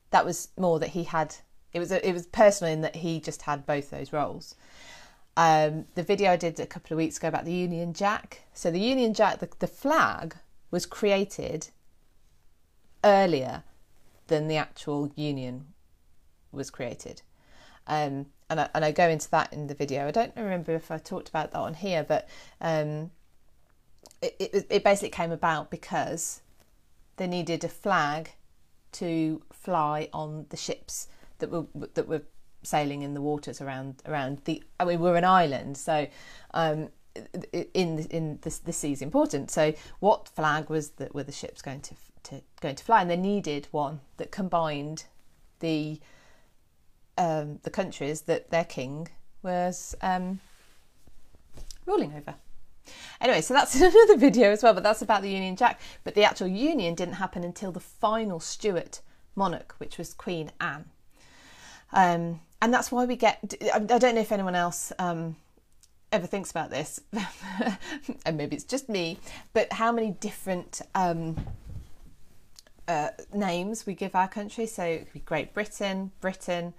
That 0.10 0.26
was 0.26 0.50
more 0.58 0.80
that 0.80 0.89
he 0.89 1.04
had. 1.04 1.36
It 1.74 1.80
was 1.80 1.91
a, 1.91 2.08
it 2.08 2.14
was 2.14 2.26
personal 2.28 2.74
in 2.74 2.82
that 2.82 2.96
he 2.96 3.20
just 3.20 3.43
had 3.43 3.66
both 3.66 3.89
those 3.89 4.14
roles. 4.14 4.56
Um, 5.38 5.86
the 5.96 6.04
video 6.04 6.32
I 6.32 6.38
did 6.38 6.60
a 6.60 6.66
couple 6.66 6.93
of 6.93 6.98
weeks 6.98 7.18
ago 7.18 7.28
about 7.28 7.46
the 7.46 7.54
Union 7.54 7.93
Jack. 7.93 8.41
So 8.54 8.72
the 8.72 8.80
Union 8.80 9.14
Jack, 9.14 9.39
the, 9.39 9.50
the 9.60 9.68
flag 9.68 10.38
was 10.72 10.86
created 10.86 11.68
earlier 13.04 13.64
than 14.28 14.47
the 14.47 14.57
actual 14.57 15.11
union 15.15 15.67
was 16.51 16.69
created. 16.69 17.21
Um, 17.88 18.28
and, 18.49 18.61
I, 18.61 18.69
and 18.73 18.86
I 18.86 18.91
go 18.91 19.07
into 19.07 19.30
that 19.32 19.53
in 19.53 19.67
the 19.67 19.73
video. 19.73 20.07
I 20.07 20.11
don't 20.11 20.36
remember 20.36 20.73
if 20.73 20.91
I 20.91 20.97
talked 20.97 21.30
about 21.30 21.51
that 21.51 21.59
on 21.59 21.73
here, 21.73 22.03
but 22.03 22.28
um, 22.61 23.11
it, 24.21 24.36
it, 24.39 24.67
it 24.69 24.84
basically 24.84 25.09
came 25.09 25.32
about 25.32 25.69
because 25.69 26.41
they 27.17 27.28
needed 27.28 27.63
a 27.63 27.69
flag 27.69 28.32
to 28.93 29.41
fly 29.51 30.09
on 30.13 30.45
the 30.49 30.57
ships 30.57 31.07
that 31.39 31.51
were 31.51 31.65
that 31.95 32.07
were 32.07 32.21
sailing 32.63 33.01
in 33.01 33.13
the 33.13 33.21
waters 33.21 33.61
around 33.61 34.01
around 34.05 34.41
the. 34.45 34.63
I 34.80 34.86
mean, 34.86 34.99
we're 34.99 35.15
an 35.15 35.26
island, 35.26 35.78
so 35.78 36.07
um, 36.53 36.89
in 37.73 37.99
in 37.99 38.39
the, 38.41 38.59
the 38.63 38.73
sea 38.73 38.91
is 38.91 39.01
important. 39.01 39.51
So, 39.51 39.73
what 39.99 40.30
flag 40.30 40.69
was 40.69 40.91
that 40.91 41.13
were 41.13 41.23
the 41.23 41.32
ships 41.32 41.61
going 41.61 41.82
to 41.82 41.95
to 42.26 42.41
going 42.61 42.76
to 42.76 42.84
fly? 42.84 43.01
And 43.01 43.09
they 43.09 43.17
needed 43.17 43.67
one 43.71 44.01
that 44.17 44.32
combined 44.32 45.05
the 45.59 45.99
um, 47.17 47.59
the 47.63 47.69
countries 47.69 48.21
that 48.21 48.49
their 48.49 48.65
king 48.65 49.07
was 49.41 49.95
um, 50.01 50.39
ruling 51.86 52.13
over. 52.15 52.36
Anyway, 53.21 53.41
so 53.41 53.53
that's 53.53 53.76
another 53.82 54.17
video 54.17 54.51
as 54.51 54.63
well, 54.63 54.73
but 54.73 54.84
that's 54.84 55.01
about 55.01 55.21
the 55.21 55.30
Union 55.30 55.55
Jack. 55.55 55.80
But 56.03 56.15
the 56.15 56.23
actual 56.23 56.47
union 56.47 56.95
didn't 56.95 57.15
happen 57.15 57.43
until 57.43 57.71
the 57.71 57.80
final 57.80 58.39
Stuart 58.39 59.01
monarch, 59.36 59.76
which 59.78 59.97
was 59.97 60.13
Queen 60.13 60.51
Anne. 60.59 60.86
Um, 61.93 62.41
and 62.61 62.73
that's 62.73 62.91
why 62.91 63.05
we 63.05 63.15
get, 63.15 63.53
I 63.73 63.80
don't 63.80 64.15
know 64.15 64.21
if 64.21 64.32
anyone 64.32 64.55
else 64.55 64.91
um, 64.99 65.36
ever 66.11 66.28
thinks 66.28 66.51
about 66.51 66.69
this, 66.69 66.99
and 68.26 68.38
maybe 68.38 68.55
it's 68.55 68.65
just 68.65 68.89
me, 68.89 69.19
but 69.53 69.71
how 69.73 69.91
many 69.91 70.11
different 70.11 70.82
um, 70.95 71.36
uh, 72.88 73.10
names 73.34 73.86
we 73.86 73.94
give 73.94 74.16
our 74.16 74.28
country. 74.28 74.66
So 74.66 74.84
it 74.84 75.06
could 75.06 75.14
be 75.14 75.20
Great 75.20 75.54
Britain, 75.54 76.12
Britain, 76.22 76.74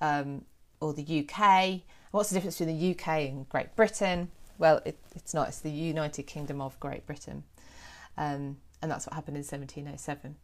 um, 0.00 0.44
or 0.80 0.92
the 0.92 1.26
UK. 1.28 1.80
What's 2.10 2.30
the 2.30 2.34
difference 2.34 2.58
between 2.58 2.78
the 2.78 2.90
UK 2.92 3.08
and 3.30 3.48
Great 3.48 3.74
Britain? 3.76 4.30
Well, 4.58 4.80
it, 4.84 4.98
it's 5.14 5.34
not. 5.34 5.48
It's 5.48 5.60
the 5.60 5.70
United 5.70 6.24
Kingdom 6.24 6.60
of 6.60 6.78
Great 6.78 7.06
Britain, 7.06 7.44
um, 8.16 8.58
and 8.80 8.90
that's 8.90 9.06
what 9.06 9.14
happened 9.14 9.36
in 9.36 9.42
1707. 9.42 10.36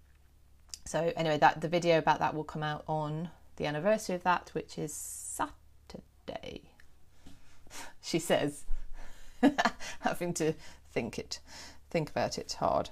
So 0.84 1.12
anyway, 1.16 1.36
that 1.38 1.60
the 1.60 1.68
video 1.68 1.98
about 1.98 2.18
that 2.20 2.34
will 2.34 2.44
come 2.44 2.62
out 2.62 2.82
on 2.88 3.28
the 3.56 3.66
anniversary 3.66 4.14
of 4.14 4.22
that, 4.22 4.50
which 4.54 4.78
is 4.78 4.94
Saturday. 4.94 6.62
she 8.02 8.18
says, 8.18 8.64
having 10.00 10.32
to 10.34 10.54
think 10.92 11.18
it, 11.18 11.40
think 11.90 12.08
about 12.08 12.38
it 12.38 12.56
hard. 12.58 12.90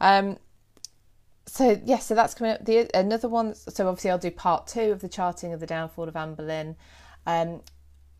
Um, 0.00 0.38
so 1.48 1.70
yes, 1.70 1.80
yeah, 1.84 1.98
so 1.98 2.14
that's 2.14 2.34
coming 2.34 2.52
up. 2.52 2.64
The 2.64 2.88
another 2.94 3.28
one. 3.28 3.54
So 3.54 3.88
obviously, 3.88 4.10
I'll 4.10 4.18
do 4.18 4.30
part 4.30 4.66
two 4.66 4.92
of 4.92 5.00
the 5.00 5.08
charting 5.08 5.52
of 5.52 5.60
the 5.60 5.66
downfall 5.66 6.08
of 6.08 6.16
Anne 6.16 6.34
Boleyn. 6.34 6.76
Um, 7.26 7.62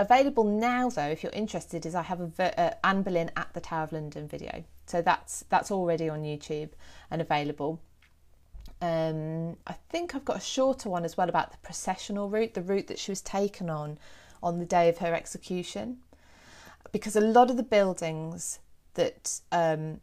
Available 0.01 0.45
now, 0.45 0.89
though, 0.91 1.09
if 1.09 1.25
you're 1.25 1.33
interested, 1.33 1.85
is 1.85 1.97
I 1.97 2.03
have 2.03 2.21
a 2.39 2.61
uh, 2.61 2.75
Anne 2.85 3.03
Boleyn 3.03 3.33
at 3.37 3.53
the 3.53 3.61
Tower 3.61 3.83
of 3.83 3.93
London 3.93 4.29
video. 4.29 4.65
So 4.87 5.03
that's 5.03 5.45
that's 5.49 5.73
already 5.73 6.09
on 6.09 6.23
YouTube 6.23 6.71
and 7.11 7.21
available. 7.21 7.81
Um, 8.81 9.57
I 9.67 9.73
think 9.89 10.15
I've 10.15 10.25
got 10.25 10.37
a 10.37 10.41
shorter 10.41 10.89
one 10.89 11.05
as 11.05 11.17
well 11.17 11.29
about 11.29 11.51
the 11.51 11.59
processional 11.59 12.31
route, 12.31 12.55
the 12.55 12.63
route 12.63 12.87
that 12.87 13.01
she 13.01 13.11
was 13.11 13.21
taken 13.21 13.69
on 13.69 13.99
on 14.41 14.61
the 14.61 14.65
day 14.65 14.89
of 14.89 14.99
her 14.99 15.15
execution, 15.15 15.99
because 16.93 17.17
a 17.17 17.21
lot 17.21 17.51
of 17.51 17.57
the 17.57 17.65
buildings 17.65 18.61
that 18.95 19.41
um, 19.51 20.01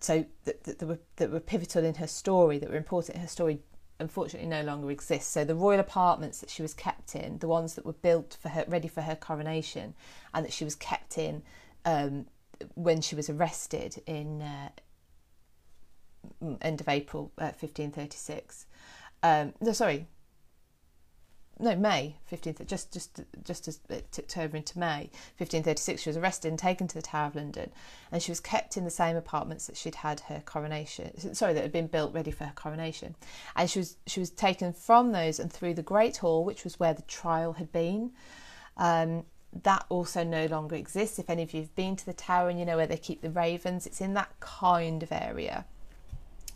so 0.00 0.24
that, 0.44 0.64
that, 0.64 0.78
that, 0.78 0.86
were 0.86 0.98
that 1.16 1.30
were 1.30 1.40
pivotal 1.40 1.84
in 1.84 1.94
her 1.94 2.06
story, 2.06 2.58
that 2.58 2.70
were 2.70 2.76
important 2.76 3.16
in 3.16 3.22
her 3.22 3.28
story, 3.28 3.60
unfortunately 3.98 4.48
no 4.48 4.62
longer 4.62 4.90
exists. 4.90 5.30
So 5.32 5.44
the 5.44 5.54
royal 5.54 5.80
apartments 5.80 6.40
that 6.40 6.50
she 6.50 6.62
was 6.62 6.74
kept 6.74 7.14
in, 7.14 7.38
the 7.38 7.48
ones 7.48 7.74
that 7.74 7.84
were 7.84 7.92
built 7.92 8.36
for 8.40 8.48
her, 8.48 8.64
ready 8.68 8.88
for 8.88 9.02
her 9.02 9.14
coronation, 9.14 9.94
and 10.34 10.44
that 10.44 10.52
she 10.52 10.64
was 10.64 10.74
kept 10.74 11.18
in 11.18 11.42
um, 11.84 12.26
when 12.74 13.00
she 13.00 13.14
was 13.14 13.30
arrested 13.30 14.02
in 14.06 14.42
uh, 14.42 14.68
end 16.60 16.80
of 16.80 16.88
April 16.88 17.32
uh, 17.38 17.52
1536. 17.58 18.66
Um, 19.22 19.52
no, 19.60 19.72
sorry, 19.72 20.06
no 21.60 21.76
May 21.76 22.16
15th 22.30 22.66
just 22.66 22.92
just 22.92 23.20
just 23.44 23.68
as 23.68 23.80
it 23.88 24.10
tipped 24.12 24.36
over 24.36 24.56
into 24.56 24.78
May 24.78 25.10
1536 25.38 26.02
she 26.02 26.08
was 26.08 26.16
arrested 26.16 26.48
and 26.48 26.58
taken 26.58 26.88
to 26.88 26.94
the 26.94 27.02
Tower 27.02 27.28
of 27.28 27.36
London 27.36 27.70
and 28.10 28.22
she 28.22 28.30
was 28.30 28.40
kept 28.40 28.76
in 28.76 28.84
the 28.84 28.90
same 28.90 29.16
apartments 29.16 29.66
that 29.66 29.76
she'd 29.76 29.96
had 29.96 30.20
her 30.20 30.42
coronation 30.44 31.10
sorry 31.34 31.52
that 31.54 31.62
had 31.62 31.72
been 31.72 31.86
built 31.86 32.12
ready 32.14 32.30
for 32.30 32.44
her 32.44 32.52
coronation. 32.54 33.14
And 33.56 33.70
she 33.70 33.80
was 33.80 33.96
she 34.06 34.20
was 34.20 34.30
taken 34.30 34.72
from 34.72 35.12
those 35.12 35.38
and 35.38 35.52
through 35.52 35.74
the 35.74 35.82
Great 35.82 36.18
Hall 36.18 36.44
which 36.44 36.64
was 36.64 36.78
where 36.78 36.94
the 36.94 37.02
trial 37.02 37.54
had 37.54 37.72
been. 37.72 38.12
Um, 38.76 39.24
that 39.64 39.84
also 39.88 40.22
no 40.22 40.46
longer 40.46 40.76
exists. 40.76 41.18
If 41.18 41.28
any 41.28 41.42
of 41.42 41.52
you 41.52 41.62
have 41.62 41.74
been 41.74 41.96
to 41.96 42.06
the 42.06 42.12
tower 42.12 42.48
and 42.48 42.58
you 42.58 42.64
know 42.64 42.76
where 42.76 42.86
they 42.86 42.96
keep 42.96 43.20
the 43.20 43.30
ravens 43.30 43.86
it's 43.86 44.00
in 44.00 44.14
that 44.14 44.38
kind 44.40 45.02
of 45.02 45.12
area. 45.12 45.64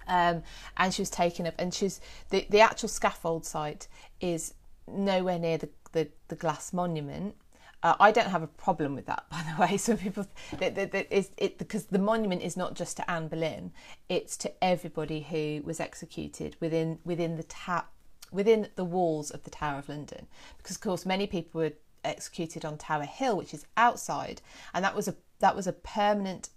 Um, 0.07 0.43
and 0.77 0.93
she 0.93 1.03
was 1.03 1.11
taken 1.11 1.47
up 1.47 1.55
and 1.59 1.73
she's 1.73 2.01
the, 2.31 2.47
the 2.51 2.61
actual 2.61 2.89
scaffold 2.89 3.47
site 3.47 3.89
is 4.21 4.55
nowhere 4.87 5.39
near 5.39 5.59
the, 5.59 5.69
the, 5.93 6.09
the 6.29 6.37
glass 6.37 6.73
monument. 6.73 7.37
Uh, 7.83 7.95
I 8.01 8.13
don't 8.13 8.31
have 8.31 8.43
a 8.43 8.47
problem 8.47 8.95
with 8.95 9.07
that, 9.07 9.27
by 9.31 9.43
the 9.43 9.61
way. 9.61 9.77
Some 9.77 9.99
people, 9.99 10.27
that, 10.59 10.75
that, 10.75 10.93
that 10.93 11.15
is 11.15 11.31
it 11.37 11.59
because 11.59 11.87
the 11.87 11.99
monument 11.99 12.43
is 12.43 12.57
not 12.57 12.75
just 12.75 12.97
to 12.97 13.11
Anne 13.11 13.29
Boleyn; 13.29 13.73
it's 14.09 14.37
to 14.39 14.65
everybody 14.65 15.21
who 15.21 15.63
was 15.65 15.81
executed 15.81 16.57
within 16.61 16.99
within 17.05 17.37
the 17.37 17.43
ta- 17.43 17.87
within 18.33 18.69
the 18.77 18.85
walls 18.85 19.31
of 19.31 19.45
the 19.45 19.51
Tower 19.51 19.79
of 19.79 19.89
London. 19.89 20.27
Because 20.57 20.77
of 20.77 20.83
course, 20.83 21.05
many 21.05 21.27
people 21.27 21.61
were 21.61 21.73
executed 22.05 22.65
on 22.65 22.79
Tower 22.79 23.05
Hill, 23.05 23.37
which 23.37 23.53
is 23.53 23.67
outside, 23.77 24.41
and 24.73 24.83
that 24.83 24.97
was 24.97 25.07
a 25.07 25.15
that 25.41 25.55
was 25.55 25.67
a 25.67 25.73
permanent 25.73 26.49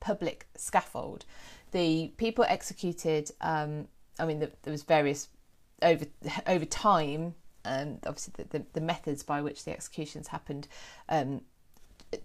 public 0.00 0.48
scaffold. 0.56 1.24
The 1.70 2.12
people 2.16 2.44
executed, 2.48 3.30
um, 3.40 3.86
I 4.18 4.26
mean, 4.26 4.40
the, 4.40 4.50
there 4.62 4.72
was 4.72 4.82
various 4.82 5.28
over 5.80 6.06
over 6.46 6.64
time 6.64 7.34
um, 7.64 7.98
obviously 8.06 8.34
the, 8.36 8.58
the, 8.58 8.66
the, 8.72 8.80
methods 8.80 9.22
by 9.22 9.40
which 9.40 9.64
the 9.64 9.72
executions 9.72 10.28
happened 10.28 10.68
um, 11.08 11.42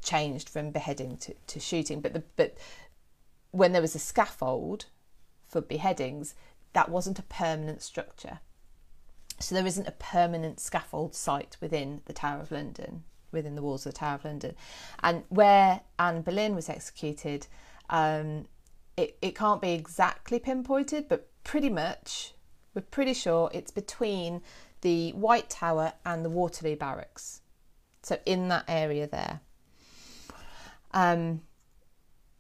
changed 0.01 0.49
from 0.49 0.71
beheading 0.71 1.17
to, 1.17 1.33
to 1.47 1.59
shooting. 1.59 2.01
But 2.01 2.13
the, 2.13 2.23
but 2.35 2.57
when 3.51 3.71
there 3.71 3.81
was 3.81 3.95
a 3.95 3.99
scaffold 3.99 4.85
for 5.47 5.61
beheadings, 5.61 6.35
that 6.73 6.89
wasn't 6.89 7.19
a 7.19 7.23
permanent 7.23 7.81
structure. 7.81 8.39
So 9.39 9.55
there 9.55 9.65
isn't 9.65 9.87
a 9.87 9.91
permanent 9.91 10.59
scaffold 10.59 11.13
site 11.13 11.57
within 11.61 12.01
the 12.05 12.13
Tower 12.13 12.41
of 12.41 12.51
London, 12.51 13.03
within 13.31 13.55
the 13.55 13.61
walls 13.61 13.85
of 13.85 13.93
the 13.93 13.99
Tower 13.99 14.15
of 14.15 14.25
London. 14.25 14.55
And 15.01 15.23
where 15.29 15.81
Anne 15.99 16.21
Boleyn 16.21 16.55
was 16.55 16.69
executed, 16.69 17.47
um, 17.89 18.47
it, 18.95 19.17
it 19.21 19.35
can't 19.35 19.61
be 19.61 19.73
exactly 19.73 20.39
pinpointed, 20.39 21.07
but 21.07 21.29
pretty 21.43 21.69
much, 21.69 22.33
we're 22.73 22.81
pretty 22.81 23.13
sure 23.13 23.49
it's 23.53 23.71
between 23.71 24.41
the 24.81 25.11
White 25.11 25.49
Tower 25.49 25.93
and 26.05 26.23
the 26.23 26.29
Waterloo 26.29 26.75
Barracks. 26.75 27.41
So 28.03 28.17
in 28.25 28.47
that 28.49 28.65
area 28.67 29.07
there. 29.07 29.41
Um, 30.91 31.41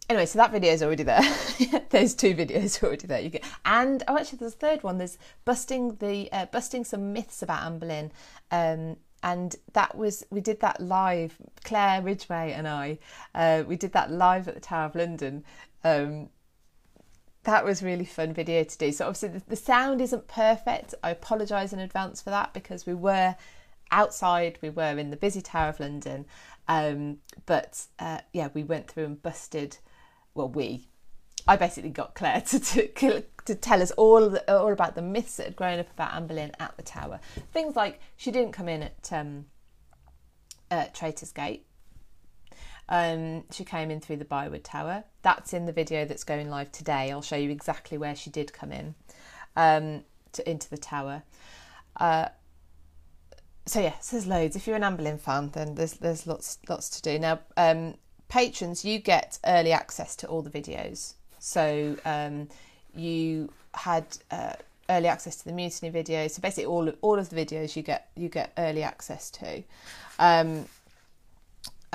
anyway, 0.09 0.25
so 0.25 0.39
that 0.39 0.51
video 0.51 0.73
is 0.73 0.81
already 0.81 1.03
there. 1.03 1.21
there's 1.89 2.13
two 2.13 2.33
videos 2.35 2.81
already 2.83 3.07
there. 3.07 3.19
You 3.19 3.29
get, 3.29 3.43
and 3.65 4.03
oh, 4.07 4.17
actually, 4.17 4.39
there's 4.39 4.53
a 4.53 4.57
third 4.57 4.83
one. 4.83 4.97
There's 4.97 5.17
busting 5.45 5.95
the 5.95 6.31
uh, 6.31 6.45
busting 6.47 6.85
some 6.85 7.13
myths 7.13 7.41
about 7.41 7.63
Anne 7.63 7.79
Boleyn. 7.79 8.11
Um, 8.51 8.97
and 9.23 9.55
that 9.73 9.97
was 9.97 10.25
we 10.29 10.41
did 10.41 10.59
that 10.61 10.79
live. 10.79 11.35
Claire 11.63 12.01
Ridgway 12.01 12.53
and 12.53 12.67
I, 12.67 12.99
uh, 13.33 13.63
we 13.67 13.75
did 13.75 13.93
that 13.93 14.11
live 14.11 14.47
at 14.47 14.53
the 14.53 14.61
Tower 14.61 14.85
of 14.85 14.95
London. 14.95 15.43
Um, 15.83 16.29
that 17.47 17.63
was 17.63 17.81
really 17.81 18.03
fun 18.03 18.33
video 18.33 18.61
to 18.65 18.77
do. 18.77 18.91
So 18.91 19.05
obviously 19.07 19.29
the, 19.29 19.43
the 19.47 19.55
sound 19.55 20.01
isn't 20.01 20.27
perfect. 20.27 20.93
I 21.01 21.11
apologise 21.11 21.71
in 21.71 21.79
advance 21.79 22.21
for 22.21 22.29
that 22.29 22.53
because 22.53 22.85
we 22.85 22.93
were 22.93 23.37
outside, 23.89 24.59
we 24.61 24.69
were 24.69 24.97
in 24.97 25.11
the 25.11 25.15
busy 25.15 25.41
Tower 25.41 25.69
of 25.69 25.79
London, 25.79 26.25
um, 26.67 27.19
but 27.45 27.85
uh, 27.99 28.19
yeah, 28.33 28.49
we 28.53 28.63
went 28.65 28.89
through 28.89 29.05
and 29.05 29.23
busted. 29.23 29.77
Well, 30.33 30.49
we. 30.49 30.89
I 31.47 31.55
basically 31.55 31.91
got 31.91 32.15
Claire 32.15 32.41
to, 32.47 32.59
to, 32.59 33.23
to 33.45 33.55
tell 33.55 33.81
us 33.81 33.91
all 33.91 34.29
the, 34.29 34.53
all 34.53 34.73
about 34.73 34.95
the 34.95 35.01
myths 35.01 35.37
that 35.37 35.45
had 35.45 35.55
grown 35.55 35.79
up 35.79 35.89
about 35.89 36.13
Anne 36.15 36.27
Boleyn 36.27 36.51
at 36.59 36.75
the 36.75 36.83
Tower. 36.83 37.21
Things 37.53 37.77
like 37.77 38.01
she 38.17 38.29
didn't 38.29 38.51
come 38.51 38.67
in 38.67 38.83
at 38.83 39.13
um, 39.13 39.45
uh, 40.69 40.87
Traitor's 40.93 41.31
Gate. 41.31 41.65
Um, 42.89 43.43
she 43.51 43.65
came 43.65 43.91
in 43.91 43.99
through 43.99 44.17
the 44.17 44.25
Byward 44.25 44.63
Tower. 44.63 45.03
that's 45.21 45.53
in 45.53 45.65
the 45.65 45.73
video 45.73 46.05
that's 46.05 46.23
going 46.23 46.49
live 46.49 46.71
today. 46.71 47.11
I'll 47.11 47.21
show 47.21 47.35
you 47.35 47.49
exactly 47.49 47.97
where 47.97 48.15
she 48.15 48.29
did 48.29 48.53
come 48.53 48.71
in 48.71 48.95
um, 49.55 50.03
to, 50.33 50.49
into 50.49 50.69
the 50.69 50.77
tower. 50.77 51.23
Uh, 51.99 52.29
so 53.65 53.81
yeah, 53.81 53.99
so 53.99 54.15
there's 54.15 54.27
loads. 54.27 54.55
If 54.55 54.65
you're 54.65 54.81
Anne 54.81 54.95
Boleyn 54.95 55.17
fan, 55.17 55.49
then 55.49 55.75
there's 55.75 55.93
there's 55.93 56.25
lots 56.25 56.59
lots 56.69 56.89
to 56.91 57.01
do. 57.01 57.19
Now, 57.19 57.39
um, 57.57 57.95
patrons, 58.29 58.85
you 58.85 58.99
get 58.99 59.39
early 59.45 59.73
access 59.73 60.15
to 60.17 60.27
all 60.27 60.41
the 60.41 60.49
videos. 60.49 61.15
So 61.39 61.97
um, 62.05 62.47
you 62.95 63.51
had 63.73 64.05
uh, 64.31 64.53
early 64.89 65.07
access 65.07 65.35
to 65.37 65.45
the 65.45 65.51
mutiny 65.51 65.91
videos. 65.91 66.31
So 66.31 66.41
basically, 66.41 66.65
all 66.65 66.87
of, 66.87 66.95
all 67.01 67.19
of 67.19 67.29
the 67.29 67.35
videos 67.35 67.75
you 67.75 67.83
get 67.83 68.09
you 68.15 68.29
get 68.29 68.53
early 68.57 68.83
access 68.83 69.29
to, 69.31 69.63
um, 70.19 70.65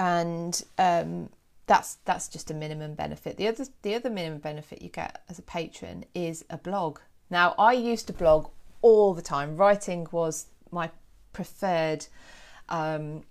and 0.03 0.65
um, 0.79 1.29
that's 1.67 1.99
that's 2.05 2.29
just 2.29 2.51
a 2.51 2.55
minimum 2.55 2.95
benefit. 2.95 3.37
The 3.37 3.47
other 3.47 3.67
the 3.83 3.95
other 3.95 4.11
minimum 4.11 4.41
benefit 4.41 4.83
you 4.83 4.89
get 4.89 5.23
as 5.29 5.39
a 5.39 5.43
patron 5.43 6.05
is 6.13 6.45
a 6.51 6.59
blog. 6.59 6.99
Now, 7.31 7.55
I 7.57 7.73
used 7.73 8.09
to 8.09 8.13
blog 8.13 8.49
all 8.83 9.15
the 9.15 9.23
time. 9.23 9.57
Writing 9.57 10.09
was 10.11 10.47
my 10.71 10.91
preferred 11.33 12.07
um, 12.69 13.23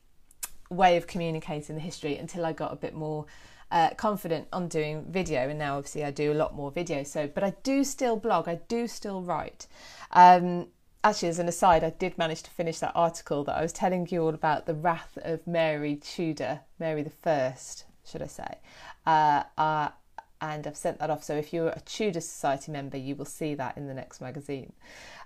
way 0.70 0.96
of 0.96 1.08
communicating 1.08 1.76
the 1.76 1.82
history 1.82 2.16
until 2.18 2.46
I 2.46 2.54
got 2.54 2.72
a 2.72 2.78
bit 2.78 2.96
more 2.96 3.26
uh, 3.70 3.90
confident 3.92 4.48
on 4.54 4.70
doing 4.70 5.06
video, 5.10 5.50
and 5.50 5.60
now 5.60 5.78
obviously 5.78 6.06
I 6.06 6.12
do 6.12 6.32
a 6.32 6.38
lot 6.44 6.56
more 6.56 6.72
video. 6.72 7.04
So, 7.04 7.28
but 7.28 7.44
I 7.44 7.54
do 7.64 7.84
still 7.84 8.16
blog. 8.16 8.48
I 8.48 8.62
do 8.70 8.88
still 8.88 9.22
write. 9.22 9.68
Um, 10.12 10.68
actually, 11.04 11.30
as 11.30 11.40
an 11.40 11.48
aside, 11.48 11.84
I 11.84 11.90
did 11.92 12.18
manage 12.18 12.44
to 12.44 12.50
finish 12.52 12.80
that 12.80 12.92
article 12.96 13.44
that 13.46 13.58
I 13.58 13.62
was 13.62 13.74
telling 13.74 14.08
you 14.10 14.24
all 14.24 14.34
about 14.34 14.66
the 14.66 14.74
wrath 14.74 15.18
of 15.22 15.46
Mary 15.48 15.96
Tudor, 15.96 16.62
Mary 16.80 17.04
the 17.04 17.10
First, 17.10 17.86
should 18.06 18.22
I 18.22 18.28
say? 18.28 18.58
Uh, 19.06 19.44
uh, 19.58 19.90
and 20.42 20.66
I've 20.66 20.78
sent 20.78 21.00
that 21.00 21.10
off. 21.10 21.24
So 21.24 21.36
if 21.36 21.54
you're 21.54 21.70
a 21.70 21.82
Tudor 21.82 22.22
Society 22.22 22.72
member, 22.72 22.98
you 22.98 23.16
will 23.16 23.26
see 23.26 23.54
that 23.56 23.78
in 23.78 23.88
the 23.88 23.94
next 23.94 24.22
magazine. 24.22 24.74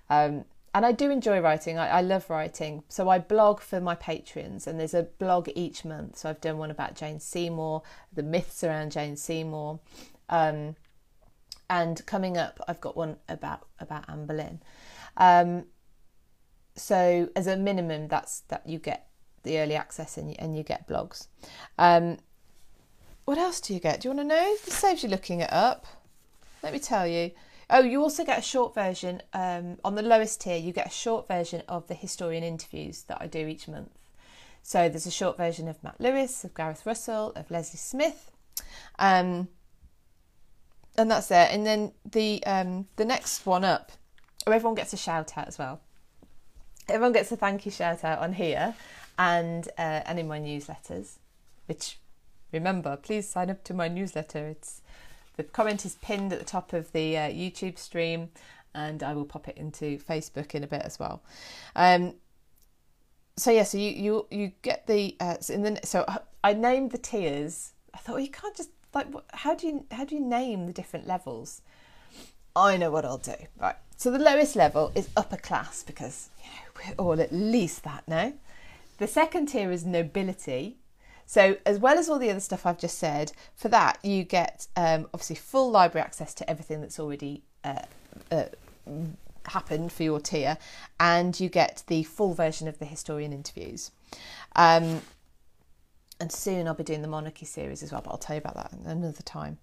Um, 0.10 0.46
and 0.74 0.86
I 0.86 0.92
do 0.92 1.10
enjoy 1.10 1.40
writing. 1.40 1.78
I, 1.78 1.88
I, 1.88 2.02
love 2.02 2.30
writing. 2.30 2.84
So 2.90 3.08
I 3.08 3.18
blog 3.18 3.62
for 3.62 3.80
my 3.80 3.96
patrons, 3.96 4.68
and 4.68 4.78
there's 4.78 4.94
a 4.94 5.04
blog 5.04 5.48
each 5.56 5.86
month. 5.86 6.18
So 6.18 6.30
I've 6.30 6.42
done 6.42 6.58
one 6.58 6.70
about 6.70 6.96
Jane 6.96 7.22
Seymour, 7.22 7.82
the 8.12 8.24
myths 8.24 8.62
around 8.62 8.92
Jane 8.92 9.16
Seymour, 9.16 9.80
um, 10.30 10.76
and 11.70 12.06
coming 12.06 12.38
up, 12.38 12.60
I've 12.68 12.82
got 12.82 12.98
one 12.98 13.18
about 13.30 13.68
about 13.80 14.04
Anne 14.10 14.26
Boleyn. 14.26 14.62
Um, 15.18 15.66
so 16.76 17.30
as 17.36 17.48
a 17.48 17.56
minimum, 17.56 18.08
that's 18.08 18.42
that 18.50 18.68
you 18.68 18.80
get 18.80 19.08
the 19.44 19.60
early 19.60 19.76
access 19.76 20.18
and 20.18 20.30
you, 20.30 20.36
and 20.40 20.58
you 20.58 20.64
get 20.64 20.88
blogs. 20.88 21.28
Um, 21.78 22.18
what 23.26 23.38
else 23.38 23.60
do 23.62 23.74
you 23.74 23.80
get? 23.80 24.02
Do 24.02 24.10
you 24.10 24.16
want 24.16 24.30
to 24.30 24.36
know? 24.36 24.56
This 24.66 24.76
saves 24.76 25.04
you 25.04 25.10
looking 25.10 25.40
it 25.40 25.52
up. 25.52 25.86
Let 26.62 26.74
me 26.74 26.80
tell 26.80 27.08
you. 27.08 27.32
Oh, 27.70 27.82
you 27.82 28.02
also 28.02 28.24
get 28.24 28.38
a 28.38 28.44
short 28.44 28.76
version 28.76 29.24
um, 29.34 29.78
on 29.84 29.96
the 29.96 30.04
lowest 30.04 30.42
tier. 30.42 30.58
You 30.58 30.72
get 30.72 30.88
a 30.88 30.92
short 30.92 31.28
version 31.28 31.64
of 31.68 31.88
the 31.88 31.96
historian 31.96 32.44
interviews 32.44 33.04
that 33.04 33.18
I 33.20 33.26
do 33.26 33.48
each 33.48 33.68
month. 33.68 33.90
So 34.62 34.90
there's 34.90 35.08
a 35.08 35.12
short 35.12 35.38
version 35.38 35.68
of 35.68 35.84
Matt 35.84 36.00
Lewis, 36.00 36.44
of 36.44 36.54
Gareth 36.54 36.86
Russell, 36.86 37.34
of 37.36 37.50
Leslie 37.52 37.78
Smith, 37.78 38.32
um, 38.98 39.48
and 40.98 41.10
that's 41.10 41.28
there. 41.28 41.48
And 41.52 41.66
then 41.66 41.92
the 42.04 42.44
um, 42.46 42.88
the 42.96 43.06
next 43.06 43.46
one 43.46 43.64
up, 43.64 43.92
oh, 44.48 44.52
everyone 44.52 44.76
gets 44.76 44.94
a 44.94 44.98
shout 44.98 45.38
out 45.38 45.48
as 45.48 45.58
well. 45.58 45.82
Everyone 46.88 47.14
gets 47.14 47.32
a 47.32 47.38
thank 47.38 47.66
you 47.66 47.72
shout 47.72 48.04
out 48.04 48.20
on 48.20 48.34
here, 48.34 48.76
and 49.18 49.68
uh, 49.78 50.02
and 50.06 50.20
in 50.20 50.28
my 50.28 50.40
newsletters, 50.40 51.18
which 51.66 52.00
remember, 52.52 52.96
please 52.96 53.28
sign 53.28 53.50
up 53.50 53.64
to 53.66 53.74
my 53.74 53.88
newsletter. 53.88 54.48
It's 54.48 54.82
the 55.36 55.44
comment 55.44 55.86
is 55.86 55.96
pinned 55.96 56.32
at 56.32 56.40
the 56.40 56.46
top 56.46 56.74
of 56.74 56.92
the 56.92 57.18
uh, 57.18 57.30
YouTube 57.30 57.78
stream, 57.80 58.30
and 58.74 59.02
I 59.02 59.14
will 59.14 59.26
pop 59.26 59.48
it 59.48 59.58
into 59.58 59.98
Facebook 59.98 60.54
in 60.54 60.64
a 60.64 60.68
bit 60.68 60.84
as 60.84 61.00
well. 61.00 61.24
Um, 61.76 62.14
so 63.38 63.52
yeah, 63.52 63.64
so 63.64 63.78
you 63.78 63.90
you 63.90 64.28
you 64.32 64.52
get 64.62 64.88
the 64.88 65.16
uh, 65.20 65.38
so 65.40 65.58
the 65.58 65.80
so 65.84 66.06
I 66.44 66.54
named 66.54 66.92
the 66.92 66.98
tiers. 66.98 67.74
I 67.94 67.98
thought 67.98 68.14
well, 68.14 68.22
you 68.22 68.30
can't 68.30 68.56
just 68.56 68.70
like 68.94 69.08
how 69.34 69.56
do 69.56 69.68
you 69.68 69.86
how 69.92 70.06
do 70.06 70.16
you 70.16 70.22
name 70.22 70.68
the 70.68 70.74
different 70.74 71.08
levels? 71.08 71.62
I 72.56 72.78
know 72.78 72.92
what 72.92 73.04
I'll 73.04 73.18
do. 73.18 73.36
Right. 73.60 73.76
So 73.98 74.12
the 74.12 74.20
lowest 74.20 74.56
level 74.56 74.92
is 74.96 75.10
upper 75.16 75.38
class 75.38 75.84
because 75.84 76.30
you 76.44 76.50
know 76.50 76.96
we're 76.98 77.04
all 77.04 77.22
at 77.22 77.32
least 77.32 77.84
that 77.84 78.04
now. 78.08 78.34
The 78.98 79.08
second 79.08 79.48
tier 79.48 79.72
is 79.72 79.86
nobility, 79.86 80.78
so, 81.26 81.58
as 81.66 81.80
well 81.80 81.98
as 81.98 82.08
all 82.08 82.20
the 82.20 82.30
other 82.30 82.40
stuff 82.40 82.66
I've 82.66 82.78
just 82.78 83.00
said, 83.00 83.32
for 83.56 83.68
that 83.70 83.98
you 84.04 84.24
get 84.24 84.68
um, 84.76 85.08
obviously 85.14 85.36
full 85.36 85.72
library 85.72 86.06
access 86.06 86.34
to 86.36 86.50
everything 86.50 86.82
that's 86.82 87.00
already 87.00 87.42
uh, 87.64 87.82
uh, 88.32 88.46
happened 89.48 89.92
for 89.92 90.04
your 90.04 90.20
tier, 90.20 90.58
and 91.00 91.38
you 91.40 91.50
get 91.50 91.84
the 91.88 92.04
full 92.04 92.34
version 92.34 92.68
of 92.68 92.78
the 92.78 92.86
historian 92.86 93.34
interviews. 93.34 93.92
Um, 94.56 95.02
and 96.20 96.32
soon 96.32 96.68
I'll 96.68 96.74
be 96.74 96.84
doing 96.84 97.02
the 97.02 97.08
monarchy 97.08 97.46
series 97.46 97.84
as 97.84 97.92
well, 97.92 98.02
but 98.02 98.12
I'll 98.12 98.18
tell 98.18 98.36
you 98.36 98.42
about 98.42 98.56
that 98.56 98.72
another 98.86 99.24
time. 99.24 99.58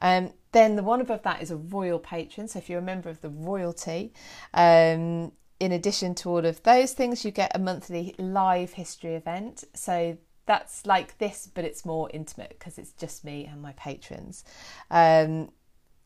Um, 0.00 0.32
then 0.52 0.76
the 0.76 0.82
one 0.82 1.00
above 1.00 1.22
that 1.22 1.42
is 1.42 1.50
a 1.50 1.56
royal 1.56 1.98
patron. 1.98 2.48
So 2.48 2.58
if 2.58 2.70
you're 2.70 2.78
a 2.78 2.82
member 2.82 3.10
of 3.10 3.20
the 3.20 3.28
royalty, 3.28 4.12
um, 4.54 5.32
in 5.60 5.72
addition 5.72 6.14
to 6.16 6.30
all 6.30 6.46
of 6.46 6.62
those 6.62 6.92
things, 6.92 7.24
you 7.24 7.30
get 7.30 7.52
a 7.54 7.58
monthly 7.58 8.14
live 8.18 8.74
history 8.74 9.14
event. 9.14 9.64
So 9.74 10.16
that's 10.46 10.86
like 10.86 11.18
this, 11.18 11.48
but 11.52 11.64
it's 11.64 11.84
more 11.84 12.08
intimate 12.12 12.56
because 12.58 12.78
it's 12.78 12.92
just 12.92 13.24
me 13.24 13.44
and 13.50 13.60
my 13.60 13.72
patrons. 13.72 14.44
Um, 14.90 15.50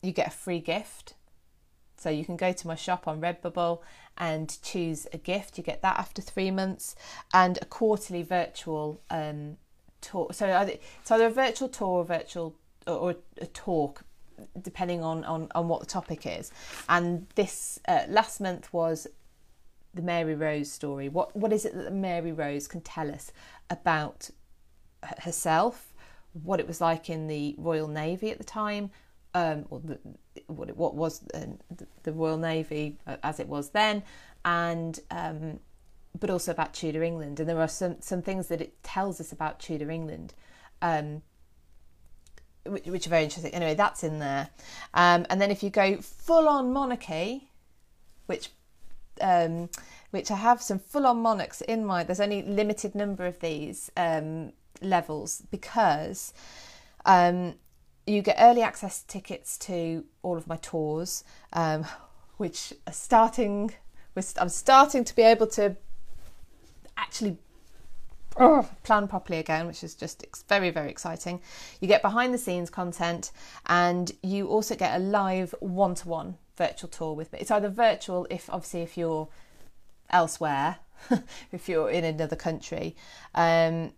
you 0.01 0.11
get 0.11 0.27
a 0.27 0.31
free 0.31 0.59
gift. 0.59 1.13
So 1.95 2.09
you 2.09 2.25
can 2.25 2.35
go 2.35 2.51
to 2.51 2.67
my 2.67 2.75
shop 2.75 3.07
on 3.07 3.21
Redbubble 3.21 3.79
and 4.17 4.61
choose 4.61 5.07
a 5.13 5.17
gift. 5.17 5.57
You 5.57 5.63
get 5.63 5.81
that 5.83 5.97
after 5.97 6.21
three 6.21 6.51
months 6.51 6.95
and 7.33 7.57
a 7.61 7.65
quarterly 7.65 8.23
virtual 8.23 9.01
um, 9.09 9.55
tour. 10.03 10.27
So 10.31 10.47
it's 10.67 11.11
either 11.11 11.27
a 11.27 11.31
virtual 11.31 11.69
tour 11.69 11.99
or 11.99 12.05
virtual 12.05 12.55
or 12.85 13.15
a 13.41 13.45
talk, 13.47 14.03
depending 14.61 15.03
on, 15.03 15.23
on, 15.23 15.49
on 15.55 15.67
what 15.67 15.79
the 15.79 15.85
topic 15.85 16.25
is. 16.25 16.51
And 16.89 17.27
this 17.35 17.79
uh, 17.87 18.03
last 18.07 18.39
month 18.39 18.71
was 18.73 19.07
the 19.93 20.01
Mary 20.01 20.35
Rose 20.35 20.71
story. 20.71 21.09
What 21.09 21.35
what 21.35 21.53
is 21.53 21.65
it 21.65 21.75
that 21.75 21.93
Mary 21.93 22.31
Rose 22.31 22.67
can 22.67 22.81
tell 22.81 23.11
us 23.11 23.31
about 23.69 24.29
herself, 25.19 25.93
what 26.33 26.59
it 26.59 26.67
was 26.67 26.81
like 26.81 27.09
in 27.09 27.27
the 27.27 27.55
Royal 27.57 27.87
Navy 27.87 28.31
at 28.31 28.37
the 28.37 28.43
time, 28.43 28.89
um, 29.33 29.65
or 29.69 29.81
the, 29.83 29.99
what, 30.47 30.75
what 30.75 30.95
was 30.95 31.19
the, 31.19 31.57
the, 32.03 32.11
Royal 32.11 32.37
Navy 32.37 32.97
uh, 33.07 33.17
as 33.23 33.39
it 33.39 33.47
was 33.47 33.69
then, 33.69 34.03
and 34.45 34.99
um, 35.11 35.59
but 36.19 36.29
also 36.29 36.51
about 36.51 36.73
Tudor 36.73 37.03
England. 37.03 37.39
And 37.39 37.49
there 37.49 37.59
are 37.59 37.67
some 37.67 37.97
some 37.99 38.21
things 38.21 38.47
that 38.47 38.61
it 38.61 38.81
tells 38.83 39.19
us 39.19 39.31
about 39.31 39.59
Tudor 39.59 39.89
England. 39.89 40.33
Um, 40.81 41.21
which, 42.65 42.85
which, 42.85 43.07
are 43.07 43.09
very 43.09 43.23
interesting. 43.23 43.53
Anyway, 43.53 43.75
that's 43.75 44.03
in 44.03 44.19
there. 44.19 44.49
Um, 44.93 45.25
and 45.29 45.41
then 45.41 45.51
if 45.51 45.63
you 45.63 45.69
go 45.69 45.97
full 45.97 46.47
on 46.47 46.71
monarchy, 46.71 47.49
which 48.25 48.51
um, 49.21 49.69
which 50.11 50.31
I 50.31 50.35
have 50.35 50.61
some 50.61 50.79
full 50.79 51.05
on 51.05 51.17
monarchs 51.17 51.61
in 51.61 51.85
my. 51.85 52.03
There's 52.03 52.19
only 52.19 52.41
limited 52.43 52.95
number 52.95 53.25
of 53.25 53.39
these 53.39 53.91
um, 53.97 54.53
levels 54.81 55.43
because 55.51 56.33
um, 57.05 57.55
you 58.05 58.21
get 58.21 58.37
early 58.39 58.61
access 58.61 59.03
tickets 59.03 59.57
to 59.59 60.05
all 60.21 60.37
of 60.37 60.47
my 60.47 60.57
tours, 60.57 61.23
um, 61.53 61.85
which 62.37 62.73
are 62.87 62.93
starting. 62.93 63.73
I'm 64.39 64.49
starting 64.49 65.03
to 65.03 65.15
be 65.15 65.23
able 65.23 65.47
to 65.47 65.75
actually 66.97 67.37
oh, 68.37 68.67
plan 68.83 69.07
properly 69.07 69.39
again, 69.39 69.67
which 69.67 69.83
is 69.83 69.95
just 69.95 70.25
very, 70.47 70.69
very 70.69 70.89
exciting. 70.89 71.41
You 71.79 71.87
get 71.87 72.01
behind 72.01 72.33
the 72.33 72.37
scenes 72.37 72.69
content 72.69 73.31
and 73.65 74.11
you 74.21 74.47
also 74.47 74.75
get 74.75 74.95
a 74.95 74.99
live 74.99 75.53
one 75.59 75.95
to 75.95 76.07
one 76.07 76.37
virtual 76.57 76.89
tour 76.89 77.13
with 77.13 77.31
me. 77.33 77.39
It's 77.39 77.51
either 77.51 77.69
virtual 77.69 78.27
if 78.29 78.49
obviously 78.49 78.81
if 78.81 78.97
you're 78.97 79.27
elsewhere, 80.09 80.77
if 81.51 81.67
you're 81.67 81.89
in 81.89 82.03
another 82.03 82.35
country, 82.35 82.95
um, 83.35 83.93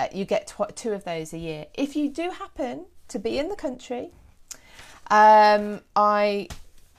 uh, 0.00 0.08
you 0.12 0.24
get 0.24 0.46
tw- 0.48 0.74
two 0.74 0.92
of 0.92 1.04
those 1.04 1.32
a 1.32 1.38
year. 1.38 1.66
If 1.74 1.96
you 1.96 2.08
do 2.08 2.30
happen 2.30 2.86
to 3.08 3.18
be 3.18 3.38
in 3.38 3.48
the 3.48 3.56
country, 3.56 4.10
um, 5.10 5.80
I 5.94 6.48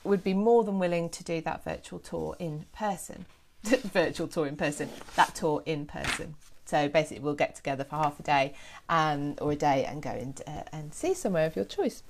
would 0.03 0.23
be 0.23 0.33
more 0.33 0.63
than 0.63 0.79
willing 0.79 1.09
to 1.09 1.23
do 1.23 1.41
that 1.41 1.63
virtual 1.63 1.99
tour 1.99 2.35
in 2.39 2.65
person. 2.73 3.25
virtual 3.93 4.27
tour 4.27 4.47
in 4.47 4.55
person, 4.55 4.89
that 5.15 5.35
tour 5.35 5.63
in 5.65 5.85
person. 5.85 6.35
So 6.65 6.89
basically, 6.89 7.19
we'll 7.19 7.35
get 7.35 7.55
together 7.55 7.83
for 7.83 7.95
half 7.95 8.19
a 8.19 8.23
day 8.23 8.53
um, 8.89 9.35
or 9.39 9.51
a 9.51 9.55
day 9.55 9.85
and 9.85 10.01
go 10.01 10.09
and, 10.09 10.41
uh, 10.47 10.63
and 10.71 10.93
see 10.93 11.13
somewhere 11.13 11.45
of 11.45 11.55
your 11.55 11.65
choice. 11.65 12.01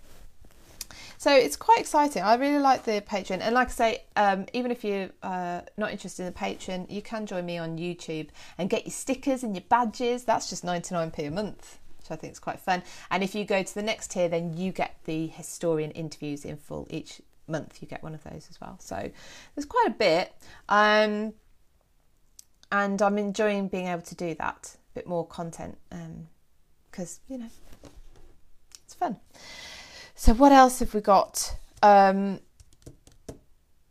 So 1.18 1.34
it's 1.34 1.56
quite 1.56 1.80
exciting. 1.80 2.24
I 2.24 2.36
really 2.36 2.60
like 2.60 2.84
the 2.84 3.01
Patreon, 3.01 3.39
and 3.41 3.53
like 3.53 3.68
I 3.68 3.72
say, 3.72 4.03
um, 4.16 4.45
even 4.53 4.72
if 4.72 4.84
you're 4.84 5.10
uh, 5.24 5.62
not 5.78 5.91
interested 5.91 6.26
in 6.26 6.32
the 6.32 6.39
Patreon, 6.39 6.89
you 6.89 7.01
can 7.01 7.26
join 7.26 7.45
me 7.45 7.58
on 7.58 7.78
YouTube 7.78 8.30
and 8.58 8.70
get 8.70 8.86
your 8.86 8.91
stickers 8.91 9.43
and 9.43 9.56
your 9.56 9.64
badges. 9.68 10.24
That's 10.24 10.49
just 10.49 10.64
ninety 10.64 10.93
nine 10.93 11.12
p 11.12 11.26
a 11.26 11.32
month. 11.32 11.80
which 12.06 12.12
I 12.12 12.16
think 12.20 12.34
is 12.34 12.39
quite 12.39 12.60
fun. 12.60 12.84
And 13.10 13.24
if 13.24 13.34
you 13.34 13.45
go 13.45 13.64
to 13.64 13.74
the 13.74 13.82
next 13.82 14.12
tier, 14.12 14.30
then 14.30 14.56
you 14.56 14.72
get 14.72 14.97
the 15.06 15.28
historian 15.28 15.91
interviews 15.91 16.45
in 16.45 16.58
full 16.58 16.88
each 16.89 17.22
month. 17.47 17.80
You 17.82 17.88
get 17.88 18.03
one 18.03 18.14
of 18.14 18.24
those 18.24 18.47
as 18.49 18.60
well. 18.62 18.78
So 18.80 19.10
there's 19.56 19.66
quite 19.66 19.88
a 19.88 19.91
bit. 19.91 20.34
Um, 20.70 21.34
and 22.72 23.01
I'm 23.01 23.18
enjoying 23.18 23.68
being 23.68 23.88
able 23.88 24.01
to 24.03 24.16
do 24.16 24.36
that, 24.36 24.76
a 24.91 24.99
bit 24.99 25.07
more 25.07 25.26
content, 25.26 25.78
because, 26.91 27.20
um, 27.30 27.34
you 27.34 27.38
know, 27.39 27.49
it's 28.84 28.93
fun. 28.93 29.18
So, 30.16 30.34
what 30.34 30.51
else 30.51 30.80
have 30.80 30.93
we 30.93 31.01
got? 31.01 31.55
Um, 31.84 32.39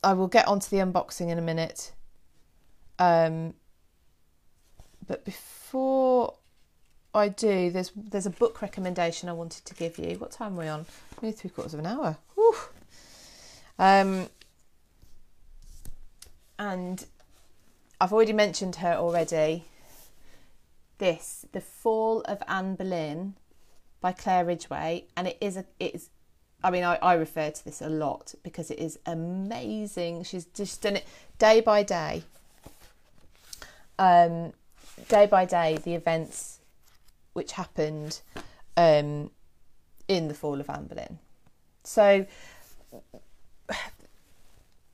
I 0.03 0.13
will 0.13 0.29
get 0.29 0.47
onto 0.49 0.69
the 0.69 0.83
unboxing 0.83 1.31
in 1.31 1.39
a 1.39 1.43
minute. 1.43 1.93
Um, 2.99 3.55
but 5.07 5.25
before 5.25 6.35
I 7.15 7.29
do, 7.29 7.71
there's 7.71 7.93
there's 7.95 8.27
a 8.27 8.31
book 8.31 8.63
recommendation 8.63 9.29
I 9.29 9.33
wanted 9.33 9.65
to 9.67 9.75
give 9.75 9.99
you. 9.99 10.17
What 10.19 10.33
time 10.33 10.57
are 10.59 10.63
we 10.63 10.69
on? 10.69 10.87
Maybe 11.23 11.33
three 11.33 11.51
quarters 11.51 11.75
of 11.75 11.81
an 11.81 11.87
hour. 11.87 12.17
Um, 13.79 14.29
and 16.59 17.05
I've 18.05 18.13
already 18.13 18.35
mentioned 18.35 18.77
her 18.77 18.97
already. 18.97 19.65
This, 20.99 21.47
The 21.53 21.63
Fall 21.63 22.21
of 22.27 22.43
Anne 22.47 22.75
Boleyn 22.75 23.33
by 24.03 24.13
Claire 24.13 24.45
Ridgway, 24.45 25.07
and 25.17 25.27
it 25.27 25.39
is 25.41 25.57
a 25.57 25.65
it 25.81 25.95
is 25.95 26.11
I 26.63 26.71
mean, 26.71 26.85
I, 26.85 26.97
I 26.97 27.15
refer 27.15 27.51
to 27.51 27.65
this 27.65 27.81
a 27.81 27.89
lot 27.89 28.35
because 28.43 28.71
it 28.71 28.79
is 28.79 28.99
amazing. 29.07 30.25
She's 30.25 30.45
just 30.45 30.83
done 30.83 30.97
it 30.97 31.07
day 31.39 31.63
by 31.63 31.83
day. 31.83 32.25
Um, 33.99 34.53
day 35.09 35.25
by 35.25 35.47
day, 35.47 35.79
the 35.83 35.95
events 35.95 36.59
which 37.33 37.53
happened 37.53 38.21
um, 38.77 39.31
in 40.09 40.29
the 40.29 40.35
fall 40.35 40.61
of 40.61 40.69
Anne 40.69 40.89
Boleyn. 40.89 41.19
So 41.85 42.27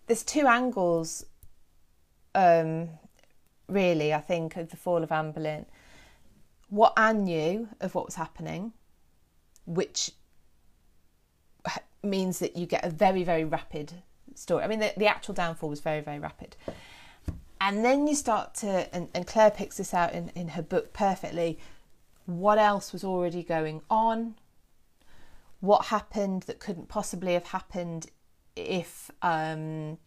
there's 0.06 0.22
two 0.22 0.46
angles, 0.46 1.24
um, 2.34 2.88
really, 3.68 4.12
I 4.14 4.20
think, 4.20 4.56
of 4.56 4.70
the 4.70 4.76
fall 4.76 5.02
of 5.02 5.12
Anne 5.12 5.32
Boleyn. 5.32 5.66
What 6.68 6.92
Anne 6.96 7.24
knew 7.24 7.68
of 7.80 7.94
what 7.94 8.06
was 8.06 8.14
happening, 8.14 8.72
which 9.66 10.12
means 12.02 12.38
that 12.38 12.56
you 12.56 12.66
get 12.66 12.84
a 12.84 12.90
very, 12.90 13.24
very 13.24 13.44
rapid 13.44 13.92
story. 14.34 14.64
I 14.64 14.68
mean, 14.68 14.80
the, 14.80 14.92
the 14.96 15.06
actual 15.06 15.34
downfall 15.34 15.68
was 15.68 15.80
very, 15.80 16.00
very 16.00 16.18
rapid. 16.18 16.56
And 17.60 17.84
then 17.84 18.06
you 18.06 18.14
start 18.14 18.54
to, 18.56 18.94
and, 18.94 19.08
and 19.14 19.26
Claire 19.26 19.50
picks 19.50 19.76
this 19.76 19.92
out 19.92 20.12
in, 20.14 20.30
in 20.34 20.48
her 20.48 20.62
book 20.62 20.92
perfectly, 20.92 21.58
what 22.24 22.58
else 22.58 22.92
was 22.92 23.04
already 23.04 23.42
going 23.42 23.82
on, 23.90 24.36
what 25.60 25.86
happened 25.86 26.44
that 26.44 26.58
couldn't 26.58 26.88
possibly 26.88 27.34
have 27.34 27.48
happened 27.48 28.06
if 28.56 29.10
um, 29.20 29.98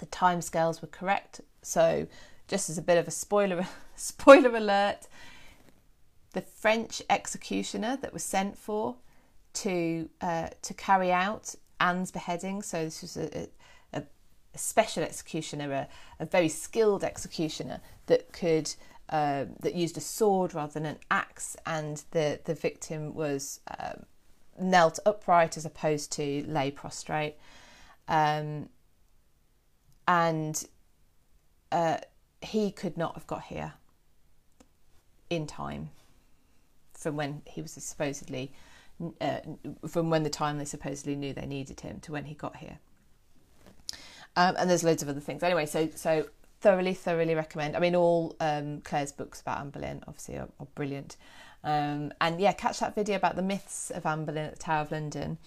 the 0.00 0.06
timescales 0.06 0.82
were 0.82 0.88
correct. 0.88 1.40
So, 1.62 2.06
just 2.48 2.68
as 2.68 2.78
a 2.78 2.82
bit 2.82 2.98
of 2.98 3.06
a 3.06 3.12
spoiler, 3.12 3.66
spoiler 3.96 4.56
alert, 4.56 5.06
the 6.32 6.40
French 6.40 7.02
executioner 7.08 7.96
that 8.00 8.12
was 8.12 8.22
sent 8.22 8.56
for 8.56 8.96
to 9.52 10.08
uh, 10.20 10.48
to 10.62 10.74
carry 10.74 11.12
out 11.12 11.54
Anne's 11.80 12.10
beheading. 12.10 12.62
So 12.62 12.84
this 12.84 13.02
was 13.02 13.16
a, 13.16 13.48
a, 13.92 14.02
a 14.54 14.58
special 14.58 15.02
executioner, 15.02 15.72
a, 15.72 15.88
a, 16.20 16.26
very 16.26 16.48
skilled 16.48 17.02
executioner 17.02 17.80
that 18.06 18.32
could 18.32 18.72
uh, 19.08 19.46
that 19.60 19.74
used 19.74 19.96
a 19.96 20.00
sword 20.00 20.54
rather 20.54 20.72
than 20.72 20.86
an 20.86 20.98
axe, 21.10 21.56
and 21.66 22.04
the 22.12 22.40
the 22.44 22.54
victim 22.54 23.14
was 23.14 23.60
um, 23.78 24.04
knelt 24.60 24.98
upright 25.04 25.56
as 25.56 25.64
opposed 25.64 26.12
to 26.12 26.44
lay 26.46 26.70
prostrate, 26.70 27.36
um, 28.08 28.68
and 30.10 30.64
uh, 31.70 31.98
he 32.42 32.72
could 32.72 32.98
not 32.98 33.14
have 33.14 33.28
got 33.28 33.44
here 33.44 33.74
in 35.30 35.46
time 35.46 35.90
from 36.92 37.14
when 37.14 37.42
he 37.46 37.62
was 37.62 37.70
supposedly 37.70 38.52
uh, 39.20 39.38
from 39.88 40.10
when 40.10 40.24
the 40.24 40.30
time 40.30 40.58
they 40.58 40.64
supposedly 40.64 41.14
knew 41.14 41.32
they 41.32 41.46
needed 41.46 41.80
him 41.80 42.00
to 42.00 42.10
when 42.10 42.24
he 42.24 42.34
got 42.34 42.56
here. 42.56 42.78
Um, 44.36 44.56
and 44.58 44.68
there's 44.68 44.82
loads 44.82 45.00
of 45.02 45.08
other 45.08 45.20
things. 45.20 45.44
Anyway, 45.44 45.64
so 45.64 45.88
so 45.94 46.26
thoroughly, 46.60 46.92
thoroughly 46.92 47.36
recommend. 47.36 47.76
I 47.76 47.78
mean, 47.78 47.94
all 47.94 48.34
um, 48.40 48.80
Claire's 48.80 49.12
books 49.12 49.40
about 49.40 49.60
Anne 49.60 49.70
Boleyn 49.70 50.02
obviously 50.08 50.38
are, 50.38 50.48
are 50.58 50.66
brilliant. 50.74 51.16
Um, 51.62 52.12
and 52.20 52.40
yeah, 52.40 52.52
catch 52.52 52.80
that 52.80 52.96
video 52.96 53.14
about 53.14 53.36
the 53.36 53.42
myths 53.42 53.90
of 53.90 54.04
Anne 54.04 54.24
Boleyn 54.24 54.46
at 54.46 54.56
the 54.56 54.58
Tower 54.58 54.82
of 54.82 54.90
London. 54.90 55.38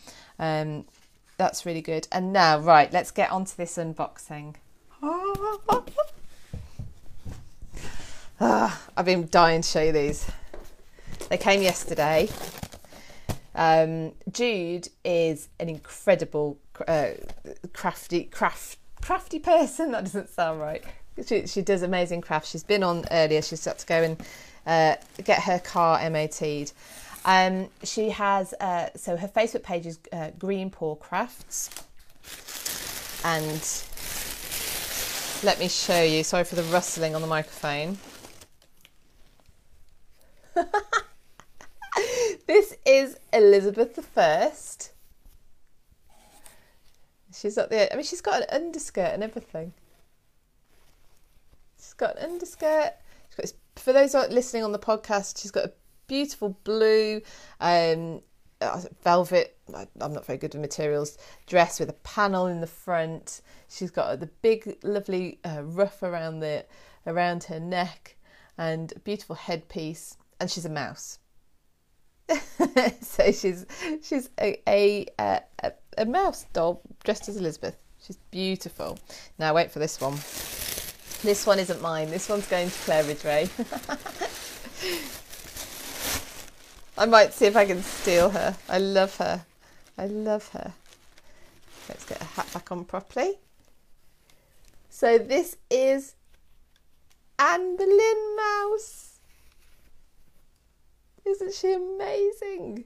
That's 1.44 1.66
really 1.66 1.82
good. 1.82 2.08
And 2.10 2.32
now, 2.32 2.58
right, 2.58 2.90
let's 2.94 3.12
get 3.12 3.30
on 3.30 3.44
to 3.44 3.58
this 3.58 3.76
unboxing. 3.76 4.56
ah, 8.40 8.82
I've 8.96 9.04
been 9.04 9.28
dying 9.30 9.62
to 9.62 9.68
show 9.68 9.82
you 9.82 9.92
these. 9.92 10.26
They 11.28 11.36
came 11.36 11.62
yesterday. 11.62 12.30
Um, 13.56 14.14
Jude 14.32 14.88
is 15.04 15.50
an 15.60 15.68
incredible 15.68 16.60
uh, 16.88 17.10
crafty 17.74 18.24
craft 18.24 18.78
crafty 19.02 19.40
person. 19.40 19.92
That 19.92 20.06
doesn't 20.06 20.30
sound 20.30 20.62
right. 20.62 20.86
She, 21.28 21.46
she 21.46 21.62
does 21.62 21.82
amazing 21.82 22.22
crafts. 22.22 22.52
She's 22.52 22.64
been 22.64 22.84
on 22.84 23.04
earlier. 23.12 23.42
She's 23.42 23.66
got 23.66 23.80
to 23.80 23.86
go 23.86 24.02
and 24.02 24.18
uh, 24.66 24.96
get 25.26 25.42
her 25.42 25.60
car 25.60 26.10
MOT'd. 26.10 26.72
Um, 27.26 27.70
she 27.84 28.10
has 28.10 28.54
uh, 28.60 28.90
so 28.96 29.16
her 29.16 29.28
Facebook 29.28 29.64
page 29.64 29.86
is 29.86 30.00
uh, 30.12 30.32
Green 30.38 30.70
Paw 30.70 30.96
Crafts, 30.96 31.70
and 33.24 33.62
let 35.44 35.58
me 35.60 35.70
show 35.70 36.02
you. 36.02 36.24
Sorry 36.24 36.44
for 36.44 36.56
the 36.56 36.64
rustling 36.64 37.16
on 37.16 37.22
the 37.22 37.28
microphone. 37.28 37.98
this 42.48 42.76
is 42.86 43.18
Elizabeth 43.32 44.18
I. 44.18 44.62
She's 47.34 47.56
got 47.56 47.70
the. 47.70 47.92
I 47.92 47.96
mean, 47.96 48.06
she's 48.06 48.22
got 48.22 48.42
an 48.42 48.48
underskirt 48.52 49.14
and 49.14 49.24
everything. 49.24 49.74
She's 51.78 51.94
got 51.94 52.18
an 52.18 52.32
underskirt. 52.32 52.94
Got, 53.38 53.54
for 53.78 53.94
those 53.94 54.14
listening 54.14 54.64
on 54.64 54.72
the 54.72 54.80
podcast, 54.80 55.42
she's 55.42 55.52
got 55.52 55.66
a 55.66 55.72
beautiful 56.08 56.58
blue 56.64 57.22
um, 57.60 58.22
uh, 58.62 58.82
velvet. 59.04 59.58
I'm 59.74 60.14
not 60.14 60.26
very 60.26 60.38
good 60.38 60.54
with 60.54 60.62
materials. 60.62 61.18
Dress 61.48 61.80
with 61.80 61.90
a 61.90 61.94
panel 61.94 62.48
in 62.48 62.62
the 62.62 62.68
front. 62.68 63.42
She's 63.70 63.92
got 63.92 64.20
the 64.20 64.30
big, 64.42 64.78
lovely 64.84 65.40
uh, 65.46 65.64
ruff 65.64 66.04
around 66.04 66.40
the 66.40 66.66
around 67.06 67.44
her 67.46 67.60
neck, 67.60 68.16
and 68.58 68.94
a 68.96 69.00
beautiful 69.00 69.36
headpiece. 69.36 70.18
And 70.40 70.50
she's 70.50 70.66
a 70.66 70.70
mouse. 70.70 71.20
so 73.02 73.32
she's 73.32 73.66
she's 74.02 74.30
a 74.40 74.62
a, 74.68 75.06
a 75.20 75.72
a 75.98 76.06
mouse 76.06 76.46
doll 76.54 76.82
dressed 77.04 77.30
as 77.30 77.38
Elizabeth. 77.38 77.78
She's 78.02 78.18
beautiful. 78.32 79.00
Now 79.40 79.54
wait 79.54 79.72
for 79.72 79.80
this 79.80 80.00
one. 80.02 80.16
This 81.24 81.46
one 81.48 81.60
isn't 81.60 81.82
mine. 81.82 82.10
This 82.10 82.28
one's 82.28 82.48
going 82.48 82.70
to 82.70 82.78
Claire 82.80 83.06
Ridgway. 83.06 83.50
I 86.98 87.06
might 87.06 87.34
see 87.34 87.46
if 87.46 87.56
I 87.56 87.66
can 87.66 87.82
steal 87.82 88.30
her. 88.30 88.56
I 88.70 88.78
love 88.78 89.18
her. 89.18 89.46
I 89.98 90.06
love 90.06 90.48
her. 90.50 90.74
Let's 91.90 92.06
get 92.06 92.20
her 92.20 92.26
hat 92.26 92.54
back 92.54 92.72
on 92.72 92.86
properly. 92.86 93.40
So 94.90 95.18
this 95.18 95.58
is 95.70 96.16
Anne 97.40 97.76
Boleyn 97.76 98.36
Mouse. 98.36 99.20
Isn't 101.26 101.54
she 101.54 101.74
amazing? 101.74 102.86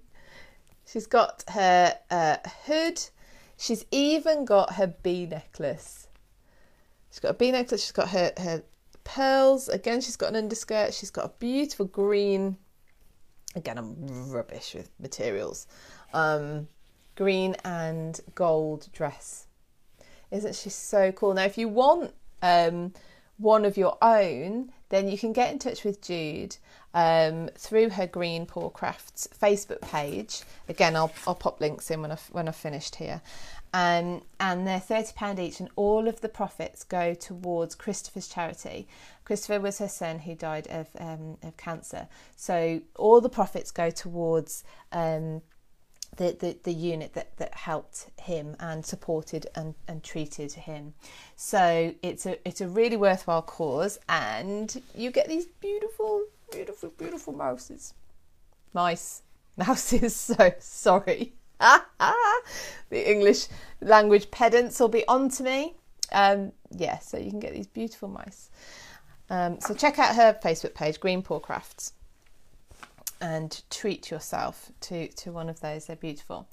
She's 0.86 1.08
got 1.08 1.44
her 1.50 1.98
uh, 2.10 2.38
hood. 2.66 3.02
She's 3.58 3.86
even 3.92 4.46
got 4.46 4.76
her 4.76 4.88
bee 4.88 5.26
necklace. 5.26 6.08
She's 7.12 7.20
got 7.20 7.32
a 7.32 7.34
bee 7.34 7.52
necklace. 7.52 7.82
She's 7.82 7.92
got 7.92 8.10
her, 8.10 8.32
her 8.38 8.64
pearls. 9.04 9.68
Again, 9.68 10.00
she's 10.02 10.16
got 10.16 10.30
an 10.30 10.36
underskirt. 10.38 10.94
She's 10.94 11.12
got 11.12 11.26
a 11.26 11.32
beautiful 11.40 11.86
green. 11.86 12.58
Again, 13.58 13.80
I'm 13.80 14.30
rubbish 14.30 14.76
with 14.76 14.92
materials. 15.00 15.66
Um, 16.14 16.68
green 17.16 17.56
and 17.66 18.20
gold 18.36 18.88
dress. 18.94 19.48
Isn't 20.30 20.56
she 20.56 20.70
so 20.70 21.12
cool? 21.12 21.34
Now, 21.34 21.46
if 21.46 21.58
you 21.58 21.68
want 21.68 22.14
um, 22.44 22.94
one 23.38 23.66
of 23.66 23.76
your 23.76 23.98
own, 24.02 24.72
then 24.90 25.10
you 25.10 25.18
can 25.18 25.34
get 25.34 25.52
in 25.52 25.58
touch 25.58 25.84
with 25.84 26.02
Jude 26.02 26.58
um, 26.94 27.50
through 27.58 27.90
her 27.90 28.06
Green 28.06 28.46
Paw 28.46 28.70
Crafts 28.70 29.28
Facebook 29.42 29.82
page. 29.82 30.42
Again, 30.70 30.96
I'll, 30.96 31.12
I'll 31.26 31.36
pop 31.36 31.60
links 31.60 31.90
in 31.90 32.02
when 32.02 32.12
I've, 32.12 32.28
when 32.32 32.48
I've 32.48 32.56
finished 32.56 32.98
here. 32.98 33.22
Um, 33.78 34.24
and 34.40 34.66
they're 34.66 34.80
£30 34.80 35.38
each, 35.38 35.60
and 35.60 35.70
all 35.76 36.08
of 36.08 36.22
the 36.22 36.30
profits 36.30 36.84
go 36.84 37.14
towards 37.14 37.76
Christopher's 37.76 38.28
charity. 38.28 38.88
Christopher 39.24 39.60
was 39.60 39.78
her 39.78 39.88
son 39.88 40.18
who 40.18 40.34
died 40.34 40.66
of, 40.72 40.88
um, 41.00 41.38
of 41.44 41.56
cancer. 41.58 42.08
So 42.36 42.82
all 42.96 43.22
the 43.22 43.30
profits 43.30 43.70
go 43.70 43.92
towards 43.92 44.64
um, 44.92 45.44
the, 46.16 46.36
the, 46.40 46.58
the 46.64 46.74
unit 46.74 47.14
that, 47.14 47.38
that 47.38 47.54
helped 47.54 48.08
him 48.20 48.56
and 48.60 48.84
supported 48.84 49.46
and, 49.54 49.76
and 49.88 50.04
treated 50.04 50.54
him. 50.54 50.96
So 51.36 51.94
it's 52.02 52.26
a 52.26 52.48
it's 52.48 52.62
a 52.62 52.68
really 52.68 52.98
worthwhile 52.98 53.44
cause 53.44 54.00
and 54.10 54.82
you 54.96 55.12
get 55.12 55.28
these 55.28 55.46
beautiful, 55.46 56.24
beautiful, 56.52 56.90
beautiful 56.98 57.34
mouses. 57.34 57.94
Mice. 58.74 59.22
Mouses, 59.58 60.16
so 60.16 60.54
sorry. 60.60 61.34
the 62.90 63.12
English 63.12 63.48
language 63.82 64.30
pedants 64.32 64.80
will 64.80 64.88
be 64.88 65.08
on 65.08 65.30
to 65.30 65.44
me. 65.44 65.76
Um, 66.12 66.52
yeah, 66.72 67.00
so 67.00 67.18
you 67.18 67.30
can 67.30 67.40
get 67.40 67.54
these 67.54 67.68
beautiful 67.68 68.08
mice. 68.08 68.50
Um, 69.30 69.60
so 69.60 69.74
check 69.74 70.00
out 70.00 70.16
her 70.16 70.38
Facebook 70.44 70.74
page, 70.74 71.00
Green 71.00 71.22
Paw 71.22 71.40
Crafts 71.40 71.94
and 73.22 73.62
treat 73.70 74.12
yourself 74.12 74.72
to, 74.82 75.08
to 75.10 75.32
one 75.32 75.50
of 75.50 75.60
those. 75.60 75.86
They're 75.86 75.96
beautiful. 75.96 76.48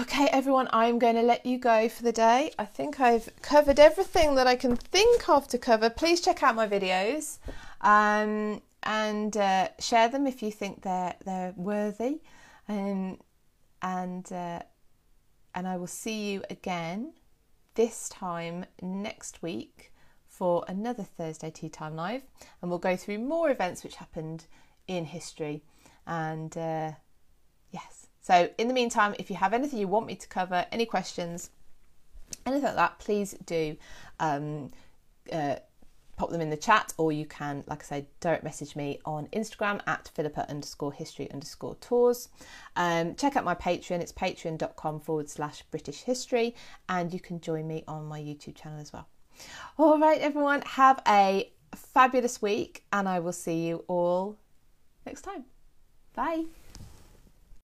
Okay, 0.00 0.28
everyone, 0.32 0.68
I'm 0.72 0.98
going 0.98 1.14
to 1.14 1.22
let 1.22 1.46
you 1.46 1.58
go 1.58 1.88
for 1.88 2.02
the 2.02 2.12
day. 2.12 2.52
I 2.58 2.64
think 2.64 2.98
I've 2.98 3.30
covered 3.40 3.78
everything 3.78 4.34
that 4.34 4.46
I 4.46 4.56
can 4.56 4.74
think 4.74 5.28
of 5.28 5.46
to 5.48 5.58
cover. 5.58 5.88
Please 5.88 6.20
check 6.20 6.42
out 6.42 6.56
my 6.56 6.66
videos 6.66 7.38
um, 7.82 8.60
and 8.82 9.36
uh, 9.36 9.68
share 9.78 10.08
them 10.08 10.26
if 10.26 10.42
you 10.42 10.50
think 10.50 10.82
they're 10.82 11.14
they're 11.24 11.54
worthy. 11.56 12.18
Um, 12.68 13.18
and 13.82 14.30
uh, 14.32 14.60
and 15.54 15.66
I 15.66 15.76
will 15.76 15.86
see 15.86 16.32
you 16.32 16.42
again 16.50 17.12
this 17.74 18.08
time 18.08 18.66
next 18.82 19.42
week 19.42 19.92
for 20.26 20.64
another 20.68 21.02
Thursday 21.02 21.50
Tea 21.50 21.68
Time 21.68 21.96
Live, 21.96 22.22
and 22.60 22.70
we'll 22.70 22.78
go 22.78 22.96
through 22.96 23.18
more 23.18 23.50
events 23.50 23.82
which 23.82 23.96
happened 23.96 24.46
in 24.86 25.06
history. 25.06 25.62
And 26.06 26.56
uh, 26.56 26.92
yes, 27.70 28.08
so 28.20 28.50
in 28.58 28.68
the 28.68 28.74
meantime, 28.74 29.14
if 29.18 29.30
you 29.30 29.36
have 29.36 29.54
anything 29.54 29.78
you 29.78 29.88
want 29.88 30.06
me 30.06 30.14
to 30.16 30.28
cover, 30.28 30.66
any 30.70 30.84
questions, 30.84 31.50
anything 32.44 32.64
like 32.64 32.76
that, 32.76 32.98
please 32.98 33.34
do 33.46 33.76
um, 34.20 34.72
uh, 35.32 35.56
pop 36.16 36.30
them 36.30 36.40
in 36.40 36.50
the 36.50 36.56
chat, 36.56 36.92
or 36.98 37.12
you 37.12 37.26
can, 37.26 37.62
like 37.66 37.82
I 37.82 37.86
say, 37.86 38.06
direct 38.20 38.44
message 38.44 38.74
me 38.74 39.00
on 39.04 39.28
Instagram 39.28 39.80
at 39.86 40.10
philippa 40.14 40.48
underscore 40.50 40.92
history 40.92 41.30
underscore 41.30 41.74
tours. 41.76 42.28
Um, 42.74 43.14
check 43.14 43.36
out 43.36 43.44
my 43.44 43.54
Patreon, 43.54 44.00
it's 44.00 44.12
patreon.com 44.12 45.00
forward 45.00 45.28
slash 45.28 45.62
British 45.70 46.02
history, 46.02 46.54
and 46.88 47.12
you 47.12 47.20
can 47.20 47.40
join 47.40 47.66
me 47.66 47.84
on 47.86 48.06
my 48.06 48.20
YouTube 48.20 48.56
channel 48.56 48.80
as 48.80 48.92
well. 48.92 49.08
All 49.78 49.98
right, 49.98 50.20
everyone, 50.20 50.62
have 50.62 51.02
a 51.06 51.52
fabulous 51.74 52.40
week, 52.40 52.84
and 52.92 53.08
I 53.08 53.18
will 53.20 53.32
see 53.32 53.66
you 53.66 53.84
all 53.86 54.38
next 55.04 55.22
time. 55.22 55.44
Bye. 56.14 56.44